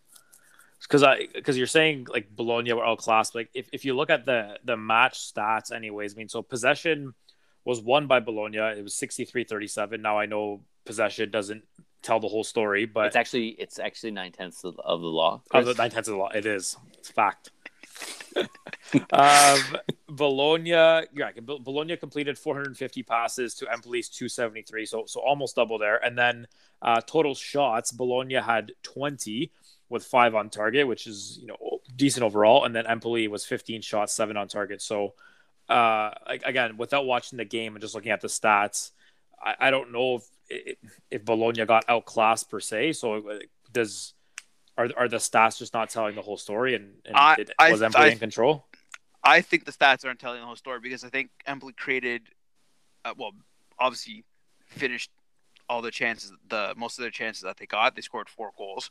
Because 0.82 1.04
I 1.04 1.28
because 1.34 1.58
you're 1.58 1.68
saying 1.68 2.08
like 2.10 2.34
Bologna 2.36 2.74
were 2.74 2.86
outclassed. 2.86 3.36
Like 3.36 3.50
if, 3.54 3.70
if 3.74 3.84
you 3.84 3.95
look 3.95 4.10
at 4.10 4.26
the 4.26 4.58
the 4.64 4.78
match 4.78 5.20
stats, 5.34 5.74
anyways, 5.74 6.16
I 6.16 6.18
mean, 6.18 6.30
so 6.30 6.41
possession 6.41 7.14
was 7.66 7.82
won 7.82 8.07
by 8.07 8.20
Bologna. 8.20 8.57
It 8.57 8.84
was 8.84 8.93
63-37. 8.95 9.99
Now 9.99 10.18
I 10.18 10.26
know 10.26 10.62
possession 10.86 11.30
doesn't 11.30 11.64
tell 12.01 12.20
the 12.20 12.28
whole 12.28 12.43
story, 12.43 12.86
but 12.86 13.07
it's 13.07 13.16
actually 13.16 13.49
it's 13.49 13.80
actually 13.80 14.12
nine 14.12 14.32
tenths 14.32 14.64
of, 14.64 14.80
of, 14.80 15.01
the 15.01 15.07
law. 15.07 15.41
Of 15.51 15.66
the 15.66 15.74
nine 15.74 15.91
tenths 15.91 16.07
of 16.07 16.14
the 16.14 16.20
law, 16.20 16.30
it 16.30 16.45
is. 16.45 16.78
It's 16.97 17.12
fact. 17.12 17.51
um, 19.12 19.60
Bologna, 20.07 20.70
yeah, 20.70 21.32
Bologna 21.41 21.97
completed 21.97 22.38
450 22.38 23.03
passes 23.03 23.53
to 23.55 23.66
Empoli's 23.66 24.10
273, 24.10 24.86
so 24.86 25.03
so 25.05 25.20
almost 25.20 25.55
double 25.55 25.78
there. 25.78 26.03
And 26.03 26.18
then 26.18 26.47
uh, 26.82 27.01
total 27.01 27.36
shots, 27.36 27.91
Bologna 27.91 28.36
had 28.36 28.72
20 28.84 29.51
with 29.89 30.05
five 30.05 30.36
on 30.36 30.49
target, 30.49 30.88
which 30.88 31.07
is 31.07 31.39
you 31.41 31.47
know 31.47 31.80
decent 31.95 32.24
overall. 32.24 32.66
And 32.66 32.76
then 32.76 32.88
Empoli 32.88 33.28
was 33.28 33.45
15 33.45 33.82
shots, 33.82 34.14
seven 34.14 34.38
on 34.38 34.47
target. 34.47 34.82
So 34.82 35.14
uh, 35.70 36.12
again, 36.28 36.78
without 36.78 37.06
watching 37.06 37.38
the 37.38 37.46
game 37.46 37.76
and 37.76 37.82
just 37.82 37.96
looking 37.96 38.12
at 38.12 38.22
the 38.22 38.28
stats, 38.28 38.92
I, 39.42 39.68
I 39.68 39.72
don't 39.72 39.92
know 39.92 40.16
if 40.50 40.78
if 41.12 41.24
Bologna 41.24 41.66
got 41.66 41.86
outclassed 41.88 42.50
per 42.50 42.60
se. 42.60 42.94
So 42.94 43.40
does 43.72 44.14
are 44.78 44.90
are 44.98 45.08
the 45.08 45.18
stats 45.18 45.60
just 45.60 45.74
not 45.74 45.90
telling 45.90 46.16
the 46.16 46.22
whole 46.22 46.38
story? 46.38 46.76
And, 46.76 46.94
and 47.06 47.16
I, 47.16 47.36
did, 47.36 47.52
was 47.60 47.82
Empoli 47.82 48.06
I, 48.06 48.08
in 48.10 48.20
control? 48.20 48.66
I 49.24 49.42
think 49.42 49.66
the 49.66 49.72
stats 49.72 50.06
aren't 50.06 50.20
telling 50.20 50.40
the 50.40 50.46
whole 50.46 50.56
story 50.56 50.80
because 50.80 51.04
I 51.04 51.10
think 51.10 51.30
Empoli 51.46 51.74
created, 51.74 52.24
uh, 53.06 53.14
well, 53.18 53.32
obviously 53.78 54.24
finished 54.66 55.12
all 55.68 55.82
the 55.82 55.92
chances, 55.92 56.32
the 56.50 56.74
most 56.76 56.98
of 56.98 57.04
the 57.04 57.12
chances 57.12 57.44
that 57.44 57.58
they 57.58 57.66
got. 57.66 57.96
They 57.96 58.02
scored 58.02 58.30
four 58.30 58.52
goals. 58.58 58.90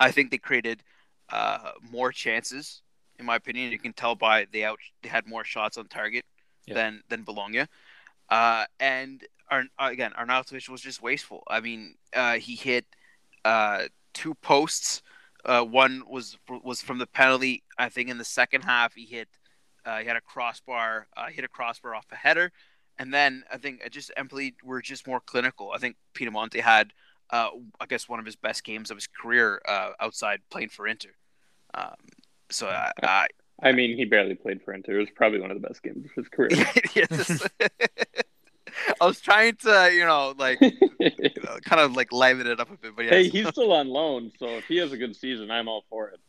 I 0.00 0.10
think 0.10 0.30
they 0.30 0.38
created 0.38 0.82
uh, 1.30 1.72
more 1.90 2.10
chances, 2.10 2.82
in 3.18 3.26
my 3.26 3.36
opinion. 3.36 3.72
You 3.72 3.78
can 3.78 3.92
tell 3.92 4.14
by 4.14 4.46
they 4.52 4.64
out 4.64 4.78
they 5.02 5.08
had 5.08 5.26
more 5.26 5.44
shots 5.44 5.76
on 5.78 5.86
target 5.88 6.24
Yeah. 6.66 6.74
than 6.74 7.02
than 7.08 7.22
Bologna. 7.24 7.66
Uh, 8.28 8.64
and 8.80 9.24
Ar- 9.50 9.68
again, 9.78 10.12
Arnautovic 10.18 10.68
was 10.68 10.80
just 10.80 11.00
wasteful. 11.02 11.44
I 11.48 11.60
mean, 11.60 11.96
uh, 12.12 12.34
he 12.38 12.56
hit 12.56 12.84
uh, 13.44 13.84
two 14.12 14.34
posts. 14.34 15.02
Uh, 15.44 15.62
one 15.62 16.02
was 16.08 16.36
was 16.48 16.82
from 16.82 16.98
the 16.98 17.06
penalty. 17.06 17.62
I 17.78 17.88
think 17.88 18.08
in 18.08 18.18
the 18.18 18.24
second 18.24 18.62
half 18.62 18.94
he 18.94 19.04
hit 19.06 19.28
uh, 19.84 19.98
he 19.98 20.06
had 20.06 20.16
a 20.16 20.20
crossbar, 20.20 21.06
uh, 21.16 21.28
hit 21.28 21.44
a 21.44 21.48
crossbar 21.48 21.94
off 21.94 22.06
a 22.10 22.16
header, 22.16 22.50
and 22.98 23.14
then 23.14 23.44
I 23.52 23.56
think 23.56 23.88
just 23.92 24.10
Empoli 24.16 24.56
were 24.64 24.82
just 24.82 25.06
more 25.06 25.20
clinical. 25.20 25.70
I 25.70 25.78
think 25.78 25.94
Pinamonti 26.14 26.60
had, 26.60 26.92
uh, 27.30 27.50
I 27.80 27.86
guess, 27.86 28.08
one 28.08 28.18
of 28.18 28.26
his 28.26 28.34
best 28.34 28.64
games 28.64 28.90
of 28.90 28.96
his 28.96 29.06
career 29.06 29.62
uh, 29.68 29.92
outside 30.00 30.40
playing 30.50 30.70
for 30.70 30.88
Inter. 30.88 31.10
Um, 31.74 31.94
so 32.50 32.68
I, 32.68 32.92
I 33.02 33.26
I 33.62 33.72
mean, 33.72 33.96
he 33.96 34.04
barely 34.04 34.34
played 34.34 34.62
for 34.62 34.74
Inter. 34.74 34.96
It 34.96 35.00
was 35.00 35.08
probably 35.14 35.40
one 35.40 35.50
of 35.50 35.60
the 35.60 35.66
best 35.66 35.82
games 35.82 36.04
of 36.04 36.10
his 36.14 36.28
career. 36.28 36.50
yes. 36.94 37.46
I 39.00 39.06
was 39.06 39.20
trying 39.20 39.56
to, 39.56 39.90
you 39.92 40.04
know, 40.04 40.34
like 40.36 40.60
you 40.60 40.70
know, 41.00 41.58
kind 41.64 41.80
of 41.80 41.96
like 41.96 42.12
liven 42.12 42.46
it 42.46 42.60
up 42.60 42.70
a 42.70 42.76
bit, 42.76 42.94
but 42.94 43.06
yeah. 43.06 43.12
hey, 43.12 43.28
he's 43.28 43.48
still 43.48 43.72
on 43.72 43.88
loan, 43.88 44.32
so 44.38 44.46
if 44.48 44.66
he 44.66 44.76
has 44.76 44.92
a 44.92 44.98
good 44.98 45.16
season, 45.16 45.50
I'm 45.50 45.66
all 45.68 45.84
for 45.88 46.08
it. 46.08 46.20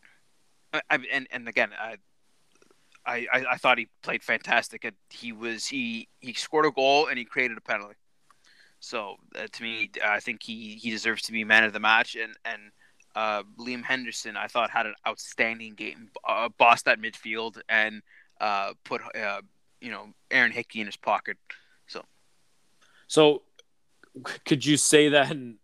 I, 0.74 0.82
I, 0.90 1.00
and 1.12 1.28
and 1.32 1.48
again, 1.48 1.72
I, 1.78 1.98
I 3.06 3.28
I- 3.52 3.58
thought 3.58 3.78
he 3.78 3.88
played 4.02 4.24
fantastic. 4.24 4.86
And 4.86 4.96
He 5.10 5.32
was 5.34 5.66
he 5.68 6.08
he 6.20 6.34
scored 6.34 6.66
a 6.66 6.72
goal 6.72 7.08
and 7.08 7.18
he 7.18 7.26
created 7.26 7.58
a 7.58 7.62
penalty. 7.62 7.96
So 8.80 9.16
uh, 9.36 9.48
to 9.52 9.64
me, 9.64 9.90
I 10.06 10.20
think 10.20 10.44
he 10.44 10.76
he 10.76 10.90
deserves 10.90 11.24
to 11.24 11.32
be 11.32 11.44
man 11.44 11.64
of 11.64 11.74
the 11.74 11.80
match. 11.80 12.16
And 12.16 12.34
and 12.46 12.72
uh, 13.18 13.44
Liam 13.58 13.84
Henderson, 13.84 14.38
I 14.38 14.48
thought 14.48 14.70
had 14.70 14.86
an 14.86 14.96
outstanding 15.08 15.74
game. 15.74 16.10
Uh, 16.28 16.50
bossed 16.58 16.86
that 16.86 17.02
midfield 17.02 17.60
and 17.68 18.02
uh, 18.40 18.74
put 18.84 19.02
uh, 19.16 19.42
you 19.82 19.92
know 19.92 20.14
Aaron 20.30 20.52
Hickey 20.52 20.80
in 20.82 20.86
his 20.86 20.98
pocket. 20.98 21.38
So, 21.88 22.04
so 23.08 23.42
could 24.46 24.64
you 24.64 24.78
say 24.78 25.10
that 25.10 25.32
in, 25.32 25.58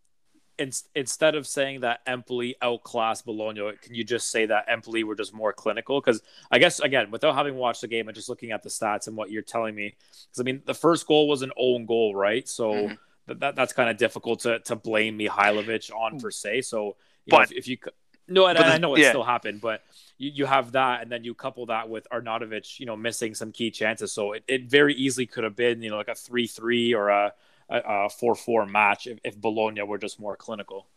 in, 0.57 0.71
instead 0.95 1.35
of 1.35 1.45
saying 1.45 1.81
that 1.81 1.99
Empoli 2.07 2.55
outclassed 2.61 3.25
Bologna, 3.25 3.71
can 3.81 3.93
you 3.93 4.03
just 4.03 4.31
say 4.31 4.47
that 4.47 4.65
Empoli 4.67 5.03
were 5.03 5.15
just 5.15 5.33
more 5.33 5.53
clinical? 5.53 6.01
Because 6.01 6.21
I 6.51 6.57
guess 6.57 6.79
again, 6.79 7.11
without 7.11 7.35
having 7.35 7.55
watched 7.55 7.81
the 7.81 7.87
game 7.87 8.07
and 8.07 8.15
just 8.15 8.29
looking 8.29 8.51
at 8.51 8.63
the 8.63 8.69
stats 8.69 9.07
and 9.07 9.15
what 9.15 9.29
you're 9.29 9.41
telling 9.43 9.75
me, 9.75 9.95
because 10.25 10.39
I 10.39 10.43
mean, 10.43 10.63
the 10.65 10.73
first 10.73 11.05
goal 11.05 11.27
was 11.27 11.43
an 11.43 11.51
own 11.55 11.85
goal, 11.85 12.15
right? 12.15 12.47
So 12.47 12.73
Mhm. 12.73 12.97
that, 13.27 13.39
that 13.41 13.55
that's 13.55 13.73
kind 13.73 13.89
of 13.91 13.97
difficult 13.97 14.39
to 14.41 14.59
to 14.59 14.75
blame 14.75 15.19
Mihajlovic 15.19 15.93
on 15.93 16.19
per 16.19 16.31
se. 16.31 16.61
So, 16.61 16.95
you 17.25 17.31
know, 17.31 17.37
But- 17.39 17.51
if, 17.51 17.57
if 17.59 17.67
you 17.67 17.77
no, 18.25 18.47
and, 18.47 18.57
I 18.57 18.77
know 18.77 18.95
it 18.95 19.01
yeah. 19.01 19.09
still 19.09 19.23
happened, 19.25 19.59
but 19.59 19.83
you, 20.17 20.31
you 20.33 20.45
have 20.45 20.71
that, 20.71 21.01
and 21.01 21.11
then 21.11 21.25
you 21.25 21.33
couple 21.33 21.65
that 21.65 21.89
with 21.89 22.07
Arnautovic, 22.09 22.79
you 22.79 22.85
know, 22.85 22.95
missing 22.95 23.35
some 23.35 23.51
key 23.51 23.69
chances. 23.69 24.13
So 24.13 24.31
it, 24.31 24.45
it 24.47 24.69
very 24.69 24.93
easily 24.95 25.25
could 25.25 25.43
have 25.43 25.57
been, 25.57 25.81
you 25.81 25.89
know, 25.89 25.97
like 25.97 26.07
a 26.07 26.15
three-three 26.15 26.93
or 26.93 27.09
a 27.09 27.33
a 27.69 28.09
four-four 28.09 28.65
match 28.65 29.07
if, 29.07 29.19
if 29.25 29.35
Bologna 29.39 29.81
were 29.81 29.97
just 29.97 30.19
more 30.21 30.37
clinical. 30.37 30.87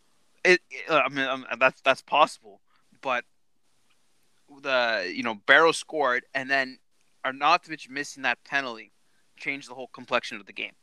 it, 0.45 0.61
it- 0.70 0.89
I 0.91 1.09
mean, 1.09 1.27
um, 1.27 1.47
that's 1.59 1.81
that's 1.81 2.03
possible, 2.03 2.61
but 3.03 3.24
the 4.62 5.11
you 5.12 5.24
know 5.24 5.35
Barrow 5.47 5.72
scored, 5.72 6.24
and 6.33 6.49
then 6.49 6.79
Arnautovic 7.24 7.91
missing 7.91 8.22
that 8.22 8.45
penalty 8.45 8.93
changed 9.37 9.68
the 9.68 9.74
whole 9.74 9.89
complexion 9.89 10.39
of 10.39 10.47
the 10.47 10.53
game. 10.53 10.74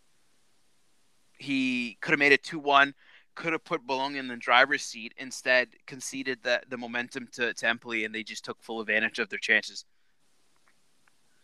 He 1.37 1.97
could 2.01 2.11
have 2.11 2.19
made 2.19 2.31
it 2.33 2.43
two 2.43 2.59
one, 2.59 2.93
could 3.35 3.53
have 3.53 3.63
put 3.63 3.85
Bologna 3.85 4.19
in 4.19 4.27
the 4.27 4.35
driver's 4.35 4.83
seat. 4.83 5.13
Instead, 5.17 5.69
conceded 5.87 6.39
the 6.43 6.61
the 6.67 6.77
momentum 6.77 7.27
to, 7.33 7.53
to 7.53 7.67
Empoli, 7.67 8.05
and 8.05 8.13
they 8.13 8.23
just 8.23 8.45
took 8.45 8.61
full 8.61 8.81
advantage 8.81 9.19
of 9.19 9.29
their 9.29 9.39
chances. 9.39 9.85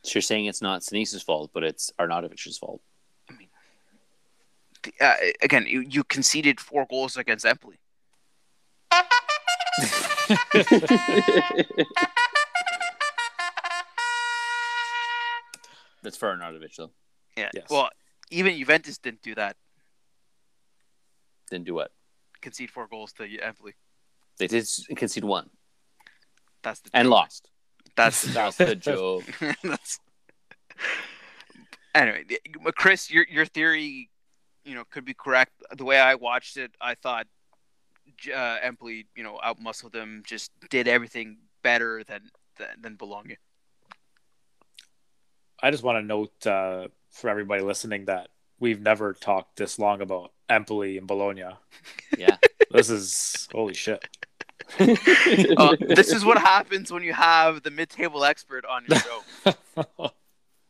So 0.04 0.16
you're 0.16 0.22
saying 0.22 0.46
it's 0.46 0.62
not 0.62 0.82
Sinisa's 0.82 1.24
fault, 1.24 1.52
but 1.54 1.64
it's 1.64 1.92
Arnautovic's 2.00 2.58
fault. 2.58 2.82
I 3.30 3.34
mean, 3.34 3.50
uh, 5.02 5.16
again, 5.42 5.66
you, 5.68 5.82
you 5.82 6.04
conceded 6.06 6.60
four 6.60 6.86
goals 6.90 7.18
against 7.18 7.46
Empoli. 7.46 7.80
That's 16.02 16.16
for 16.18 16.34
Arnautovic 16.36 16.76
though. 16.78 16.92
Yeah. 17.38 17.50
Yes. 17.54 17.66
Well, 17.70 17.90
even 18.32 18.58
Juventus 18.58 18.98
didn't 18.98 19.22
do 19.22 19.36
that. 19.36 19.58
Didn't 21.50 21.66
do 21.66 21.76
what? 21.76 21.91
Concede 22.41 22.72
four 22.72 22.88
goals 22.88 23.12
to 23.14 23.24
Empoli. 23.39 23.74
They 24.38 24.47
did 24.47 24.68
concede 24.95 25.26
one 25.26 25.50
That's 26.64 26.80
the 26.80 26.89
and 26.93 27.06
joke. 27.06 27.12
lost. 27.12 27.50
That's 27.95 28.22
the 28.22 28.30
That's 28.30 28.58
the 28.58 28.76
joke. 28.76 29.24
That's... 29.64 30.00
Anyway, 31.93 32.24
Chris, 32.76 33.12
your 33.12 33.26
your 33.30 33.45
theory, 33.45 34.10
you 34.64 34.76
know, 34.76 34.84
could 34.89 35.04
be 35.04 35.14
correct. 35.14 35.52
The 35.76 35.84
way 35.84 36.00
I 36.00 36.16
watched 36.16 36.56
it, 36.56 36.72
I 36.80 36.95
thought 36.95 37.28
J- 38.18 38.34
uh, 38.34 38.58
Empoli, 38.62 39.08
you 39.16 39.24
know, 39.24 39.39
outmuscled 39.43 39.91
them, 39.91 40.24
just 40.26 40.52
did 40.70 40.88
everything 40.88 41.38
better 41.62 42.04
than 42.06 42.30
than, 42.58 42.70
than 42.80 42.95
Bologna. 42.95 43.38
I 45.62 45.72
just 45.72 45.84
want 45.84 45.97
to 45.97 46.02
note 46.02 46.47
uh, 46.47 46.88
for 47.10 47.30
everybody 47.30 47.64
listening 47.64 48.06
that 48.06 48.30
we've 48.60 48.82
never 48.82 49.14
talked 49.14 49.57
this 49.57 49.80
long 49.80 50.01
about 50.01 50.32
Empoli 50.49 50.97
and 50.97 51.07
Bologna. 51.07 51.43
Yeah. 52.18 52.38
This 52.72 52.91
is 52.91 53.47
holy 53.51 53.74
shit. 53.74 54.05
Uh, 54.80 55.76
this 55.80 56.14
is 56.14 56.24
what 56.24 56.38
happens 56.38 56.91
when 56.91 57.01
you 57.01 57.14
have 57.14 57.64
the 57.64 57.72
mid-table 57.72 58.24
expert 58.24 58.64
on 58.64 58.86
your 58.88 58.99
show. 58.99 60.12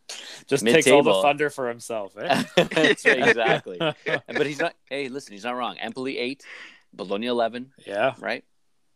just 0.48 0.66
takes 0.66 0.88
all 0.88 1.04
the 1.04 1.10
Mid-table. 1.10 1.22
thunder 1.22 1.50
for 1.50 1.68
himself. 1.68 2.18
Eh? 2.18 2.44
Right, 2.56 3.06
exactly. 3.06 3.78
But 3.80 4.46
he's 4.46 4.62
not. 4.62 4.76
Hey, 4.86 5.10
listen, 5.10 5.34
he's 5.34 5.44
not 5.44 5.58
wrong. 5.58 5.78
Empoli 5.78 6.18
eight, 6.18 6.46
Bologna 6.94 7.28
eleven, 7.28 7.74
yeah. 7.86 8.14
right? 8.20 8.46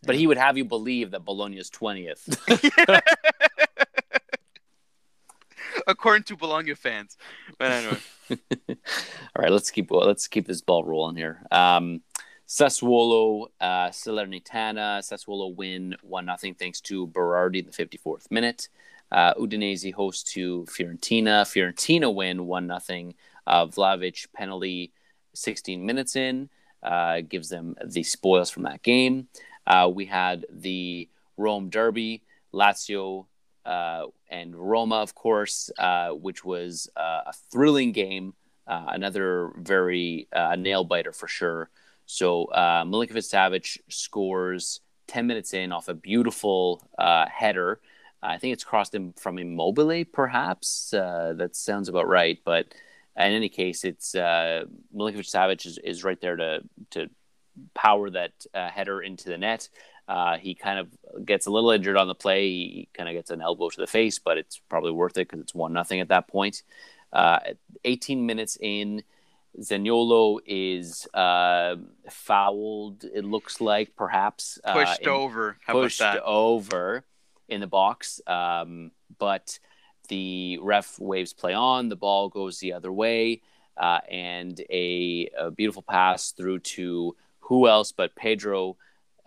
But 0.06 0.16
he 0.16 0.26
would 0.26 0.38
have 0.38 0.58
you 0.58 0.64
believe 0.64 1.12
that 1.12 1.26
Bologna 1.26 1.58
is 1.58 1.70
twentieth. 1.70 2.24
According 5.88 6.24
to 6.24 6.38
Bologna 6.38 6.74
fans. 6.76 7.18
But 7.58 7.72
anyway, 7.72 7.98
All 8.70 8.78
right, 9.38 9.52
let's 9.52 9.72
keep 9.72 9.92
let's 9.92 10.28
keep 10.28 10.48
this 10.48 10.62
ball 10.62 10.84
rolling 10.84 11.16
here. 11.16 11.44
Um, 11.52 12.02
Sassuolo, 12.48 13.48
uh, 13.60 13.90
Salernitana. 13.90 15.00
Sassuolo 15.00 15.56
win 15.56 15.96
one 16.02 16.26
nothing 16.26 16.54
thanks 16.54 16.82
to 16.82 17.08
Berardi 17.08 17.60
in 17.60 17.66
the 17.66 17.72
fifty 17.72 17.98
fourth 17.98 18.30
minute. 18.32 18.70
Uh, 19.12 19.34
Udinese 19.36 19.94
host 19.94 20.28
to 20.30 20.66
Fiorentina. 20.70 21.44
Fiorentina 21.44 22.14
win 22.14 22.46
one 22.46 22.68
nothing. 22.68 23.16
Uh, 23.46 23.66
Vlahovic 23.66 24.28
penalty, 24.34 24.92
sixteen 25.34 25.86
minutes 25.86 26.16
in, 26.16 26.50
uh, 26.82 27.22
gives 27.22 27.50
them 27.50 27.76
the 27.86 28.04
spoils 28.04 28.50
from 28.50 28.64
that 28.64 28.84
game. 28.84 29.28
Uh, 29.66 29.90
we 29.94 30.06
had 30.06 30.46
the 30.50 31.10
Rome 31.38 31.70
derby, 31.70 32.24
Lazio 32.54 33.26
uh, 33.66 34.06
and 34.30 34.56
Roma, 34.56 34.96
of 34.96 35.16
course, 35.16 35.70
uh, 35.78 36.10
which 36.10 36.44
was 36.44 36.90
uh, 36.96 37.22
a 37.28 37.34
thrilling 37.52 37.92
game. 37.92 38.34
Uh, 38.66 38.86
another 38.90 39.52
very 39.58 40.28
uh, 40.34 40.56
nail 40.56 40.84
biter 40.84 41.12
for 41.12 41.28
sure. 41.28 41.70
So 42.06 42.46
uh, 42.46 42.84
Milinkovic 42.84 43.30
Savic 43.30 43.78
scores 43.90 44.82
10 45.08 45.28
minutes 45.28 45.54
in 45.54 45.72
off 45.72 45.88
a 45.90 45.94
beautiful 45.94 46.82
header. 46.98 47.80
I 48.22 48.38
think 48.38 48.54
it's 48.54 48.64
crossed 48.64 48.96
him 48.96 49.14
from 49.14 49.38
Immobile, 49.38 50.06
perhaps. 50.06 50.92
That 50.92 51.52
sounds 51.54 51.90
about 51.90 52.08
right. 52.08 52.40
But 52.46 52.74
in 53.18 53.34
any 53.34 53.50
case, 53.50 53.84
it's 53.84 54.16
uh, 54.16 54.66
Milinkovic 54.96 55.30
Savic 55.30 55.66
is, 55.66 55.78
is 55.78 56.04
right 56.04 56.20
there 56.20 56.38
to 56.38 56.62
to 56.92 57.10
power 57.76 58.10
that 58.10 58.32
header 58.54 59.02
into 59.02 59.30
the 59.30 59.38
net. 59.38 59.68
Uh, 60.08 60.38
he 60.38 60.54
kind 60.54 60.80
of 60.80 61.26
gets 61.26 61.46
a 61.46 61.52
little 61.52 61.72
injured 61.72 61.98
on 61.98 62.08
the 62.08 62.16
play. 62.16 62.48
He 62.48 62.90
kind 62.94 63.08
of 63.08 63.16
gets 63.16 63.32
an 63.32 63.42
elbow 63.42 63.70
to 63.70 63.80
the 63.80 63.88
face, 63.88 64.20
but 64.20 64.38
it's 64.38 64.60
probably 64.70 64.92
worth 64.92 65.18
it 65.18 65.28
because 65.28 65.40
it's 65.40 65.56
one 65.56 65.74
nothing 65.74 66.00
at 66.02 66.10
that 66.10 66.28
point. 66.28 66.64
Uh, 67.12 67.40
18 67.86 68.26
minutes 68.26 68.58
in, 68.60 69.04
Zaniolo 69.60 70.40
is 70.46 71.08
uh, 71.14 71.76
fouled. 72.10 73.06
It 73.06 73.24
looks 73.24 73.62
like 73.62 73.96
perhaps 73.96 74.60
uh, 74.64 74.74
pushed 74.74 75.02
in- 75.04 75.10
over. 75.10 75.58
How 75.66 75.74
pushed 75.74 76.02
over 76.02 77.06
in 77.48 77.62
the 77.62 77.68
box. 77.68 78.20
Um, 78.28 78.92
but 79.20 79.60
the 80.10 80.60
ref 80.62 81.00
waves 81.00 81.34
play 81.34 81.54
on. 81.54 81.90
The 81.90 81.96
ball 81.96 82.30
goes 82.30 82.60
the 82.60 82.74
other 82.74 82.92
way, 82.92 83.42
uh, 83.78 84.00
and 84.10 84.60
a, 84.70 85.30
a 85.38 85.52
beautiful 85.52 85.84
pass 85.84 86.32
through 86.32 86.60
to 86.60 87.16
who 87.40 87.68
else 87.68 87.92
but 87.92 88.16
Pedro 88.16 88.78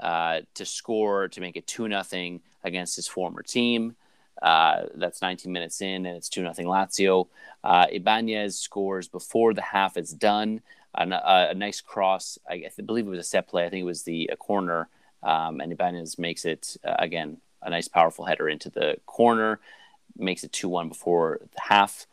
uh, 0.01 0.41
to 0.55 0.65
score 0.65 1.29
to 1.29 1.41
make 1.41 1.57
it 1.57 1.67
two 1.67 1.89
nothing 1.89 2.41
against 2.65 2.97
his 2.97 3.09
former 3.09 3.43
team. 3.43 3.97
Uh, 4.43 4.83
that's 4.95 5.23
19 5.23 5.51
minutes 5.51 5.81
in, 5.81 6.05
and 6.07 6.17
it's 6.17 6.29
two 6.29 6.43
nothing 6.43 6.67
Lazio. 6.67 7.29
Uh, 7.65 7.87
Ibanez 7.91 8.59
scores 8.59 9.09
before 9.09 9.55
the 9.55 9.63
half 9.63 9.97
is 9.97 10.13
done. 10.13 10.61
A, 10.95 11.09
a, 11.09 11.49
a 11.51 11.55
nice 11.55 11.81
cross. 11.81 12.39
I, 12.49 12.55
I, 12.55 12.83
believe 12.83 13.07
it 13.07 13.11
was 13.11 13.19
a 13.19 13.23
set 13.23 13.49
play. 13.49 13.67
I 13.67 13.71
think 13.71 13.83
it 13.83 13.87
was 13.87 14.03
the 14.03 14.31
a 14.33 14.37
corner, 14.37 14.89
um, 15.23 15.61
and 15.61 15.73
Ibanez 15.73 16.19
makes 16.19 16.45
it 16.45 16.77
uh, 16.85 16.97
again 16.99 17.39
a 17.63 17.71
nice 17.71 17.89
powerful 17.89 18.25
header 18.25 18.49
into 18.49 18.71
the 18.71 18.97
corner, 19.07 19.61
makes 20.17 20.45
it 20.45 20.53
two 20.53 20.69
one 20.69 20.89
before 20.89 21.41
the 21.41 21.61
half. 21.61 22.07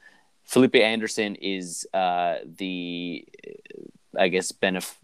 Felipe 0.43 0.75
Anderson 0.75 1.35
is 1.35 1.87
uh, 1.93 2.35
the, 2.43 3.25
I 4.17 4.27
guess, 4.27 4.51
benef- 4.51 4.97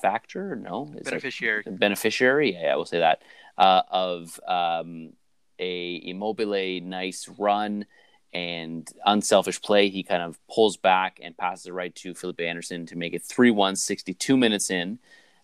benefactor. 0.00 0.56
No, 0.56 0.92
is 0.96 1.04
beneficiary. 1.04 1.64
Beneficiary. 1.66 2.54
Yeah, 2.54 2.72
I 2.72 2.76
will 2.76 2.86
say 2.86 3.00
that 3.00 3.22
uh, 3.58 3.82
of 3.90 4.40
um, 4.46 5.12
a 5.58 5.96
Immobile 6.04 6.80
nice 6.82 7.28
run 7.38 7.86
and 8.32 8.88
unselfish 9.04 9.60
play. 9.60 9.88
He 9.88 10.02
kind 10.02 10.22
of 10.22 10.38
pulls 10.48 10.76
back 10.76 11.18
and 11.22 11.36
passes 11.36 11.66
it 11.66 11.72
right 11.72 11.94
to 11.96 12.14
Felipe 12.14 12.40
Anderson 12.40 12.86
to 12.86 12.96
make 12.96 13.12
it 13.12 13.22
3 13.22 13.50
1, 13.50 13.76
62 13.76 14.36
minutes 14.36 14.70
in, 14.70 14.98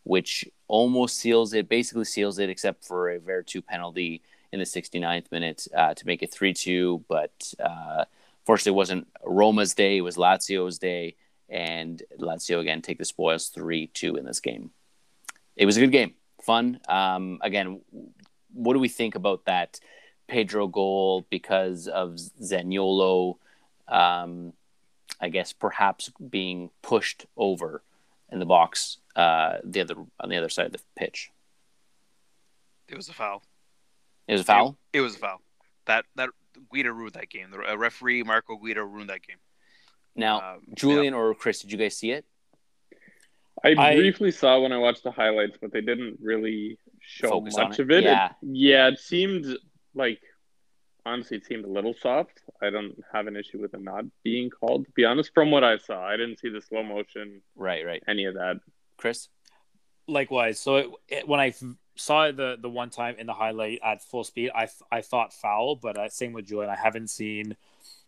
which 0.04 0.44
almost 0.68 1.18
seals 1.18 1.52
it, 1.52 1.68
basically 1.68 2.04
seals 2.04 2.38
it, 2.38 2.50
except 2.50 2.84
for 2.84 3.10
a 3.10 3.18
Veretout 3.18 3.66
penalty 3.66 4.22
in 4.52 4.58
the 4.60 4.64
69th 4.64 5.30
minute 5.32 5.66
uh, 5.76 5.94
to 5.94 6.06
make 6.06 6.22
it 6.22 6.32
3 6.32 6.52
2. 6.52 7.04
But 7.08 7.54
uh, 7.58 8.04
fortunately, 8.44 8.72
it 8.72 8.76
wasn't 8.76 9.08
Roma's 9.24 9.74
day, 9.74 9.98
it 9.98 10.02
was 10.02 10.16
Lazio's 10.16 10.78
day. 10.78 11.16
And 11.48 12.02
Lazio 12.18 12.60
again 12.60 12.82
take 12.82 12.98
the 12.98 13.04
spoils 13.04 13.48
3 13.48 13.88
2 13.88 14.16
in 14.16 14.24
this 14.24 14.40
game. 14.40 14.70
It 15.54 15.66
was 15.66 15.76
a 15.76 15.80
good 15.80 15.92
game, 15.92 16.14
fun. 16.42 16.80
Um, 16.88 17.38
again, 17.40 17.80
what 18.52 18.74
do 18.74 18.80
we 18.80 18.88
think 18.88 19.14
about 19.14 19.44
that? 19.46 19.80
Pedro 20.28 20.66
goal 20.66 21.24
because 21.30 21.86
of 21.86 22.14
Zaniolo, 22.42 23.36
um, 23.86 24.52
I 25.20 25.28
guess 25.28 25.52
perhaps 25.52 26.10
being 26.30 26.70
pushed 26.82 27.26
over 27.36 27.82
in 28.30 28.40
the 28.40 28.46
box 28.46 28.98
uh, 29.14 29.58
the 29.64 29.80
other 29.80 29.94
on 30.20 30.28
the 30.28 30.36
other 30.36 30.48
side 30.48 30.66
of 30.66 30.72
the 30.72 30.80
pitch. 30.96 31.30
It 32.88 32.96
was 32.96 33.08
a 33.08 33.12
foul. 33.12 33.42
It 34.28 34.32
was 34.32 34.42
a 34.42 34.44
foul. 34.44 34.76
It, 34.92 34.98
it 34.98 35.00
was 35.00 35.16
a 35.16 35.18
foul. 35.18 35.40
That 35.86 36.04
that 36.16 36.30
Guida 36.72 36.92
ruined 36.92 37.14
that 37.14 37.30
game. 37.30 37.50
The 37.50 37.72
uh, 37.72 37.76
referee 37.76 38.22
Marco 38.22 38.56
Guida 38.56 38.84
ruined 38.84 39.10
that 39.10 39.22
game. 39.22 39.38
Now, 40.16 40.54
um, 40.54 40.62
Julian 40.74 41.12
yeah. 41.12 41.20
or 41.20 41.34
Chris, 41.34 41.60
did 41.60 41.70
you 41.70 41.78
guys 41.78 41.96
see 41.96 42.12
it? 42.12 42.24
I, 43.64 43.74
I 43.78 43.96
briefly 43.96 44.30
saw 44.30 44.60
when 44.60 44.72
I 44.72 44.78
watched 44.78 45.02
the 45.02 45.10
highlights, 45.10 45.58
but 45.60 45.72
they 45.72 45.80
didn't 45.80 46.18
really 46.22 46.78
show 47.00 47.40
much 47.40 47.78
it. 47.78 47.82
of 47.82 47.90
it. 47.90 48.04
Yeah. 48.04 48.26
it. 48.26 48.32
Yeah, 48.42 48.88
it 48.88 48.98
seemed 48.98 49.46
like 49.94 50.20
honestly 51.04 51.38
it 51.38 51.46
seemed 51.46 51.64
a 51.64 51.68
little 51.68 51.94
soft. 51.94 52.42
I 52.60 52.70
don't 52.70 52.94
have 53.12 53.26
an 53.26 53.36
issue 53.36 53.60
with 53.60 53.74
it 53.74 53.82
not 53.82 54.04
being 54.22 54.50
called. 54.50 54.86
To 54.86 54.92
be 54.92 55.04
honest, 55.04 55.30
from 55.32 55.50
what 55.50 55.64
I 55.64 55.78
saw, 55.78 56.04
I 56.04 56.16
didn't 56.16 56.38
see 56.38 56.50
the 56.50 56.60
slow 56.60 56.82
motion. 56.82 57.40
Right, 57.54 57.86
right. 57.86 58.02
Any 58.06 58.24
of 58.26 58.34
that. 58.34 58.60
Chris. 58.98 59.28
Likewise. 60.06 60.60
So 60.60 60.76
it, 60.76 60.90
it, 61.08 61.28
when 61.28 61.40
I 61.40 61.54
saw 61.96 62.30
the 62.30 62.56
the 62.60 62.68
one 62.68 62.90
time 62.90 63.16
in 63.18 63.26
the 63.26 63.34
highlight 63.34 63.80
at 63.82 64.02
full 64.02 64.24
speed, 64.24 64.50
I 64.54 64.68
I 64.92 65.00
thought 65.00 65.32
foul, 65.32 65.76
but 65.76 65.96
uh, 65.96 66.08
same 66.08 66.32
with 66.32 66.46
Julian. 66.46 66.70
I 66.70 66.76
haven't 66.76 67.08
seen 67.08 67.56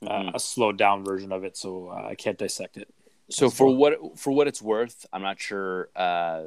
uh, 0.07 0.11
mm-hmm. 0.11 0.37
a 0.37 0.41
slowed 0.41 0.77
down 0.77 1.05
version 1.05 1.33
of 1.33 1.45
it, 1.45 1.57
so 1.57 1.89
uh, 1.89 2.09
I 2.09 2.15
can't 2.15 2.39
dissect 2.39 2.77
it. 2.77 2.89
So 3.31 3.51
for 3.51 3.75
what 3.75 4.19
for 4.19 4.33
what 4.33 4.49
it's 4.49 4.63
worth, 4.63 5.05
I'm 5.13 5.23
not 5.23 5.39
sure 5.39 5.91
uh, 5.95 6.45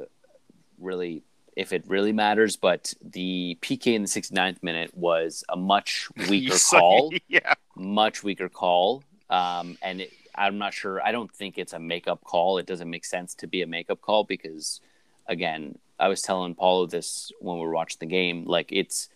really 0.78 1.22
if 1.56 1.72
it 1.72 1.84
really 1.86 2.12
matters, 2.12 2.56
but 2.56 2.94
the 3.02 3.58
PK 3.60 3.88
in 3.88 4.02
the 4.02 4.08
69th 4.08 4.62
minute 4.62 4.96
was 4.96 5.44
a 5.48 5.56
much 5.56 6.08
weaker 6.28 6.56
call. 6.70 7.12
yeah. 7.28 7.54
Much 7.76 8.22
weaker 8.22 8.48
call. 8.48 9.04
Um, 9.28 9.76
and 9.82 10.00
it, 10.00 10.12
I'm 10.34 10.58
not 10.58 10.74
sure. 10.74 11.02
I 11.02 11.12
don't 11.12 11.30
think 11.30 11.58
it's 11.58 11.72
a 11.72 11.78
makeup 11.78 12.24
call. 12.24 12.58
It 12.58 12.66
doesn't 12.66 12.88
make 12.88 13.04
sense 13.04 13.34
to 13.36 13.46
be 13.46 13.62
a 13.62 13.66
makeup 13.66 14.00
call 14.00 14.24
because, 14.24 14.80
again, 15.26 15.78
I 15.98 16.08
was 16.08 16.22
telling 16.22 16.54
Paulo 16.54 16.86
this 16.86 17.30
when 17.40 17.58
we 17.58 17.62
were 17.62 17.74
watching 17.74 17.98
the 18.00 18.06
game. 18.06 18.44
Like 18.46 18.72
it's 18.72 19.08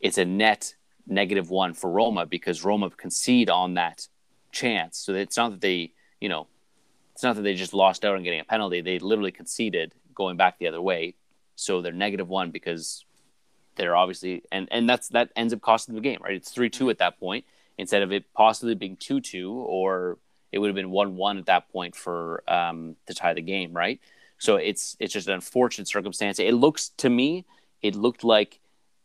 it's 0.00 0.16
a 0.16 0.24
net 0.24 0.74
negative 1.10 1.50
one 1.50 1.74
for 1.74 1.90
Roma 1.90 2.26
because 2.26 2.64
Roma 2.64 2.90
concede 2.90 3.50
on 3.50 3.74
that 3.74 4.08
chance. 4.52 4.98
So 4.98 5.14
it's 5.14 5.36
not 5.36 5.50
that 5.50 5.60
they, 5.60 5.92
you 6.20 6.28
know, 6.28 6.46
it's 7.12 7.22
not 7.22 7.36
that 7.36 7.42
they 7.42 7.54
just 7.54 7.74
lost 7.74 8.04
out 8.04 8.16
on 8.16 8.22
getting 8.22 8.40
a 8.40 8.44
penalty. 8.44 8.80
They 8.80 8.98
literally 8.98 9.32
conceded 9.32 9.92
going 10.14 10.36
back 10.36 10.58
the 10.58 10.68
other 10.68 10.80
way 10.80 11.14
so 11.60 11.82
they're 11.82 11.92
negative 11.92 12.28
one 12.28 12.50
because 12.50 13.04
they're 13.76 13.94
obviously 13.94 14.42
and 14.50 14.66
and 14.70 14.88
that's 14.88 15.08
that 15.08 15.30
ends 15.36 15.52
up 15.52 15.60
costing 15.60 15.94
the 15.94 16.00
game, 16.00 16.18
right? 16.22 16.34
It's 16.34 16.50
three 16.50 16.70
two 16.70 16.88
at 16.88 16.98
that 16.98 17.20
point 17.20 17.44
instead 17.76 18.02
of 18.02 18.12
it 18.12 18.32
possibly 18.32 18.74
being 18.74 18.96
two 18.96 19.20
two 19.20 19.52
or 19.52 20.16
it 20.52 20.58
would 20.58 20.68
have 20.68 20.74
been 20.74 20.90
one 20.90 21.16
one 21.16 21.36
at 21.36 21.46
that 21.46 21.70
point 21.70 21.94
for 21.94 22.42
um, 22.48 22.96
to 23.06 23.14
tie 23.14 23.34
the 23.34 23.42
game, 23.42 23.74
right? 23.74 24.00
So 24.38 24.56
it's 24.56 24.96
it's 25.00 25.12
just 25.12 25.28
an 25.28 25.34
unfortunate 25.34 25.86
circumstance. 25.86 26.38
It 26.38 26.54
looks 26.54 26.88
to 26.96 27.10
me, 27.10 27.44
it 27.82 27.94
looked 27.94 28.24
like 28.24 28.58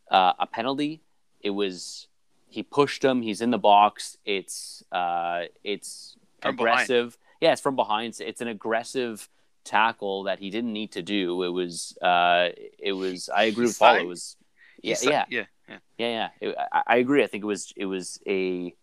uh, 0.10 0.34
a 0.40 0.48
penalty. 0.48 1.02
It 1.46 1.52
was 1.52 2.08
he 2.50 2.64
pushed 2.64 3.04
him. 3.04 3.22
He's 3.22 3.42
in 3.42 3.52
the 3.52 3.58
box. 3.58 4.18
It's 4.26 4.84
uh, 4.92 5.44
it's 5.64 6.18
from 6.42 6.56
aggressive. 6.56 7.12
Behind. 7.12 7.18
Yeah, 7.42 7.52
it's 7.54 7.62
from 7.62 7.76
behind. 7.76 8.18
It's 8.20 8.42
an 8.42 8.48
aggressive 8.48 9.30
tackle 9.64 10.24
that 10.24 10.40
he 10.40 10.50
didn't 10.50 10.74
need 10.74 10.94
to 10.94 11.02
do. 11.02 11.44
It 11.44 11.50
was, 11.50 11.98
uh, 12.02 12.50
it 12.80 12.94
was. 12.94 13.30
I 13.30 13.44
agree 13.44 13.66
with 13.66 13.78
Paul. 13.78 13.98
It 13.98 14.08
was, 14.08 14.38
yeah, 14.82 14.96
yeah, 15.02 15.26
yeah, 15.30 15.44
yeah, 15.68 15.78
yeah, 15.98 16.08
yeah. 16.08 16.30
It, 16.40 16.56
I, 16.72 16.82
I, 16.88 16.96
agree. 16.98 17.24
I 17.24 17.28
think 17.28 17.44
it 17.44 17.48
was, 17.48 17.74
it 17.76 17.86
was 17.86 18.20
a, 18.26 18.74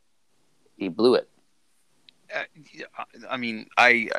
he 0.76 0.88
blew 0.88 1.14
it. 1.14 1.28
Uh, 2.34 2.44
I 3.30 3.36
mean, 3.36 3.66
I 3.78 4.10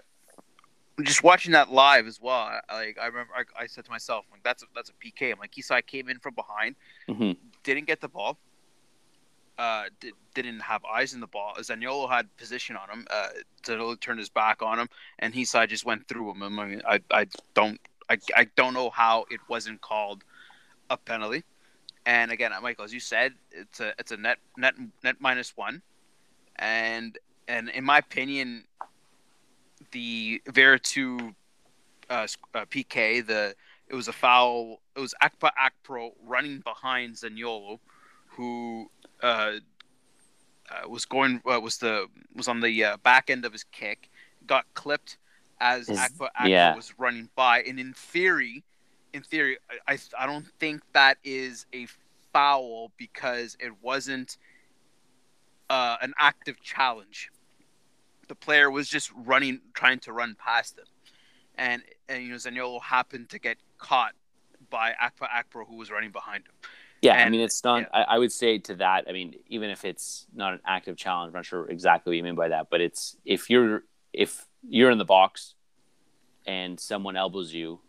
just 1.01 1.23
watching 1.23 1.51
that 1.51 1.71
live 1.71 2.07
as 2.07 2.19
well. 2.21 2.59
Like 2.71 2.97
I 2.99 3.07
remember, 3.07 3.33
I, 3.35 3.63
I 3.63 3.67
said 3.67 3.85
to 3.85 3.91
myself, 3.91 4.25
like 4.31 4.43
that's 4.43 4.63
a, 4.63 4.65
that's 4.75 4.89
a 4.89 4.93
PK. 4.93 5.31
I'm 5.31 5.39
like, 5.39 5.51
Hysaj 5.53 5.85
came 5.85 6.09
in 6.09 6.19
from 6.19 6.35
behind, 6.35 6.75
mm-hmm. 7.09 7.31
Didn't 7.63 7.87
get 7.87 8.01
the 8.01 8.09
ball, 8.09 8.37
uh, 9.57 9.83
did, 9.99 10.13
didn't 10.33 10.59
have 10.61 10.83
eyes 10.85 11.13
in 11.13 11.19
the 11.19 11.27
ball. 11.27 11.53
Zaniolo 11.59 12.09
had 12.09 12.35
position 12.37 12.75
on 12.75 12.89
him. 12.89 13.07
Uh, 13.09 13.29
Zaniolo 13.63 13.99
turned 13.99 14.19
his 14.19 14.29
back 14.29 14.61
on 14.61 14.79
him, 14.79 14.89
and 15.19 15.33
Hysaj 15.33 15.69
just 15.69 15.85
went 15.85 16.07
through 16.07 16.31
him. 16.31 16.43
I 16.43 16.65
mean, 16.65 16.81
I, 16.87 16.99
I 17.11 17.27
don't, 17.53 17.79
I, 18.09 18.17
I 18.35 18.47
don't 18.55 18.73
know 18.73 18.89
how 18.89 19.25
it 19.29 19.39
wasn't 19.47 19.81
called 19.81 20.23
a 20.89 20.97
penalty. 20.97 21.43
And 22.05 22.31
again, 22.31 22.51
Michael, 22.61 22.83
as 22.83 22.93
you 22.93 22.99
said, 22.99 23.33
it's 23.51 23.79
a, 23.79 23.93
it's 23.97 24.11
a 24.11 24.17
net, 24.17 24.37
net, 24.57 24.73
net 25.03 25.15
minus 25.19 25.55
one, 25.55 25.81
and 26.57 27.17
and 27.47 27.69
in 27.69 27.83
my 27.83 27.97
opinion, 27.97 28.65
the 29.91 30.41
Veretout 30.47 31.33
uh, 32.09 32.27
uh, 32.53 32.65
PK, 32.65 33.25
the 33.25 33.55
it 33.93 33.95
was 33.95 34.07
a 34.07 34.13
foul. 34.13 34.81
It 34.95 34.99
was 34.99 35.13
Akpa 35.21 35.51
Akpro 35.53 36.13
running 36.25 36.61
behind 36.61 37.13
Zaniolo, 37.13 37.79
who 38.25 38.89
uh, 39.21 39.51
uh, 40.71 40.89
was 40.89 41.05
going 41.05 41.41
uh, 41.45 41.59
was 41.59 41.77
the 41.77 42.07
was 42.35 42.47
on 42.47 42.59
the 42.59 42.83
uh, 42.83 42.97
back 42.97 43.29
end 43.29 43.45
of 43.45 43.51
his 43.51 43.63
kick, 43.65 44.09
got 44.47 44.65
clipped 44.73 45.17
as 45.61 45.89
Is, 45.89 45.99
Akpa, 45.99 46.29
Akpro 46.41 46.49
yeah. 46.49 46.75
was 46.75 46.97
running 46.97 47.29
by, 47.35 47.61
and 47.61 47.79
in 47.79 47.93
theory, 47.93 48.63
in 49.13 49.21
theory, 49.21 49.59
I 49.87 49.99
I 50.17 50.25
don't 50.25 50.47
think 50.59 50.81
that 50.93 51.19
is 51.23 51.67
a 51.71 51.85
foul 52.33 52.91
because 52.97 53.55
it 53.59 53.73
wasn't 53.83 54.37
uh, 55.69 55.97
an 56.01 56.15
active 56.17 56.59
challenge. 56.61 57.29
The 58.27 58.33
player 58.33 58.71
was 58.71 58.89
just 58.89 59.11
running, 59.15 59.59
trying 59.75 59.99
to 59.99 60.13
run 60.13 60.35
past 60.43 60.79
him, 60.79 60.85
and 61.55 61.83
and 62.09 62.23
you 62.23 62.29
know 62.29 62.35
Zaniolo 62.35 62.81
happened 62.81 63.29
to 63.29 63.39
get 63.39 63.57
caught 63.77 64.13
by 64.69 64.91
Akpa 64.91 65.27
Akpro, 65.29 65.67
who 65.67 65.75
was 65.75 65.91
running 65.91 66.11
behind 66.11 66.45
him. 66.45 66.53
Yeah, 67.01 67.15
and, 67.15 67.27
I 67.27 67.29
mean, 67.29 67.41
it's 67.41 67.63
not. 67.63 67.81
Yeah. 67.81 67.87
I, 67.93 68.15
I, 68.15 68.17
would 68.17 68.31
say 68.31 68.59
to 68.59 68.75
that. 68.75 69.05
I 69.09 69.11
mean, 69.11 69.35
even 69.47 69.69
if 69.69 69.83
it's 69.83 70.25
not 70.33 70.53
an 70.53 70.61
active 70.65 70.95
challenge, 70.95 71.29
I'm 71.29 71.33
not 71.33 71.45
sure 71.45 71.69
exactly 71.69 72.11
what 72.11 72.17
you 72.17 72.23
mean 72.23 72.35
by 72.35 72.47
that. 72.49 72.67
But 72.71 72.79
it's 72.79 73.17
if 73.25 73.49
you're 73.49 73.83
if 74.13 74.45
you're 74.67 74.89
in 74.89 74.97
the 74.97 75.05
box 75.05 75.55
and 76.45 76.79
someone 76.79 77.17
elbows 77.17 77.53
you, 77.53 77.81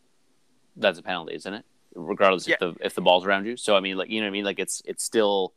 that's 0.76 0.98
a 0.98 1.02
penalty, 1.02 1.34
isn't 1.36 1.54
it? 1.54 1.64
Regardless 1.94 2.48
yeah. 2.48 2.54
if 2.54 2.58
the 2.58 2.74
if 2.84 2.94
the 2.96 3.02
ball's 3.02 3.24
around 3.24 3.46
you. 3.46 3.56
So 3.56 3.76
I 3.76 3.80
mean, 3.80 3.96
like 3.96 4.10
you 4.10 4.20
know 4.20 4.26
what 4.26 4.30
I 4.30 4.32
mean. 4.32 4.44
Like 4.44 4.58
it's 4.58 4.82
it's 4.84 5.04
still. 5.04 5.54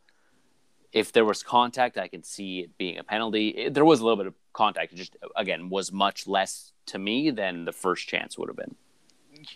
If 0.93 1.11
there 1.11 1.25
was 1.25 1.43
contact, 1.43 1.97
I 1.97 2.07
can 2.07 2.23
see 2.23 2.59
it 2.59 2.77
being 2.77 2.97
a 2.97 3.03
penalty. 3.03 3.49
It, 3.49 3.73
there 3.73 3.83
was 3.83 3.99
a 3.99 4.03
little 4.03 4.15
bit 4.15 4.27
of 4.27 4.35
contact. 4.53 4.93
It 4.93 4.95
just 4.95 5.17
again 5.35 5.69
was 5.69 5.91
much 5.91 6.27
less 6.27 6.71
to 6.87 6.99
me 6.99 7.31
than 7.31 7.65
the 7.65 7.71
first 7.71 8.07
chance 8.07 8.37
would 8.37 8.49
have 8.49 8.57
been. 8.57 8.75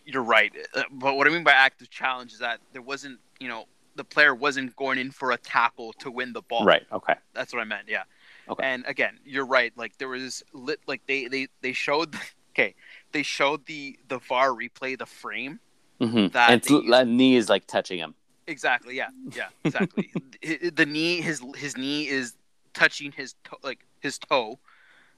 You're 0.05 0.23
right, 0.23 0.51
uh, 0.75 0.84
but 0.91 1.15
what 1.15 1.27
I 1.27 1.32
mean 1.32 1.43
by 1.43 1.51
active 1.51 1.89
challenge 1.89 2.34
is 2.34 2.39
that 2.39 2.59
there 2.71 2.82
wasn't, 2.82 3.19
you 3.39 3.47
know, 3.47 3.65
the 3.95 4.03
player 4.03 4.34
wasn't 4.34 4.75
going 4.75 4.97
in 4.97 5.11
for 5.11 5.32
a 5.32 5.38
tackle 5.38 5.93
to 5.93 6.11
win 6.11 6.34
the 6.34 6.41
ball. 6.41 6.65
Right. 6.65 6.84
Okay. 6.91 7.15
That's 7.34 7.53
what 7.53 7.61
I 7.61 7.65
meant. 7.65 7.88
Yeah. 7.88 8.03
Okay. 8.49 8.63
And 8.63 8.86
again, 8.88 9.19
you're 9.25 9.45
right. 9.45 9.73
Like 9.75 9.97
there 9.97 10.07
was 10.07 10.43
lit. 10.53 10.79
Like 10.88 11.01
they 11.07 11.27
they 11.27 11.47
they 11.61 11.73
showed. 11.73 12.15
Okay, 12.53 12.75
they 13.13 13.23
showed 13.23 13.65
the 13.65 13.97
the 14.09 14.19
VAR 14.19 14.49
replay 14.49 14.99
the 14.99 15.05
frame. 15.05 15.57
Mm-hmm. 16.01 16.34
That, 16.34 16.69
and 16.69 16.91
that 16.91 17.07
knee 17.07 17.38
is 17.38 17.47
like 17.47 17.65
touching 17.65 17.97
him. 17.97 18.13
Exactly. 18.45 18.97
Yeah. 18.97 19.07
Yeah. 19.34 19.47
Exactly. 19.63 20.11
The 20.75 20.86
knee, 20.86 21.21
his 21.21 21.41
his 21.55 21.77
knee 21.77 22.09
is 22.09 22.36
touching 22.73 23.13
his 23.13 23.36
toe, 23.45 23.55
like 23.63 23.86
his 24.01 24.17
toe, 24.17 24.59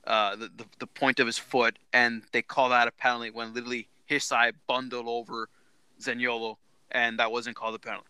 uh, 0.05 0.35
the, 0.35 0.49
the 0.57 0.65
the 0.79 0.87
point 0.87 1.19
of 1.19 1.27
his 1.27 1.37
foot, 1.37 1.77
and 1.93 2.23
they 2.31 2.41
call 2.41 2.69
that 2.69 2.87
a 2.87 2.91
penalty 2.91 3.31
when 3.31 3.53
literally 3.53 3.87
his 4.05 4.23
side 4.23 4.55
bundled 4.67 5.07
over 5.07 5.49
Zaniolo, 6.01 6.57
and 6.91 7.19
that 7.19 7.31
wasn't 7.31 7.55
called 7.55 7.75
a 7.75 7.79
penalty. 7.79 8.07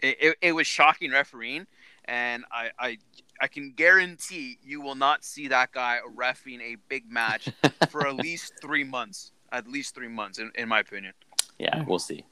It, 0.00 0.16
it, 0.20 0.36
it 0.40 0.52
was 0.52 0.66
shocking 0.66 1.10
refereeing, 1.10 1.66
and 2.04 2.44
I, 2.50 2.70
I 2.78 2.98
I 3.40 3.48
can 3.48 3.72
guarantee 3.72 4.58
you 4.62 4.80
will 4.80 4.94
not 4.94 5.24
see 5.24 5.48
that 5.48 5.72
guy 5.72 5.98
refing 6.16 6.60
a 6.60 6.76
big 6.88 7.10
match 7.10 7.48
for 7.90 8.06
at 8.06 8.16
least 8.16 8.54
three 8.60 8.84
months. 8.84 9.32
At 9.50 9.66
least 9.66 9.94
three 9.94 10.08
months, 10.08 10.38
in, 10.38 10.50
in 10.56 10.68
my 10.68 10.80
opinion. 10.80 11.14
Yeah, 11.58 11.82
we'll 11.86 11.98
see. 11.98 12.24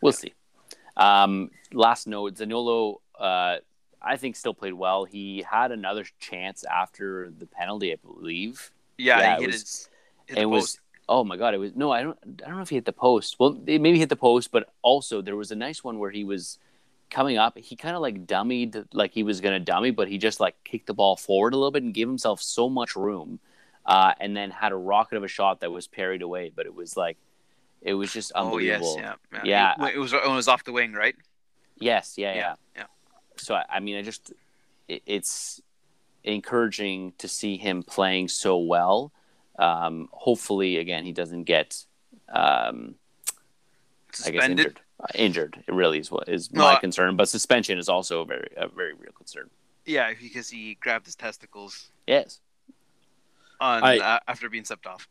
We'll 0.00 0.12
see. 0.12 0.34
Um, 0.96 1.50
last 1.72 2.06
note, 2.06 2.34
Zaniolo, 2.34 2.96
uh, 3.18 3.56
I 4.02 4.16
think 4.16 4.36
still 4.36 4.54
played 4.54 4.72
well. 4.74 5.04
He 5.04 5.42
had 5.48 5.72
another 5.72 6.04
chance 6.18 6.64
after 6.64 7.30
the 7.38 7.46
penalty, 7.46 7.92
I 7.92 7.96
believe. 7.96 8.70
Yeah, 8.98 9.18
Yeah, 9.18 9.26
he 9.26 9.32
it 9.34 9.40
hit 9.40 9.46
was- 9.48 9.88
his. 10.26 10.36
it 10.38 10.46
was 10.46 10.78
oh 11.08 11.24
my 11.24 11.36
god, 11.36 11.54
it 11.54 11.58
was 11.58 11.74
no, 11.74 11.90
I 11.90 12.02
don't 12.02 12.18
I 12.44 12.46
don't 12.48 12.56
know 12.56 12.62
if 12.62 12.68
he 12.70 12.76
hit 12.76 12.84
the 12.84 12.92
post. 12.92 13.36
Well, 13.38 13.58
it 13.66 13.80
maybe 13.80 13.98
hit 13.98 14.08
the 14.08 14.16
post, 14.16 14.52
but 14.52 14.72
also 14.82 15.20
there 15.22 15.36
was 15.36 15.50
a 15.50 15.56
nice 15.56 15.82
one 15.82 15.98
where 15.98 16.10
he 16.10 16.24
was 16.24 16.58
coming 17.10 17.36
up. 17.36 17.58
He 17.58 17.74
kind 17.74 17.96
of 17.96 18.02
like 18.02 18.26
dummied 18.26 18.86
like 18.92 19.12
he 19.12 19.22
was 19.24 19.40
gonna 19.40 19.58
dummy, 19.60 19.90
but 19.90 20.08
he 20.08 20.18
just 20.18 20.38
like 20.40 20.54
kicked 20.64 20.86
the 20.86 20.94
ball 20.94 21.16
forward 21.16 21.52
a 21.52 21.56
little 21.56 21.72
bit 21.72 21.82
and 21.82 21.92
gave 21.92 22.06
himself 22.08 22.40
so 22.40 22.68
much 22.68 22.94
room. 22.96 23.40
Uh, 23.86 24.12
and 24.20 24.36
then 24.36 24.50
had 24.50 24.70
a 24.72 24.76
rocket 24.76 25.16
of 25.16 25.24
a 25.24 25.28
shot 25.28 25.60
that 25.60 25.72
was 25.72 25.88
parried 25.88 26.22
away, 26.22 26.52
but 26.54 26.66
it 26.66 26.74
was 26.74 26.96
like 26.96 27.16
it 27.82 27.94
was 27.94 28.12
just 28.12 28.30
Oh 28.36 28.58
yes, 28.58 28.76
unbelievable. 28.82 29.00
yeah, 29.32 29.42
yeah. 29.44 29.74
Yeah. 29.80 29.86
It, 29.88 29.94
it 29.96 29.98
was 29.98 30.12
it 30.12 30.28
was 30.28 30.46
off 30.48 30.62
the 30.64 30.70
wing, 30.72 30.92
right? 30.92 31.16
Yes, 31.76 32.14
yeah, 32.18 32.34
yeah. 32.34 32.38
Yeah, 32.40 32.54
yeah. 32.76 32.84
So 33.40 33.54
I, 33.54 33.64
I 33.68 33.80
mean, 33.80 33.96
I 33.96 34.02
just 34.02 34.32
it, 34.88 35.02
it's 35.06 35.60
encouraging 36.24 37.12
to 37.18 37.28
see 37.28 37.56
him 37.56 37.82
playing 37.82 38.28
so 38.28 38.58
well. 38.58 39.12
Um, 39.58 40.08
hopefully, 40.12 40.76
again, 40.78 41.04
he 41.04 41.12
doesn't 41.12 41.44
get 41.44 41.84
um, 42.28 42.94
I 44.26 44.30
guess 44.30 44.44
injured. 44.48 44.80
Uh, 45.00 45.06
injured, 45.14 45.62
it 45.66 45.72
really 45.72 45.98
is 45.98 46.10
what 46.10 46.28
is 46.28 46.52
No, 46.52 46.62
my 46.62 46.74
I- 46.74 46.80
concern. 46.80 47.16
But 47.16 47.28
suspension 47.28 47.78
is 47.78 47.88
also 47.88 48.20
a 48.22 48.24
very 48.26 48.50
a 48.56 48.68
very 48.68 48.92
real 48.94 49.12
concern. 49.12 49.50
Yeah, 49.86 50.12
because 50.20 50.50
he 50.50 50.74
grabbed 50.74 51.06
his 51.06 51.16
testicles 51.16 51.90
Yes. 52.06 52.40
on 53.60 53.82
I- 53.82 53.98
uh, 53.98 54.18
after 54.28 54.48
being 54.50 54.64
stepped 54.64 54.86
off. 54.86 55.08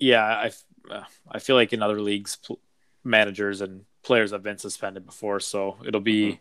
Yeah, 0.00 0.24
I, 0.24 0.46
f- 0.46 0.64
uh, 0.90 1.02
I 1.30 1.38
feel 1.40 1.56
like 1.56 1.72
in 1.72 1.82
other 1.82 2.00
leagues, 2.00 2.36
pl- 2.36 2.60
managers 3.02 3.60
and 3.60 3.84
players 4.02 4.30
have 4.30 4.42
been 4.44 4.58
suspended 4.58 5.04
before, 5.06 5.40
so 5.40 5.76
it'll 5.86 6.00
be 6.00 6.38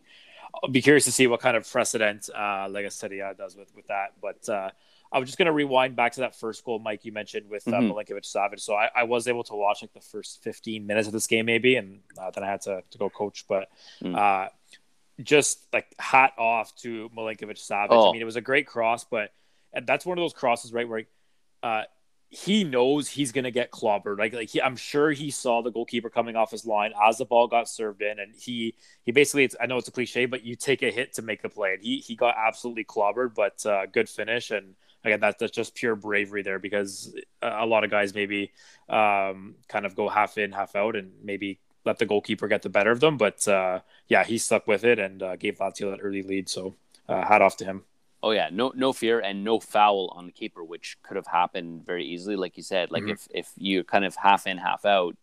I'll 0.63 0.69
be 0.69 0.81
curious 0.81 1.05
to 1.05 1.11
see 1.11 1.27
what 1.27 1.39
kind 1.39 1.55
of 1.57 1.69
precedent, 1.69 2.29
uh, 2.33 2.67
I 3.21 3.33
does 3.37 3.55
with 3.55 3.73
with 3.75 3.87
that. 3.87 4.13
But 4.21 4.47
uh, 4.49 4.69
I 5.11 5.19
was 5.19 5.27
just 5.29 5.37
gonna 5.37 5.51
rewind 5.53 5.95
back 5.95 6.13
to 6.13 6.21
that 6.21 6.35
first 6.35 6.63
goal, 6.63 6.79
Mike, 6.79 7.05
you 7.05 7.11
mentioned 7.11 7.49
with 7.49 7.67
uh, 7.67 7.71
Mhm. 7.71 7.91
Milinkovic 7.91 8.23
Savic. 8.25 8.59
So 8.59 8.75
I, 8.75 8.89
I 8.95 9.03
was 9.03 9.27
able 9.27 9.43
to 9.45 9.55
watch 9.55 9.81
like 9.81 9.93
the 9.93 10.01
first 10.01 10.41
15 10.43 10.85
minutes 10.85 11.07
of 11.07 11.13
this 11.13 11.27
game, 11.27 11.45
maybe, 11.45 11.75
and 11.75 11.99
uh, 12.17 12.31
then 12.31 12.43
I 12.43 12.47
had 12.47 12.61
to, 12.61 12.81
to 12.91 12.97
go 12.97 13.09
coach. 13.09 13.45
But 13.47 13.69
Mm. 14.01 14.15
uh, 14.17 14.49
just 15.23 15.59
like 15.73 15.87
hat 15.97 16.33
off 16.37 16.75
to 16.77 17.09
Milinkovic 17.15 17.57
Savic. 17.57 17.87
Oh. 17.89 18.09
I 18.09 18.11
mean, 18.11 18.21
it 18.21 18.25
was 18.25 18.35
a 18.35 18.41
great 18.41 18.67
cross, 18.67 19.03
but 19.03 19.31
and 19.73 19.85
that's 19.87 20.05
one 20.05 20.17
of 20.17 20.21
those 20.21 20.33
crosses, 20.33 20.71
right, 20.73 20.87
where 20.87 21.03
uh, 21.63 21.83
he 22.29 22.63
knows 22.63 23.07
he's 23.09 23.31
gonna 23.31 23.51
get 23.51 23.71
clobbered. 23.71 24.19
Like, 24.19 24.33
like 24.33 24.49
he, 24.49 24.61
I'm 24.61 24.75
sure 24.75 25.11
he 25.11 25.31
saw 25.31 25.61
the 25.61 25.71
goalkeeper 25.71 26.09
coming 26.09 26.35
off 26.35 26.51
his 26.51 26.65
line 26.65 26.91
as 27.01 27.17
the 27.17 27.25
ball 27.25 27.47
got 27.47 27.69
served 27.69 28.01
in, 28.01 28.19
and 28.19 28.35
he 28.35 28.75
he 29.03 29.11
basically. 29.11 29.45
It's, 29.45 29.55
I 29.59 29.65
know 29.65 29.77
it's 29.77 29.87
a 29.87 29.91
cliche, 29.91 30.25
but 30.25 30.43
you 30.43 30.55
take 30.55 30.83
a 30.83 30.91
hit 30.91 31.13
to 31.13 31.21
make 31.21 31.41
the 31.41 31.49
play, 31.49 31.73
and 31.73 31.83
he 31.83 31.99
he 31.99 32.15
got 32.15 32.35
absolutely 32.37 32.83
clobbered, 32.83 33.33
but 33.33 33.65
uh, 33.65 33.85
good 33.85 34.09
finish. 34.09 34.51
And 34.51 34.75
again, 35.05 35.19
that's 35.21 35.39
that's 35.39 35.53
just 35.53 35.75
pure 35.75 35.95
bravery 35.95 36.43
there 36.43 36.59
because 36.59 37.15
a 37.41 37.63
a 37.63 37.65
lot 37.65 37.83
of 37.83 37.91
guys 37.91 38.13
maybe 38.13 38.51
um, 38.89 39.55
kind 39.69 39.85
of 39.85 39.95
go 39.95 40.09
half 40.09 40.37
in, 40.37 40.51
half 40.51 40.75
out, 40.75 40.95
and 40.95 41.13
maybe 41.23 41.59
let 41.85 41.97
the 41.97 42.05
goalkeeper 42.05 42.47
get 42.47 42.61
the 42.61 42.69
better 42.69 42.91
of 42.91 42.99
them. 42.99 43.17
But 43.17 43.47
uh, 43.47 43.79
yeah, 44.07 44.25
he 44.25 44.37
stuck 44.37 44.67
with 44.67 44.83
it 44.83 44.99
and 44.99 45.23
uh, 45.23 45.35
gave 45.37 45.57
Lazio 45.59 45.91
that 45.91 45.99
early 46.01 46.23
lead. 46.23 46.49
So 46.49 46.75
uh, 47.07 47.25
hat 47.25 47.41
off 47.41 47.57
to 47.57 47.65
him. 47.65 47.83
Oh 48.23 48.31
yeah, 48.31 48.49
no 48.51 48.71
no 48.75 48.93
fear 48.93 49.19
and 49.19 49.43
no 49.43 49.59
foul 49.59 50.11
on 50.15 50.25
the 50.25 50.31
keeper, 50.31 50.63
which 50.63 50.97
could 51.03 51.17
have 51.17 51.27
happened 51.27 51.85
very 51.85 52.05
easily. 52.05 52.35
Like 52.35 52.57
you 52.57 52.63
said, 52.63 52.89
like 52.91 53.03
Mhm. 53.03 53.11
if 53.11 53.27
if 53.33 53.51
you're 53.57 53.83
kind 53.83 54.05
of 54.05 54.15
half 54.15 54.47
in, 54.47 54.57
half 54.57 54.85
out, 54.85 55.15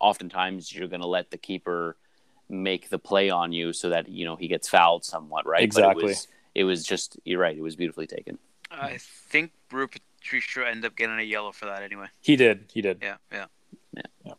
oftentimes 0.00 0.72
you're 0.72 0.88
going 0.88 1.00
to 1.00 1.08
let 1.08 1.30
the 1.30 1.38
keeper 1.38 1.96
make 2.48 2.88
the 2.90 2.98
play 2.98 3.28
on 3.30 3.52
you 3.52 3.72
so 3.72 3.88
that 3.88 4.08
you 4.08 4.24
know 4.24 4.36
he 4.36 4.46
gets 4.46 4.68
fouled 4.68 5.04
somewhat, 5.04 5.46
right? 5.46 5.62
Exactly. 5.62 5.94
But 5.94 6.00
it 6.00 6.06
was 6.06 6.28
it 6.54 6.64
was 6.64 6.84
just 6.84 7.18
you're 7.24 7.40
right. 7.40 7.56
It 7.56 7.62
was 7.62 7.74
beautifully 7.74 8.06
taken. 8.06 8.38
I 8.70 8.98
think 8.98 9.52
Rui 9.72 9.88
Patricio 9.88 10.64
ended 10.64 10.84
up 10.84 10.96
getting 10.96 11.18
a 11.18 11.22
yellow 11.22 11.52
for 11.52 11.66
that 11.66 11.82
anyway. 11.82 12.06
He 12.20 12.36
did. 12.36 12.70
He 12.72 12.80
did. 12.80 12.98
Yeah, 13.02 13.16
yeah. 13.32 13.46
Yeah. 14.24 14.34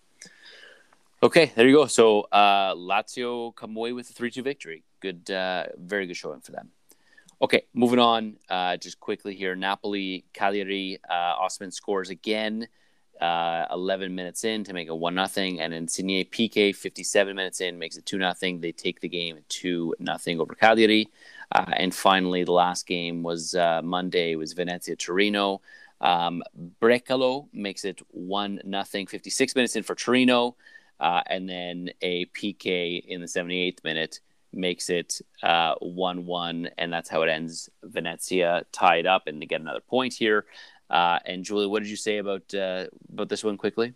Okay, 1.24 1.52
there 1.56 1.68
you 1.68 1.76
go. 1.76 1.88
So 1.88 2.22
uh, 2.32 2.76
Lazio 2.76 3.56
come 3.56 3.76
away 3.76 3.92
with 3.92 4.10
a 4.10 4.14
three-two 4.14 4.44
victory. 4.44 4.84
Good, 5.00 5.32
uh, 5.32 5.66
very 5.78 6.06
good 6.06 6.16
showing 6.16 6.42
for 6.42 6.52
them. 6.52 6.70
Okay, 7.40 7.64
moving 7.74 8.00
on. 8.00 8.38
Uh, 8.50 8.78
just 8.78 9.00
quickly 9.00 9.36
here, 9.36 9.56
Napoli, 9.56 10.26
Cagliari. 10.34 10.98
Uh, 11.08 11.36
Osimhen 11.40 11.72
scores 11.72 12.10
again. 12.10 12.68
Uh, 13.22 13.66
11 13.72 14.14
minutes 14.14 14.44
in 14.44 14.64
to 14.64 14.74
make 14.74 14.88
it 14.88 14.96
one 14.96 15.16
nothing, 15.16 15.60
and 15.60 15.74
Insigne 15.74 16.24
PK 16.26 16.76
57 16.76 17.36
minutes 17.36 17.62
in 17.62 17.78
makes 17.80 17.98
it 17.98 18.06
two 18.06 18.18
nothing. 18.18 18.60
They 18.60 18.72
take 18.72 19.00
the 19.00 19.10
game 19.10 19.40
two 19.50 19.96
nothing 20.00 20.40
over 20.40 20.54
Cagliari, 20.54 21.10
uh, 21.52 21.66
and 21.74 21.94
finally 21.94 22.44
the 22.44 22.52
last 22.52 22.86
game 22.86 23.24
was 23.24 23.56
uh, 23.56 23.82
Monday 23.84 24.36
was 24.36 24.54
Venezia 24.54 24.96
Torino. 24.96 25.62
Um, 26.00 26.44
Brekalo 26.80 27.48
makes 27.54 27.86
it 27.86 28.02
one 28.10 28.62
nothing. 28.64 29.08
56 29.08 29.56
minutes 29.56 29.76
in 29.76 29.84
for 29.84 29.96
Torino. 29.96 30.56
Uh, 31.00 31.22
and 31.28 31.48
then 31.48 31.90
a 32.02 32.26
PK 32.28 33.06
in 33.06 33.22
the 33.22 33.28
78th 33.28 33.84
minute 33.84 34.20
makes 34.54 34.90
it 34.90 35.22
uh, 35.44 35.76
1 35.80 36.26
1, 36.26 36.70
and 36.78 36.92
that's 36.92 37.10
how 37.10 37.22
it 37.22 37.30
ends. 37.30 37.70
Venezia 37.84 38.66
tied 38.72 39.06
up, 39.06 39.28
and 39.28 39.42
to 39.42 39.48
get 39.48 39.62
another 39.62 39.82
point 39.82 40.14
here. 40.14 40.46
Uh, 40.90 41.20
and 41.26 41.44
Julie, 41.44 41.68
what 41.68 41.84
did 41.84 41.90
you 41.90 41.98
say 41.98 42.18
about 42.18 42.54
uh, 42.54 42.86
about 43.12 43.30
this 43.30 43.44
one 43.44 43.58
quickly? 43.58 43.94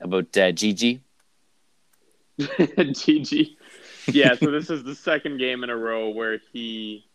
About 0.00 0.36
uh, 0.36 0.52
Djidji? 0.52 1.00
Djidji. 2.38 3.56
Yeah, 4.08 4.36
so 4.36 4.52
this 4.52 4.70
is 4.70 4.84
the 4.84 4.94
second 4.94 5.38
game 5.38 5.64
in 5.64 5.70
a 5.70 5.76
row 5.76 6.10
where 6.10 6.38
he 6.52 7.06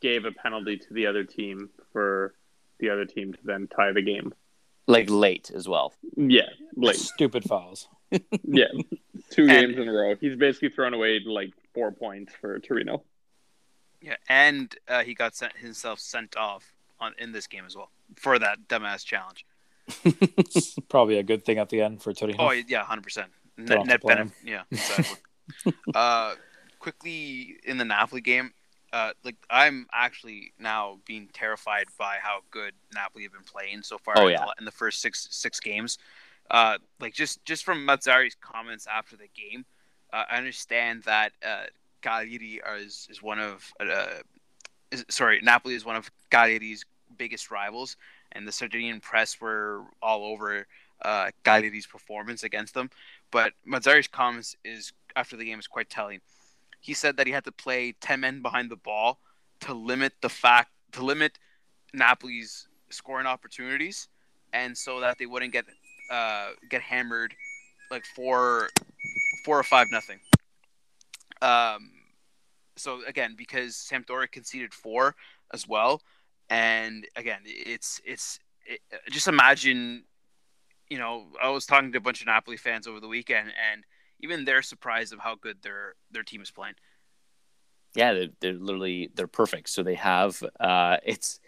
gave 0.00 0.24
a 0.24 0.32
penalty 0.32 0.78
to 0.78 0.92
the 0.92 1.06
other 1.06 1.22
team 1.22 1.70
for 1.92 2.34
the 2.80 2.90
other 2.90 3.04
team 3.04 3.32
to 3.34 3.38
then 3.44 3.68
tie 3.68 3.92
the 3.92 4.02
game. 4.02 4.34
Like 4.88 5.08
late 5.08 5.52
as 5.54 5.68
well. 5.68 5.94
Yeah, 6.16 6.48
late. 6.76 6.96
Stupid 6.96 7.44
fouls. 7.44 7.88
Yeah, 8.44 8.66
two 9.30 9.42
And- 9.42 9.50
games 9.50 9.78
in 9.78 9.88
a 9.88 9.92
row. 9.92 10.14
He's 10.20 10.36
basically 10.36 10.70
thrown 10.70 10.94
away 10.94 11.20
like 11.24 11.52
four 11.74 11.92
points 11.92 12.32
for 12.40 12.58
Torino. 12.58 13.02
Yeah, 14.00 14.16
and 14.28 14.74
uh, 14.88 15.02
he 15.02 15.14
got 15.14 15.34
sent 15.34 15.56
himself 15.56 15.98
sent 16.00 16.36
off 16.36 16.72
on 17.00 17.14
in 17.18 17.32
this 17.32 17.46
game 17.46 17.64
as 17.66 17.74
well 17.76 17.90
for 18.16 18.38
that 18.38 18.68
dumbass 18.68 19.04
challenge. 19.04 19.44
Probably 20.88 21.18
a 21.18 21.22
good 21.22 21.44
thing 21.44 21.58
at 21.58 21.68
the 21.68 21.80
end 21.80 22.02
for 22.02 22.12
Torino. 22.12 22.36
Oh 22.38 22.50
yeah, 22.50 22.84
hundred 22.84 23.02
percent. 23.02 23.30
Don't 23.56 23.68
Net, 23.68 23.86
net 23.86 24.00
play 24.00 24.14
benefit. 24.14 24.36
Yeah, 24.44 24.62
exactly. 24.70 25.72
uh, 25.94 26.34
quickly 26.78 27.56
in 27.64 27.78
the 27.78 27.84
Napoli 27.84 28.20
game, 28.20 28.52
uh, 28.92 29.12
like 29.24 29.36
I'm 29.50 29.86
actually 29.92 30.52
now 30.58 30.98
being 31.06 31.28
terrified 31.32 31.86
by 31.98 32.16
how 32.20 32.40
good 32.50 32.72
Napoli 32.94 33.22
have 33.24 33.32
been 33.32 33.42
playing 33.42 33.82
so 33.82 33.98
far. 33.98 34.14
Oh, 34.18 34.26
in, 34.26 34.32
yeah. 34.32 34.44
the, 34.44 34.54
in 34.58 34.64
the 34.64 34.70
first 34.72 35.00
six 35.00 35.28
six 35.30 35.58
games. 35.60 35.98
Uh, 36.50 36.78
like 37.00 37.14
just 37.14 37.44
just 37.44 37.64
from 37.64 37.86
Mazzarri's 37.86 38.36
comments 38.40 38.86
after 38.86 39.16
the 39.16 39.28
game, 39.34 39.64
uh, 40.12 40.24
I 40.30 40.36
understand 40.36 41.02
that 41.04 41.32
uh, 41.44 41.64
Cagliari 42.02 42.60
is 42.78 43.08
is 43.10 43.22
one 43.22 43.38
of 43.38 43.72
uh, 43.80 44.20
is, 44.90 45.04
sorry 45.08 45.40
Napoli 45.42 45.74
is 45.74 45.84
one 45.84 45.96
of 45.96 46.10
Cagliari's 46.30 46.84
biggest 47.16 47.50
rivals, 47.50 47.96
and 48.32 48.46
the 48.46 48.52
Sardinian 48.52 49.00
press 49.00 49.40
were 49.40 49.82
all 50.00 50.24
over 50.24 50.66
uh, 51.02 51.30
Cagliari's 51.44 51.86
performance 51.86 52.44
against 52.44 52.74
them. 52.74 52.90
But 53.30 53.52
Mazzarri's 53.66 54.08
comments 54.08 54.56
is 54.64 54.92
after 55.16 55.36
the 55.36 55.44
game 55.44 55.58
is 55.58 55.66
quite 55.66 55.90
telling. 55.90 56.20
He 56.80 56.94
said 56.94 57.16
that 57.16 57.26
he 57.26 57.32
had 57.32 57.44
to 57.44 57.52
play 57.52 57.94
ten 58.00 58.20
men 58.20 58.42
behind 58.42 58.70
the 58.70 58.76
ball 58.76 59.18
to 59.60 59.74
limit 59.74 60.12
the 60.20 60.28
fact 60.28 60.70
to 60.92 61.04
limit 61.04 61.38
Napoli's 61.92 62.68
scoring 62.90 63.26
opportunities, 63.26 64.08
and 64.52 64.78
so 64.78 65.00
that 65.00 65.18
they 65.18 65.26
wouldn't 65.26 65.52
get 65.52 65.64
uh, 66.10 66.50
get 66.70 66.82
hammered 66.82 67.34
like 67.90 68.04
four 68.04 68.68
four 69.44 69.58
or 69.58 69.62
five 69.62 69.88
nothing. 69.90 70.18
Um, 71.42 71.90
so 72.76 73.00
again, 73.06 73.34
because 73.36 73.74
Sampdoria 73.74 74.30
conceded 74.30 74.74
four 74.74 75.14
as 75.52 75.68
well, 75.68 76.02
and 76.50 77.06
again, 77.16 77.40
it's 77.44 78.00
it's 78.04 78.38
it, 78.64 78.80
just 79.10 79.28
imagine 79.28 80.04
you 80.88 80.98
know, 80.98 81.26
I 81.42 81.48
was 81.48 81.66
talking 81.66 81.92
to 81.92 81.98
a 81.98 82.00
bunch 82.00 82.20
of 82.20 82.26
Napoli 82.26 82.56
fans 82.56 82.86
over 82.86 83.00
the 83.00 83.08
weekend, 83.08 83.52
and 83.70 83.84
even 84.20 84.44
they're 84.44 84.62
surprised 84.62 85.12
of 85.12 85.18
how 85.18 85.34
good 85.34 85.62
their 85.62 85.94
their 86.10 86.22
team 86.22 86.42
is 86.42 86.50
playing. 86.50 86.74
Yeah, 87.94 88.12
they're, 88.12 88.28
they're 88.40 88.52
literally 88.52 89.10
they're 89.14 89.26
perfect. 89.26 89.68
So 89.68 89.82
they 89.82 89.94
have 89.94 90.42
uh, 90.60 90.98
it's 91.04 91.40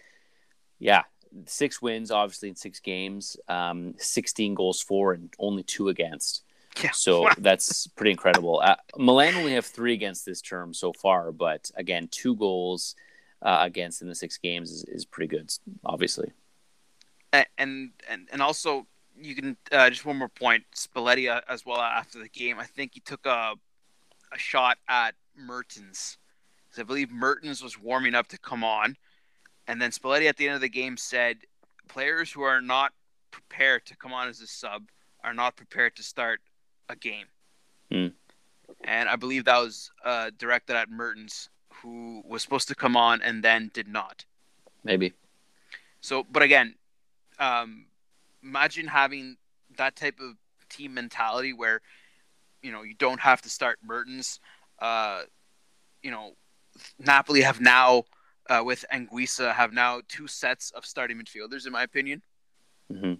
yeah 0.78 1.02
six 1.46 1.80
wins 1.82 2.10
obviously 2.10 2.48
in 2.48 2.56
six 2.56 2.80
games, 2.80 3.36
um, 3.48 3.94
sixteen 3.98 4.54
goals 4.54 4.80
for 4.80 5.12
and 5.12 5.32
only 5.38 5.62
two 5.62 5.88
against. 5.88 6.42
Yeah. 6.82 6.90
So 6.92 7.28
that's 7.38 7.86
pretty 7.88 8.12
incredible. 8.12 8.60
Uh, 8.62 8.76
Milan 8.96 9.34
only 9.34 9.52
have 9.54 9.66
three 9.66 9.94
against 9.94 10.24
this 10.24 10.40
term 10.40 10.74
so 10.74 10.92
far, 10.92 11.32
but 11.32 11.70
again, 11.76 12.08
two 12.10 12.36
goals 12.36 12.94
uh, 13.42 13.58
against 13.60 14.02
in 14.02 14.08
the 14.08 14.14
six 14.14 14.38
games 14.38 14.70
is, 14.70 14.84
is 14.84 15.04
pretty 15.04 15.28
good, 15.28 15.50
obviously. 15.84 16.32
and 17.32 17.90
and 18.08 18.28
and 18.32 18.42
also 18.42 18.86
you 19.20 19.34
can 19.34 19.56
uh, 19.72 19.90
just 19.90 20.04
one 20.04 20.16
more 20.16 20.28
point 20.28 20.64
Spalletti 20.74 21.30
uh, 21.30 21.40
as 21.48 21.66
well 21.66 21.80
after 21.80 22.20
the 22.20 22.28
game 22.28 22.58
I 22.58 22.64
think 22.64 22.92
he 22.94 23.00
took 23.00 23.26
a 23.26 23.54
a 24.32 24.38
shot 24.38 24.78
at 24.88 25.14
Mertens. 25.36 26.18
I 26.76 26.82
believe 26.82 27.10
Mertens 27.10 27.62
was 27.62 27.78
warming 27.78 28.14
up 28.14 28.28
to 28.28 28.38
come 28.38 28.62
on 28.62 28.96
and 29.68 29.80
then 29.80 29.90
Spalletti 29.92 30.28
at 30.28 30.36
the 30.36 30.46
end 30.46 30.56
of 30.56 30.60
the 30.60 30.68
game 30.68 30.96
said 30.96 31.36
players 31.86 32.32
who 32.32 32.42
are 32.42 32.60
not 32.60 32.92
prepared 33.30 33.86
to 33.86 33.96
come 33.96 34.12
on 34.12 34.26
as 34.28 34.40
a 34.40 34.46
sub 34.46 34.88
are 35.22 35.34
not 35.34 35.54
prepared 35.56 35.94
to 35.96 36.02
start 36.02 36.40
a 36.88 36.96
game 36.96 37.26
Hmm. 37.92 38.08
and 38.82 39.08
I 39.08 39.16
believe 39.16 39.44
that 39.44 39.58
was 39.58 39.90
uh, 40.04 40.30
directed 40.36 40.74
at 40.76 40.90
Mertens 40.90 41.48
who 41.82 42.22
was 42.26 42.42
supposed 42.42 42.68
to 42.68 42.74
come 42.74 42.96
on 42.96 43.22
and 43.22 43.42
then 43.44 43.70
did 43.72 43.86
not 43.88 44.24
Maybe. 44.84 45.12
so, 46.00 46.24
but 46.30 46.42
again, 46.42 46.74
um, 47.38 47.86
imagine 48.42 48.86
having 48.86 49.36
that 49.76 49.96
type 49.96 50.18
of 50.20 50.36
team 50.68 50.94
mentality 50.94 51.52
where, 51.52 51.80
you 52.62 52.72
know, 52.72 52.82
you 52.82 52.94
don't 52.94 53.20
have 53.20 53.42
to 53.42 53.48
start 53.50 53.78
Mertens. 53.84 54.40
Uh, 54.80 55.22
you 56.02 56.10
know, 56.10 56.32
Napoli 56.98 57.42
have 57.42 57.60
now, 57.60 58.04
uh, 58.48 58.62
with 58.64 58.84
Anguissa, 58.92 59.52
have 59.52 59.72
now 59.72 60.00
two 60.08 60.26
sets 60.26 60.70
of 60.72 60.86
starting 60.86 61.18
midfielders, 61.18 61.66
in 61.66 61.72
my 61.72 61.82
opinion. 61.82 62.22
hmm 62.90 63.14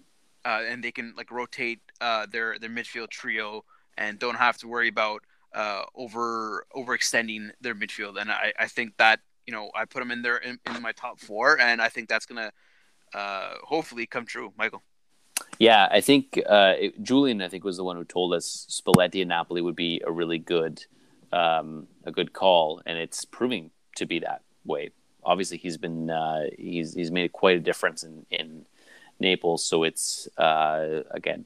Uh, 0.45 0.63
and 0.69 0.81
they 0.83 0.91
can 0.91 1.13
like 1.17 1.31
rotate 1.31 1.81
uh, 2.01 2.25
their 2.31 2.57
their 2.59 2.69
midfield 2.69 3.09
trio 3.09 3.63
and 3.97 4.17
don't 4.19 4.37
have 4.37 4.57
to 4.57 4.67
worry 4.67 4.87
about 4.87 5.21
uh, 5.53 5.83
over 5.93 6.65
overextending 6.73 7.51
their 7.61 7.75
midfield. 7.75 8.19
And 8.19 8.31
I, 8.31 8.53
I 8.57 8.67
think 8.67 8.95
that 8.97 9.19
you 9.45 9.53
know 9.53 9.69
I 9.75 9.85
put 9.85 9.99
them 9.99 10.11
in 10.11 10.21
there 10.21 10.37
in, 10.37 10.59
in 10.65 10.81
my 10.81 10.93
top 10.93 11.19
four, 11.19 11.59
and 11.59 11.81
I 11.81 11.89
think 11.89 12.07
that's 12.07 12.25
gonna 12.25 12.51
uh, 13.13 13.53
hopefully 13.63 14.05
come 14.05 14.25
true, 14.25 14.53
Michael. 14.57 14.83
Yeah, 15.57 15.87
I 15.91 16.01
think 16.01 16.39
uh, 16.47 16.75
it, 16.79 17.03
Julian, 17.03 17.41
I 17.41 17.49
think, 17.49 17.63
was 17.63 17.77
the 17.77 17.83
one 17.83 17.97
who 17.97 18.05
told 18.05 18.33
us 18.33 18.65
Spalletti 18.69 19.21
and 19.21 19.29
Napoli 19.29 19.61
would 19.61 19.75
be 19.75 20.01
a 20.05 20.11
really 20.11 20.37
good, 20.37 20.85
um, 21.31 21.87
a 22.05 22.11
good 22.11 22.31
call, 22.33 22.81
and 22.85 22.97
it's 22.97 23.25
proving 23.25 23.71
to 23.95 24.05
be 24.05 24.19
that 24.19 24.41
way. 24.63 24.91
Obviously, 25.23 25.57
he's 25.57 25.77
been 25.77 26.09
uh, 26.09 26.45
he's 26.57 26.93
he's 26.93 27.11
made 27.11 27.31
quite 27.31 27.57
a 27.57 27.59
difference 27.59 28.03
in 28.03 28.25
in 28.31 28.65
Naples. 29.19 29.65
So 29.65 29.83
it's 29.83 30.27
uh, 30.37 31.03
again, 31.11 31.45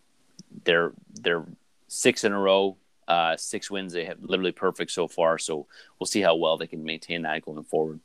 they're 0.64 0.94
they're 1.22 1.46
six 1.88 2.24
in 2.24 2.34
a 2.34 2.40
row, 2.40 2.78
uh, 3.08 3.36
six 3.38 3.70
wins. 3.72 3.94
They 3.94 4.06
have 4.06 4.22
literally 4.22 4.52
perfect 4.52 4.92
so 4.92 5.08
far. 5.08 5.38
So 5.38 5.68
we'll 6.00 6.08
see 6.08 6.22
how 6.22 6.36
well 6.36 6.58
they 6.58 6.68
can 6.68 6.84
maintain 6.84 7.24
that 7.24 7.44
going 7.44 7.64
forward. 7.64 8.00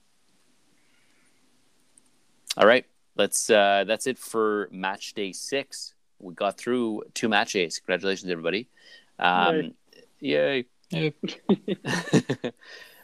All 2.57 2.67
right, 2.67 2.87
let's. 3.17 3.51
Uh, 3.51 3.85
that's 3.87 4.07
it 4.07 4.19
for 4.19 4.69
match 4.73 5.15
day 5.15 5.33
six. 5.33 5.95
We 6.19 6.35
got 6.35 6.59
through 6.59 7.05
two 7.15 7.29
match 7.29 7.53
days. 7.53 7.79
Congratulations, 7.79 8.31
everybody! 8.31 8.69
Um, 9.19 9.75
yay! 10.21 10.65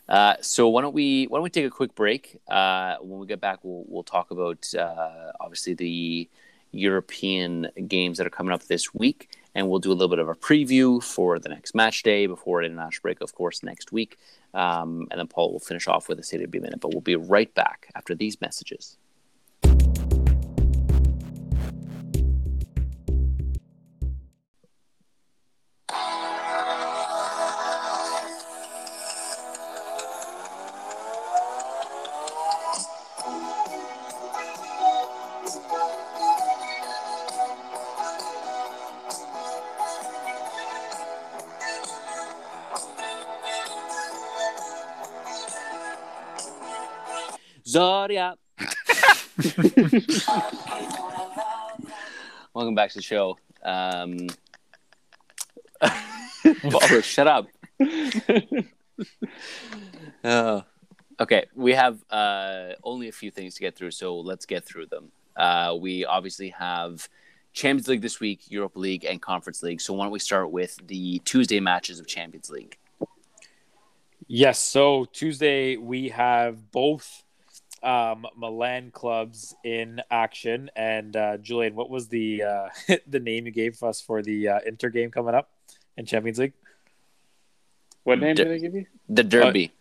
uh, 0.09 0.35
so 0.41 0.69
why 0.69 0.83
don't 0.83 0.95
we 0.95 1.27
why 1.27 1.39
don't 1.39 1.45
we 1.45 1.51
take 1.51 1.67
a 1.67 1.71
quick 1.71 1.95
break? 1.95 2.39
Uh, 2.49 2.97
when 3.01 3.19
we 3.21 3.27
get 3.27 3.41
back, 3.41 3.61
we'll 3.63 3.85
we'll 3.89 4.03
talk 4.03 4.31
about 4.31 4.73
uh, 4.75 5.33
obviously 5.41 5.75
the 5.75 6.29
European 6.73 7.69
games 7.87 8.19
that 8.19 8.27
are 8.27 8.31
coming 8.31 8.53
up 8.53 8.65
this 8.65 8.93
week, 8.93 9.31
and 9.55 9.69
we'll 9.69 9.79
do 9.79 9.91
a 9.91 9.95
little 9.95 10.09
bit 10.09 10.19
of 10.19 10.29
a 10.29 10.35
preview 10.35 11.03
for 11.03 11.39
the 11.39 11.49
next 11.49 11.75
match 11.75 12.03
day 12.03 12.27
before 12.27 12.63
international 12.63 13.03
break, 13.03 13.21
of 13.21 13.35
course, 13.35 13.63
next 13.63 13.93
week. 13.93 14.19
Um, 14.53 15.09
and 15.11 15.19
then 15.19 15.27
Paul 15.27 15.53
will 15.53 15.61
finish 15.61 15.89
off 15.89 16.09
with 16.09 16.19
a 16.19 16.23
state 16.23 16.43
of 16.43 16.51
the 16.51 16.59
minute. 16.61 16.81
But 16.81 16.93
we'll 16.93 17.01
be 17.01 17.17
right 17.17 17.53
back 17.55 17.89
after 17.95 18.15
these 18.15 18.41
messages. 18.41 18.97
Welcome 52.55 52.75
back 52.75 52.89
to 52.91 52.97
the 52.97 53.03
show. 53.03 53.37
Um, 53.63 54.29
Barbara, 56.71 57.03
shut 57.03 57.27
up. 57.27 57.49
Uh, 60.23 60.63
okay, 61.21 61.45
we 61.55 61.73
have 61.73 62.03
uh, 62.09 62.71
only 62.83 63.09
a 63.09 63.13
few 63.13 63.31
things 63.31 63.55
to 63.55 63.61
get 63.61 63.77
through, 63.77 63.91
so 63.91 64.19
let's 64.21 64.47
get 64.47 64.65
through 64.65 64.87
them. 64.87 65.13
Uh, 65.37 65.77
we 65.79 66.07
obviously 66.07 66.49
have 66.49 67.07
Champions 67.53 67.89
League 67.89 68.01
this 68.01 68.21
week, 68.21 68.51
Europa 68.51 68.79
League, 68.79 69.05
and 69.05 69.21
Conference 69.21 69.63
League. 69.63 69.83
So 69.83 69.93
why 69.93 70.05
don't 70.05 70.13
we 70.13 70.19
start 70.19 70.51
with 70.51 70.79
the 70.87 71.19
Tuesday 71.27 71.61
matches 71.61 72.01
of 72.01 72.07
Champions 72.07 72.49
League? 72.49 72.79
Yes. 74.27 74.59
So 74.59 75.05
Tuesday 75.07 75.77
we 75.77 76.09
have 76.09 76.71
both 76.71 77.24
um, 77.85 78.27
Milan 78.37 78.91
clubs 78.91 79.55
in 79.65 80.01
action. 80.11 80.71
And 80.75 81.15
uh, 81.17 81.37
Julian, 81.39 81.75
what 81.75 81.91
was 81.91 82.09
the 82.09 82.43
uh, 82.43 82.69
the 83.07 83.21
name 83.21 83.47
you 83.47 83.53
gave 83.53 83.83
us 83.83 84.01
for 84.01 84.23
the 84.23 84.49
uh, 84.49 84.61
Inter 84.67 84.89
game 84.89 85.11
coming 85.11 85.35
up 85.35 85.51
in 85.97 86.07
Champions 86.07 86.39
League? 86.39 86.55
What 88.05 88.19
name 88.19 88.35
Der- 88.37 88.45
did 88.45 88.53
I 88.55 88.59
give 88.59 88.75
you? 88.75 88.87
The 89.09 89.25
Derby. 89.25 89.73